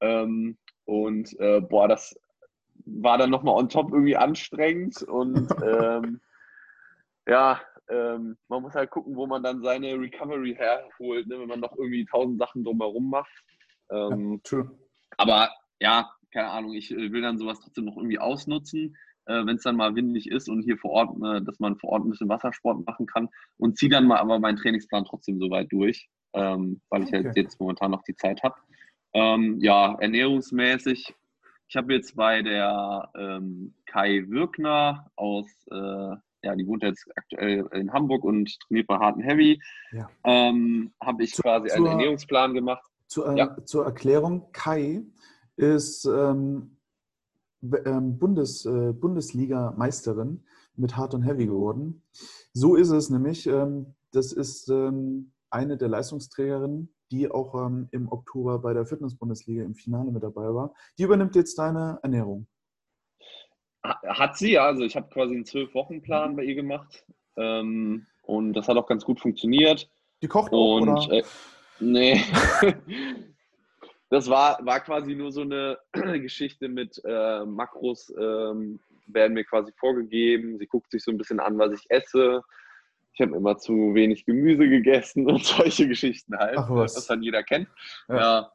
Ähm, 0.00 0.56
und 0.84 1.38
äh, 1.40 1.60
boah, 1.60 1.88
das 1.88 2.14
war 2.84 3.18
dann 3.18 3.30
nochmal 3.30 3.56
on 3.56 3.68
top 3.68 3.92
irgendwie 3.92 4.16
anstrengend. 4.16 5.02
Und 5.02 5.48
ähm, 5.64 6.20
ja, 7.26 7.60
ähm, 7.88 8.36
man 8.48 8.62
muss 8.62 8.74
halt 8.74 8.90
gucken, 8.90 9.16
wo 9.16 9.26
man 9.26 9.42
dann 9.42 9.62
seine 9.62 9.98
Recovery 9.98 10.54
herholt, 10.54 11.26
ne, 11.26 11.38
wenn 11.38 11.48
man 11.48 11.60
noch 11.60 11.76
irgendwie 11.76 12.04
tausend 12.06 12.38
Sachen 12.38 12.64
drumherum 12.64 13.10
macht. 13.10 13.32
Ähm, 13.90 14.40
ja, 14.50 14.70
aber 15.18 15.50
ja, 15.80 16.10
keine 16.32 16.48
Ahnung, 16.50 16.72
ich 16.72 16.90
äh, 16.90 17.12
will 17.12 17.22
dann 17.22 17.38
sowas 17.38 17.60
trotzdem 17.60 17.84
noch 17.84 17.96
irgendwie 17.96 18.18
ausnutzen, 18.18 18.96
äh, 19.26 19.44
wenn 19.44 19.56
es 19.56 19.62
dann 19.62 19.76
mal 19.76 19.94
windig 19.94 20.30
ist 20.30 20.48
und 20.48 20.62
hier 20.62 20.78
vor 20.78 20.90
Ort, 20.90 21.16
äh, 21.22 21.44
dass 21.44 21.60
man 21.60 21.76
vor 21.78 21.90
Ort 21.90 22.04
ein 22.04 22.10
bisschen 22.10 22.28
Wassersport 22.28 22.86
machen 22.86 23.06
kann 23.06 23.28
und 23.58 23.76
ziehe 23.76 23.90
dann 23.90 24.06
mal 24.06 24.18
aber 24.18 24.38
meinen 24.38 24.56
Trainingsplan 24.56 25.04
trotzdem 25.04 25.38
so 25.38 25.50
weit 25.50 25.70
durch, 25.70 26.08
ähm, 26.34 26.80
weil 26.88 27.04
ich 27.04 27.12
halt 27.12 27.26
okay. 27.26 27.42
jetzt 27.42 27.60
momentan 27.60 27.90
noch 27.90 28.02
die 28.02 28.16
Zeit 28.16 28.42
habe. 28.42 28.54
Ähm, 29.14 29.58
ja, 29.60 29.94
ernährungsmäßig. 30.00 31.14
Ich 31.68 31.76
habe 31.76 31.94
jetzt 31.94 32.16
bei 32.16 32.42
der 32.42 33.08
ähm, 33.16 33.74
Kai 33.86 34.24
Wirkner 34.28 35.10
aus, 35.16 35.46
äh, 35.70 36.16
ja, 36.44 36.56
die 36.56 36.66
wohnt 36.66 36.82
jetzt 36.82 37.06
aktuell 37.16 37.66
in 37.72 37.92
Hamburg 37.92 38.24
und 38.24 38.58
trainiert 38.60 38.86
bei 38.86 38.98
Hard 38.98 39.22
Heavy, 39.22 39.60
ja. 39.92 40.08
ähm, 40.24 40.92
habe 41.02 41.24
ich 41.24 41.34
zu, 41.34 41.42
quasi 41.42 41.68
zur, 41.68 41.76
einen 41.76 41.86
Ernährungsplan 41.86 42.54
gemacht. 42.54 42.84
Zu, 43.06 43.24
äh, 43.24 43.38
ja. 43.38 43.64
Zur 43.64 43.84
Erklärung, 43.84 44.50
Kai 44.52 45.02
ist 45.56 46.04
ähm, 46.04 46.76
ähm, 47.62 48.18
Bundes, 48.18 48.66
äh, 48.66 48.92
Bundesliga-Meisterin 48.92 50.42
mit 50.76 50.96
Hard 50.96 51.14
und 51.14 51.22
Heavy 51.22 51.46
geworden. 51.46 52.02
So 52.52 52.76
ist 52.76 52.90
es 52.90 53.08
nämlich. 53.10 53.48
Das 54.12 54.32
ist 54.32 54.70
eine 55.52 55.76
der 55.76 55.88
Leistungsträgerinnen 55.88 56.94
die 57.12 57.30
auch 57.30 57.54
ähm, 57.54 57.88
im 57.92 58.10
Oktober 58.10 58.58
bei 58.58 58.72
der 58.72 58.86
Fitness-Bundesliga 58.86 59.62
im 59.62 59.74
Finale 59.74 60.10
mit 60.10 60.22
dabei 60.22 60.54
war. 60.54 60.74
Die 60.98 61.02
übernimmt 61.02 61.36
jetzt 61.36 61.58
deine 61.58 62.00
Ernährung. 62.02 62.48
Hat 63.82 64.36
sie, 64.38 64.52
ja. 64.52 64.64
Also 64.64 64.82
ich 64.84 64.96
habe 64.96 65.08
quasi 65.10 65.34
einen 65.34 65.44
Zwölf-Wochen-Plan 65.44 66.34
bei 66.34 66.44
ihr 66.44 66.54
gemacht. 66.54 67.04
Ähm, 67.36 68.06
und 68.22 68.54
das 68.54 68.66
hat 68.66 68.78
auch 68.78 68.86
ganz 68.86 69.04
gut 69.04 69.20
funktioniert. 69.20 69.90
Die 70.22 70.28
kocht 70.28 70.52
auch, 70.52 70.80
und, 70.80 70.88
oder? 70.88 71.12
Äh, 71.12 71.22
nee. 71.80 72.22
das 74.08 74.30
war, 74.30 74.58
war 74.64 74.80
quasi 74.80 75.14
nur 75.14 75.32
so 75.32 75.42
eine 75.42 75.78
Geschichte 75.92 76.68
mit 76.68 77.00
äh, 77.04 77.44
Makros 77.44 78.10
ähm, 78.18 78.80
werden 79.06 79.34
mir 79.34 79.44
quasi 79.44 79.70
vorgegeben. 79.76 80.56
Sie 80.58 80.66
guckt 80.66 80.90
sich 80.90 81.04
so 81.04 81.10
ein 81.10 81.18
bisschen 81.18 81.40
an, 81.40 81.58
was 81.58 81.72
ich 81.72 81.84
esse 81.90 82.42
ich 83.14 83.20
habe 83.20 83.36
immer 83.36 83.58
zu 83.58 83.94
wenig 83.94 84.24
Gemüse 84.24 84.68
gegessen 84.68 85.28
und 85.28 85.44
solche 85.44 85.88
Geschichten 85.88 86.36
halt, 86.36 86.58
Ach, 86.58 86.70
was. 86.70 86.96
was 86.96 87.06
dann 87.06 87.22
jeder 87.22 87.42
kennt. 87.42 87.68
Ja. 88.08 88.16
ja. 88.16 88.52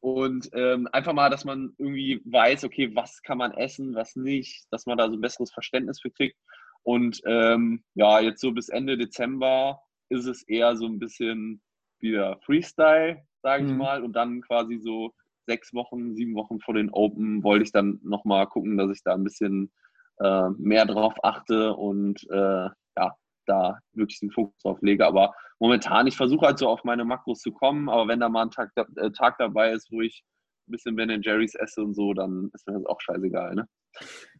Und 0.00 0.50
ähm, 0.52 0.86
einfach 0.92 1.14
mal, 1.14 1.30
dass 1.30 1.46
man 1.46 1.74
irgendwie 1.78 2.20
weiß, 2.26 2.64
okay, 2.64 2.94
was 2.94 3.22
kann 3.22 3.38
man 3.38 3.52
essen, 3.52 3.94
was 3.94 4.16
nicht, 4.16 4.66
dass 4.70 4.84
man 4.84 4.98
da 4.98 5.08
so 5.08 5.14
ein 5.14 5.20
besseres 5.22 5.50
Verständnis 5.50 6.00
für 6.00 6.10
kriegt. 6.10 6.36
Und 6.82 7.22
ähm, 7.24 7.82
ja, 7.94 8.20
jetzt 8.20 8.42
so 8.42 8.52
bis 8.52 8.68
Ende 8.68 8.98
Dezember 8.98 9.80
ist 10.10 10.26
es 10.26 10.42
eher 10.42 10.76
so 10.76 10.84
ein 10.84 10.98
bisschen 10.98 11.62
wieder 12.00 12.38
Freestyle, 12.44 13.22
sage 13.42 13.64
ich 13.64 13.70
mhm. 13.70 13.78
mal. 13.78 14.02
Und 14.02 14.12
dann 14.12 14.42
quasi 14.42 14.78
so 14.78 15.14
sechs 15.46 15.72
Wochen, 15.72 16.14
sieben 16.14 16.34
Wochen 16.34 16.60
vor 16.60 16.74
den 16.74 16.90
Open 16.90 17.42
wollte 17.42 17.64
ich 17.64 17.72
dann 17.72 17.98
nochmal 18.02 18.46
gucken, 18.46 18.76
dass 18.76 18.90
ich 18.90 19.02
da 19.02 19.14
ein 19.14 19.24
bisschen 19.24 19.72
äh, 20.20 20.50
mehr 20.58 20.84
drauf 20.84 21.14
achte 21.22 21.74
und 21.74 22.22
äh, 22.30 22.68
ja, 22.96 23.16
da 23.46 23.78
wirklich 23.92 24.20
den 24.20 24.30
Fokus 24.30 24.56
drauf 24.62 24.78
lege. 24.82 25.06
Aber 25.06 25.32
momentan, 25.58 26.06
ich 26.06 26.16
versuche 26.16 26.46
halt 26.46 26.58
so 26.58 26.68
auf 26.68 26.84
meine 26.84 27.04
Makros 27.04 27.40
zu 27.40 27.52
kommen, 27.52 27.88
aber 27.88 28.08
wenn 28.08 28.20
da 28.20 28.28
mal 28.28 28.42
ein 28.42 28.50
Tag, 28.50 28.72
äh, 28.96 29.10
Tag 29.10 29.38
dabei 29.38 29.72
ist, 29.72 29.90
wo 29.90 30.00
ich 30.00 30.24
ein 30.68 30.72
bisschen 30.72 30.96
Ben 30.96 31.22
Jerry's 31.22 31.54
esse 31.54 31.82
und 31.82 31.94
so, 31.94 32.14
dann 32.14 32.50
ist 32.54 32.66
mir 32.66 32.74
das 32.74 32.86
auch 32.86 33.00
scheißegal. 33.00 33.54
Ne? 33.54 33.68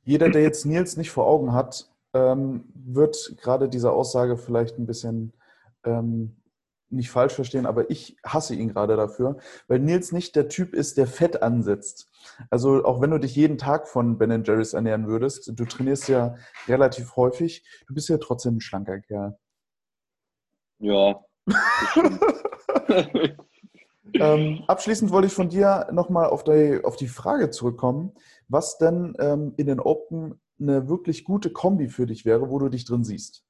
Jeder, 0.05 0.31
der 0.31 0.43
jetzt 0.43 0.65
Nils 0.65 0.97
nicht 0.97 1.11
vor 1.11 1.27
Augen 1.27 1.53
hat, 1.53 1.89
ähm, 2.15 2.65
wird 2.75 3.37
gerade 3.41 3.69
diese 3.69 3.93
Aussage 3.93 4.37
vielleicht 4.37 4.79
ein 4.79 4.87
bisschen 4.87 5.33
ähm, 5.85 6.37
nicht 6.95 7.11
falsch 7.11 7.35
verstehen, 7.35 7.67
aber 7.67 7.91
ich 7.91 8.17
hasse 8.25 8.55
ihn 8.55 8.69
gerade 8.69 8.97
dafür, 8.97 9.39
weil 9.69 9.79
Nils 9.79 10.13
nicht 10.13 10.37
der 10.37 10.49
Typ 10.49 10.75
ist, 10.75 10.97
der 10.97 11.07
Fett 11.07 11.43
ansetzt. 11.43 12.11
Also 12.51 12.85
auch 12.85 13.01
wenn 13.01 13.11
du 13.11 13.19
dich 13.19 13.37
jeden 13.37 13.59
Tag 13.59 13.89
von 13.89 14.19
Ben 14.19 14.45
Jerry's 14.45 14.73
ernähren 14.73 15.07
würdest, 15.07 15.53
du 15.55 15.65
trainierst 15.65 16.09
ja 16.09 16.37
relativ 16.69 17.17
häufig, 17.17 17.65
du 17.87 17.95
bist 17.95 18.09
ja 18.09 18.19
trotzdem 18.19 18.57
ein 18.57 18.61
schlanker 18.61 19.01
Kerl. 19.01 19.37
Ja. 20.79 21.21
ähm, 24.15 24.65
abschließend 24.67 25.11
wollte 25.11 25.27
ich 25.27 25.33
von 25.33 25.49
dir 25.49 25.89
nochmal 25.93 26.27
auf 26.27 26.45
die, 26.45 26.81
auf 26.83 26.97
die 26.97 27.09
Frage 27.09 27.51
zurückkommen, 27.51 28.13
was 28.49 28.79
denn 28.79 29.15
ähm, 29.19 29.55
in 29.57 29.67
den 29.67 29.81
Open 29.81 30.41
eine 30.61 30.89
wirklich 30.89 31.25
gute 31.25 31.51
Kombi 31.51 31.89
für 31.89 32.07
dich 32.07 32.25
wäre, 32.25 32.49
wo 32.51 32.59
du 32.59 32.69
dich 32.69 32.85
drin 32.85 33.05
siehst. 33.05 33.44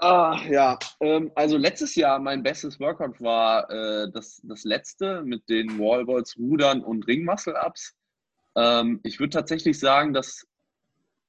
Ah, 0.00 0.40
ja, 0.48 0.78
ähm, 1.00 1.32
also 1.34 1.56
letztes 1.56 1.96
Jahr 1.96 2.20
mein 2.20 2.44
bestes 2.44 2.78
Workout 2.78 3.20
war 3.20 3.68
äh, 3.68 4.08
das, 4.12 4.40
das 4.44 4.62
letzte 4.62 5.22
mit 5.24 5.48
den 5.48 5.76
Wallballs, 5.80 6.36
Rudern 6.38 6.84
und 6.84 7.08
Ring-Muscle-Ups. 7.08 7.96
Ähm, 8.54 9.00
ich 9.02 9.18
würde 9.18 9.30
tatsächlich 9.30 9.80
sagen, 9.80 10.12
dass 10.12 10.46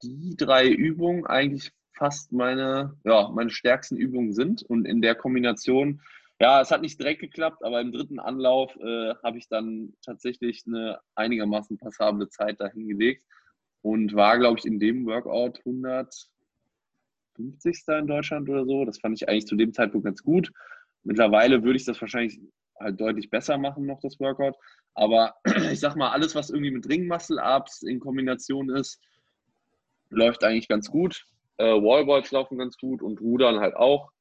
die 0.03 0.36
drei 0.38 0.67
Übungen 0.69 1.25
eigentlich 1.25 1.71
fast 1.93 2.32
meine, 2.32 2.95
ja, 3.05 3.29
meine 3.29 3.49
stärksten 3.49 3.97
Übungen 3.97 4.34
sind 4.34 4.62
und 4.62 4.86
in 4.86 5.01
der 5.01 5.15
Kombination, 5.15 6.01
ja, 6.39 6.62
es 6.62 6.69
hat 6.69 6.82
nicht 6.84 6.99
direkt 6.99 7.21
geklappt, 7.21 7.63
aber 7.63 7.82
im 7.82 7.91
dritten 7.91 8.19
Anlauf 8.19 8.75
äh, 8.75 9.15
habe 9.23 9.39
ich 9.39 9.49
dann 9.49 9.93
tatsächlich 10.05 10.63
eine 10.67 10.99
einigermaßen 11.15 11.79
passable 11.79 12.29
Zeit 12.29 12.62
dahingelegt 12.62 13.25
und 13.82 14.13
war, 14.13 14.38
glaube 14.38 14.60
ich, 14.60 14.65
in 14.65 14.79
dem 14.79 15.08
Workout 15.08 15.58
100 15.65 16.29
50. 17.39 17.84
in 17.99 18.08
Deutschland 18.08 18.49
oder 18.49 18.65
so. 18.65 18.86
Das 18.86 19.00
fand 19.00 19.19
ich 19.19 19.27
eigentlich 19.27 19.48
zu 19.48 19.56
dem 19.56 19.73
Zeitpunkt 19.73 20.06
ganz 20.06 20.21
gut. 20.21 20.52
Mittlerweile 21.04 21.63
würde 21.63 21.77
ich 21.77 21.85
das 21.85 22.00
wahrscheinlich 22.02 22.40
halt 22.79 23.00
deutlich 23.00 23.29
besser 23.29 23.58
machen, 23.58 23.85
noch 23.85 24.00
das 24.02 24.19
Workout. 24.19 24.56
Aber 24.94 25.35
ich 25.71 25.79
sag 25.79 25.96
mal, 25.96 26.12
alles, 26.12 26.35
was 26.35 26.50
irgendwie 26.50 26.71
mit 26.71 26.87
Ring-Muscle-Ups 26.87 27.83
in 27.83 28.00
Kombination 28.00 28.69
ist, 28.69 29.02
läuft 30.10 30.44
eigentlich 30.44 30.67
ganz 30.67 30.90
gut. 30.90 31.25
Äh, 31.58 31.65
Wallballs 31.65 32.31
laufen 32.31 32.58
ganz 32.58 32.77
gut 32.77 33.02
und 33.02 33.21
Rudern 33.21 33.60
halt 33.60 33.75
auch. 33.75 34.12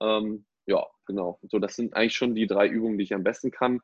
Ähm, 0.00 0.44
ja, 0.66 0.86
genau. 1.06 1.38
So, 1.48 1.58
das 1.58 1.74
sind 1.74 1.94
eigentlich 1.94 2.14
schon 2.14 2.34
die 2.34 2.46
drei 2.46 2.68
Übungen, 2.68 2.98
die 2.98 3.04
ich 3.04 3.14
am 3.14 3.24
besten 3.24 3.50
kann. 3.50 3.80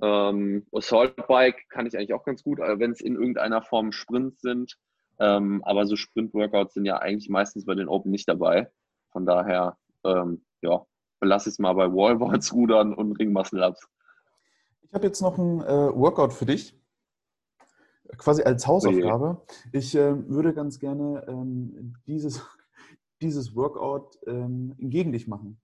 Ähm, 0.00 0.66
Assault 0.72 1.16
Bike 1.28 1.68
kann 1.68 1.86
ich 1.86 1.96
eigentlich 1.96 2.14
auch 2.14 2.24
ganz 2.24 2.42
gut, 2.42 2.58
wenn 2.58 2.92
es 2.92 3.00
in 3.00 3.14
irgendeiner 3.14 3.62
Form 3.62 3.92
Sprints 3.92 4.40
sind 4.40 4.76
Ähm, 5.18 5.62
aber 5.64 5.86
so 5.86 5.96
Sprint-Workouts 5.96 6.74
sind 6.74 6.84
ja 6.84 6.98
eigentlich 6.98 7.28
meistens 7.28 7.64
bei 7.64 7.74
den 7.74 7.88
Open 7.88 8.10
nicht 8.10 8.28
dabei. 8.28 8.70
Von 9.10 9.26
daher, 9.26 9.76
ähm, 10.04 10.44
ja, 10.62 10.84
belasse 11.20 11.48
ich 11.48 11.54
es 11.54 11.58
mal 11.58 11.74
bei 11.74 11.92
Wallboards, 11.92 12.52
Rudern 12.52 12.94
und 12.94 13.12
Ring 13.12 13.32
Muscle 13.32 13.62
Ups. 13.62 13.86
Ich 14.82 14.92
habe 14.92 15.06
jetzt 15.06 15.20
noch 15.20 15.38
ein 15.38 15.60
äh, 15.62 15.94
Workout 15.94 16.32
für 16.32 16.46
dich, 16.46 16.78
quasi 18.18 18.42
als 18.42 18.66
Hausaufgabe. 18.66 19.40
Oh 19.40 19.52
ich 19.72 19.94
äh, 19.94 20.28
würde 20.28 20.52
ganz 20.52 20.78
gerne 20.78 21.24
ähm, 21.28 21.94
dieses, 22.06 22.42
dieses 23.20 23.54
Workout 23.54 24.18
ähm, 24.26 24.74
gegen 24.78 25.12
dich 25.12 25.28
machen. 25.28 25.60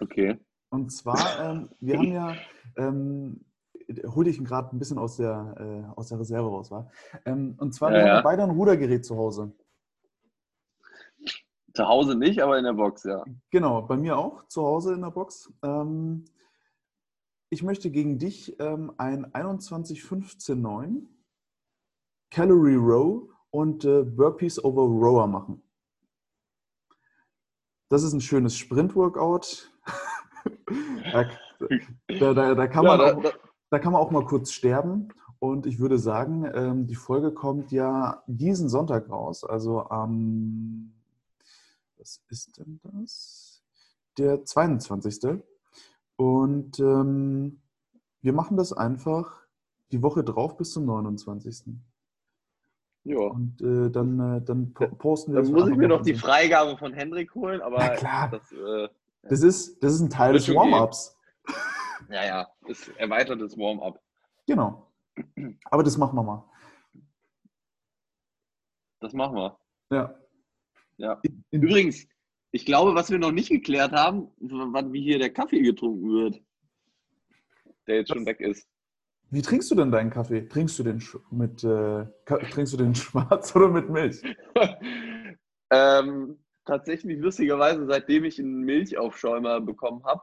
Okay. 0.00 0.38
Und 0.70 0.90
zwar, 0.90 1.18
ähm, 1.40 1.68
wir 1.80 1.98
haben 1.98 2.12
ja, 2.12 2.36
hol 4.06 4.24
dich 4.24 4.42
gerade 4.44 4.74
ein 4.74 4.78
bisschen 4.78 4.98
aus 4.98 5.16
der, 5.16 5.54
äh, 5.58 5.98
aus 5.98 6.08
der 6.08 6.18
Reserve 6.18 6.48
raus, 6.48 6.70
war. 6.70 6.90
Ähm, 7.24 7.56
und 7.58 7.72
zwar, 7.74 7.90
ja, 7.92 7.96
wir 7.96 8.06
ja. 8.06 8.16
haben 8.16 8.24
beide 8.24 8.42
ein 8.42 8.50
Rudergerät 8.50 9.04
zu 9.04 9.16
Hause. 9.16 9.52
Zu 11.74 11.88
Hause 11.88 12.16
nicht, 12.16 12.42
aber 12.42 12.58
in 12.58 12.64
der 12.64 12.74
Box, 12.74 13.04
ja. 13.04 13.24
Genau, 13.50 13.82
bei 13.82 13.96
mir 13.96 14.18
auch, 14.18 14.46
zu 14.48 14.62
Hause 14.62 14.94
in 14.94 15.00
der 15.00 15.10
Box. 15.10 15.52
Ähm, 15.62 16.24
ich 17.50 17.62
möchte 17.62 17.90
gegen 17.90 18.18
dich 18.18 18.58
ähm, 18.60 18.92
ein 18.98 19.26
21-15-9 19.26 21.06
Calorie 22.30 22.76
Row 22.76 23.28
und 23.50 23.84
äh, 23.84 24.02
Burpees 24.02 24.62
over 24.64 24.82
Rower 24.82 25.26
machen. 25.26 25.62
Das 27.90 28.02
ist 28.02 28.14
ein 28.14 28.22
schönes 28.22 28.56
Sprint-Workout. 28.56 29.70
da, 31.12 32.32
da, 32.32 32.54
da, 32.54 32.66
kann 32.66 32.86
man 32.86 33.00
ja, 33.00 33.14
auch, 33.14 33.32
da 33.72 33.78
kann 33.78 33.92
man 33.92 34.02
auch 34.02 34.10
mal 34.10 34.26
kurz 34.26 34.52
sterben. 34.52 35.08
Und 35.38 35.64
ich 35.64 35.78
würde 35.78 35.98
sagen, 35.98 36.44
ähm, 36.54 36.86
die 36.86 36.94
Folge 36.94 37.32
kommt 37.32 37.72
ja 37.72 38.22
diesen 38.26 38.68
Sonntag 38.68 39.08
raus. 39.08 39.44
Also 39.44 39.88
am, 39.88 40.92
was 41.96 42.20
ist 42.28 42.58
denn 42.58 42.80
das? 42.82 43.62
Der 44.18 44.44
22. 44.44 45.42
Und 46.16 46.78
ähm, 46.80 47.62
wir 48.20 48.34
machen 48.34 48.58
das 48.58 48.74
einfach 48.74 49.40
die 49.90 50.02
Woche 50.02 50.22
drauf 50.22 50.58
bis 50.58 50.74
zum 50.74 50.84
29. 50.84 51.64
Ja. 53.04 53.20
Und 53.20 53.62
äh, 53.62 53.90
dann, 53.90 54.36
äh, 54.36 54.42
dann 54.42 54.74
posten 54.74 55.32
wir 55.32 55.40
Dann 55.40 55.50
muss 55.50 55.70
ich 55.70 55.76
mir 55.76 55.88
noch 55.88 56.02
die 56.02 56.14
Freigabe 56.14 56.76
von 56.76 56.92
Hendrik 56.92 57.34
holen, 57.34 57.62
aber 57.62 57.78
Na 57.78 57.96
klar. 57.96 58.30
Das, 58.30 58.52
äh, 58.52 58.88
das, 59.22 59.42
ist, 59.42 59.82
das 59.82 59.94
ist 59.94 60.02
ein 60.02 60.10
Teil 60.10 60.34
des 60.34 60.46
Warm-Ups. 60.54 61.16
Ja, 62.12 62.26
ja, 62.26 62.48
das 62.68 62.88
erweitertes 62.98 63.56
Warm-up. 63.56 63.98
Genau. 64.46 64.92
Aber 65.64 65.82
das 65.82 65.96
machen 65.96 66.14
wir 66.16 66.22
mal. 66.22 66.44
Das 69.00 69.14
machen 69.14 69.34
wir. 69.34 69.58
Ja. 69.90 70.14
Ja. 70.98 71.22
Übrigens, 71.50 72.06
ich 72.50 72.66
glaube, 72.66 72.94
was 72.94 73.10
wir 73.10 73.18
noch 73.18 73.32
nicht 73.32 73.48
geklärt 73.48 73.92
haben, 73.92 74.30
wann 74.40 74.92
wie 74.92 75.02
hier 75.02 75.18
der 75.18 75.32
Kaffee 75.32 75.62
getrunken 75.62 76.10
wird, 76.10 76.42
der 77.86 77.96
jetzt 77.96 78.10
was? 78.10 78.16
schon 78.16 78.26
weg 78.26 78.40
ist. 78.40 78.68
Wie 79.30 79.40
trinkst 79.40 79.70
du 79.70 79.74
denn 79.74 79.90
deinen 79.90 80.10
Kaffee? 80.10 80.46
Trinkst 80.46 80.78
du 80.78 80.82
den 80.82 81.02
mit 81.30 81.64
äh, 81.64 82.04
trinkst 82.26 82.74
du 82.74 82.76
den 82.76 82.94
schwarz 82.94 83.56
oder 83.56 83.68
mit 83.68 83.88
Milch? 83.88 84.22
ähm, 85.70 86.38
tatsächlich 86.66 87.18
lustigerweise, 87.18 87.86
seitdem 87.86 88.24
ich 88.24 88.38
einen 88.38 88.60
Milchaufschäumer 88.60 89.62
bekommen 89.62 90.04
habe 90.04 90.20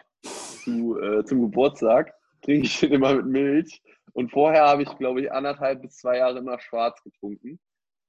zu, 0.63 0.99
äh, 0.99 1.23
zum 1.25 1.41
Geburtstag, 1.41 2.13
trinke 2.41 2.65
ich 2.65 2.79
den 2.79 2.93
immer 2.93 3.15
mit 3.15 3.25
Milch. 3.27 3.81
Und 4.13 4.31
vorher 4.31 4.65
habe 4.65 4.83
ich, 4.83 4.97
glaube 4.97 5.21
ich, 5.21 5.31
anderthalb 5.31 5.81
bis 5.81 5.97
zwei 5.97 6.17
Jahre 6.17 6.39
immer 6.39 6.59
schwarz 6.59 7.01
getrunken. 7.03 7.59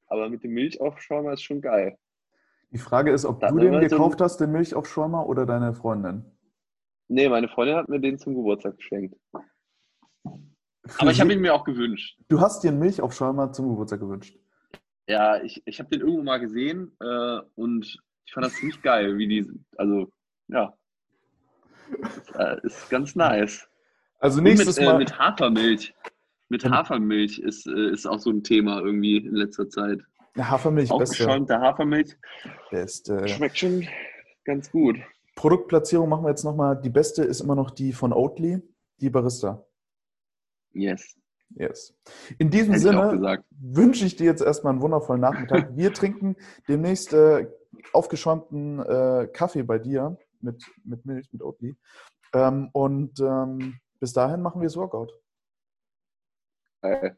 Aber 0.06 0.28
mit 0.28 0.42
dem 0.42 0.52
Milchaufschäumer 0.52 1.34
ist 1.34 1.42
schon 1.42 1.60
geil. 1.60 1.96
Die 2.72 2.78
Frage 2.78 3.10
ist, 3.10 3.24
ob 3.24 3.40
da 3.40 3.50
du 3.50 3.58
den 3.58 3.80
gekauft 3.80 4.18
so 4.18 4.24
hast, 4.24 4.38
den 4.38 4.52
Milchaufschäumer, 4.52 5.28
oder 5.28 5.46
deine 5.46 5.74
Freundin? 5.74 6.24
Nee, 7.08 7.28
meine 7.28 7.48
Freundin 7.48 7.76
hat 7.76 7.88
mir 7.88 8.00
den 8.00 8.18
zum 8.18 8.34
Geburtstag 8.34 8.76
geschenkt. 8.76 9.16
Aber 10.98 11.10
ich 11.10 11.20
habe 11.20 11.32
ihn 11.32 11.40
mir 11.40 11.54
auch 11.54 11.64
gewünscht. 11.64 12.18
Du 12.28 12.40
hast 12.40 12.62
dir 12.62 12.68
einen 12.68 12.78
Milchaufschäumer 12.78 13.52
zum 13.52 13.68
Geburtstag 13.68 14.00
gewünscht? 14.00 14.38
Ja, 15.06 15.42
ich, 15.42 15.62
ich 15.66 15.80
habe 15.80 15.90
den 15.90 16.00
irgendwo 16.00 16.22
mal 16.22 16.38
gesehen 16.38 16.96
äh, 17.00 17.40
und 17.56 18.00
ich 18.24 18.32
fand 18.32 18.46
das 18.46 18.54
ziemlich 18.54 18.80
geil, 18.82 19.18
wie 19.18 19.26
die, 19.26 19.50
also 19.76 20.12
ja, 20.48 20.72
ist, 21.92 22.34
äh, 22.36 22.56
ist 22.62 22.90
ganz 22.90 23.14
nice. 23.14 23.68
Also 24.18 24.40
nächstes 24.40 24.76
mit, 24.76 24.84
äh, 24.84 24.86
Mal. 24.86 24.94
Äh, 24.94 24.98
mit 24.98 25.18
Hafermilch. 25.18 25.94
Mit 26.48 26.64
Hafermilch 26.64 27.38
ist, 27.38 27.66
äh, 27.66 27.90
ist 27.90 28.06
auch 28.06 28.18
so 28.18 28.30
ein 28.30 28.42
Thema 28.42 28.80
irgendwie 28.80 29.18
in 29.18 29.34
letzter 29.34 29.68
Zeit. 29.68 30.00
Hafermilch, 30.36 30.90
Aufgeschäumte 30.90 31.60
Hafermilch. 31.60 32.16
Beste. 32.70 33.26
Schmeckt 33.28 33.58
schon 33.58 33.86
ganz 34.44 34.70
gut. 34.70 34.96
Produktplatzierung 35.36 36.08
machen 36.08 36.24
wir 36.24 36.30
jetzt 36.30 36.44
nochmal. 36.44 36.80
Die 36.80 36.90
beste 36.90 37.24
ist 37.24 37.40
immer 37.40 37.54
noch 37.54 37.70
die 37.70 37.92
von 37.92 38.12
Oatly, 38.12 38.62
die 39.00 39.10
Barista. 39.10 39.64
Yes. 40.72 41.16
Yes. 41.56 41.96
In 42.38 42.50
diesem 42.50 42.74
Hätte 42.74 42.82
Sinne 42.82 43.42
wünsche 43.50 44.04
ich 44.04 44.16
dir 44.16 44.26
jetzt 44.26 44.42
erstmal 44.42 44.72
einen 44.72 44.82
wundervollen 44.82 45.20
Nachmittag. 45.20 45.70
Wir 45.76 45.92
trinken 45.92 46.36
demnächst 46.68 47.12
äh, 47.12 47.48
aufgeschäumten 47.92 48.78
äh, 48.80 49.28
Kaffee 49.32 49.62
bei 49.62 49.78
dir 49.78 50.16
mit, 50.42 50.64
mit 50.84 51.04
Milch, 51.04 51.32
mit 51.32 51.42
Oatly. 51.42 51.76
Ähm, 52.32 52.70
und 52.72 53.18
ähm, 53.20 53.80
bis 53.98 54.12
dahin 54.12 54.42
machen 54.42 54.60
wir 54.60 54.66
das 54.66 54.76
Workout. 54.76 55.12
Geil. 56.82 57.16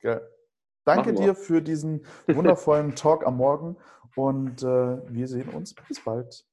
Geil. 0.00 0.28
Danke 0.84 1.12
dir 1.12 1.34
für 1.34 1.60
diesen 1.60 2.06
wundervollen 2.26 2.94
Talk 2.94 3.26
am 3.26 3.36
Morgen 3.36 3.76
und 4.16 4.62
äh, 4.62 5.12
wir 5.12 5.28
sehen 5.28 5.50
uns. 5.50 5.74
Bis 5.74 6.02
bald. 6.02 6.46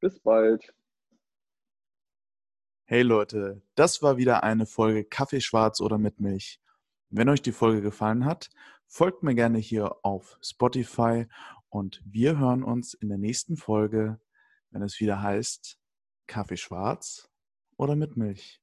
Bis 0.00 0.18
bald. 0.20 0.74
Hey 2.86 3.02
Leute, 3.02 3.62
das 3.76 4.02
war 4.02 4.16
wieder 4.16 4.42
eine 4.42 4.66
Folge 4.66 5.04
Kaffee 5.04 5.40
schwarz 5.40 5.80
oder 5.80 5.96
mit 5.96 6.20
Milch. 6.20 6.60
Wenn 7.08 7.28
euch 7.28 7.40
die 7.40 7.52
Folge 7.52 7.80
gefallen 7.80 8.24
hat, 8.24 8.50
folgt 8.86 9.22
mir 9.22 9.34
gerne 9.34 9.58
hier 9.58 9.96
auf 10.02 10.36
Spotify 10.42 11.26
und 11.68 12.02
wir 12.04 12.38
hören 12.38 12.62
uns 12.62 12.94
in 12.94 13.08
der 13.08 13.18
nächsten 13.18 13.56
Folge, 13.56 14.20
wenn 14.74 14.82
es 14.82 14.98
wieder 14.98 15.22
heißt 15.22 15.78
Kaffee 16.26 16.56
schwarz 16.56 17.30
oder 17.76 17.94
mit 17.94 18.16
Milch. 18.16 18.60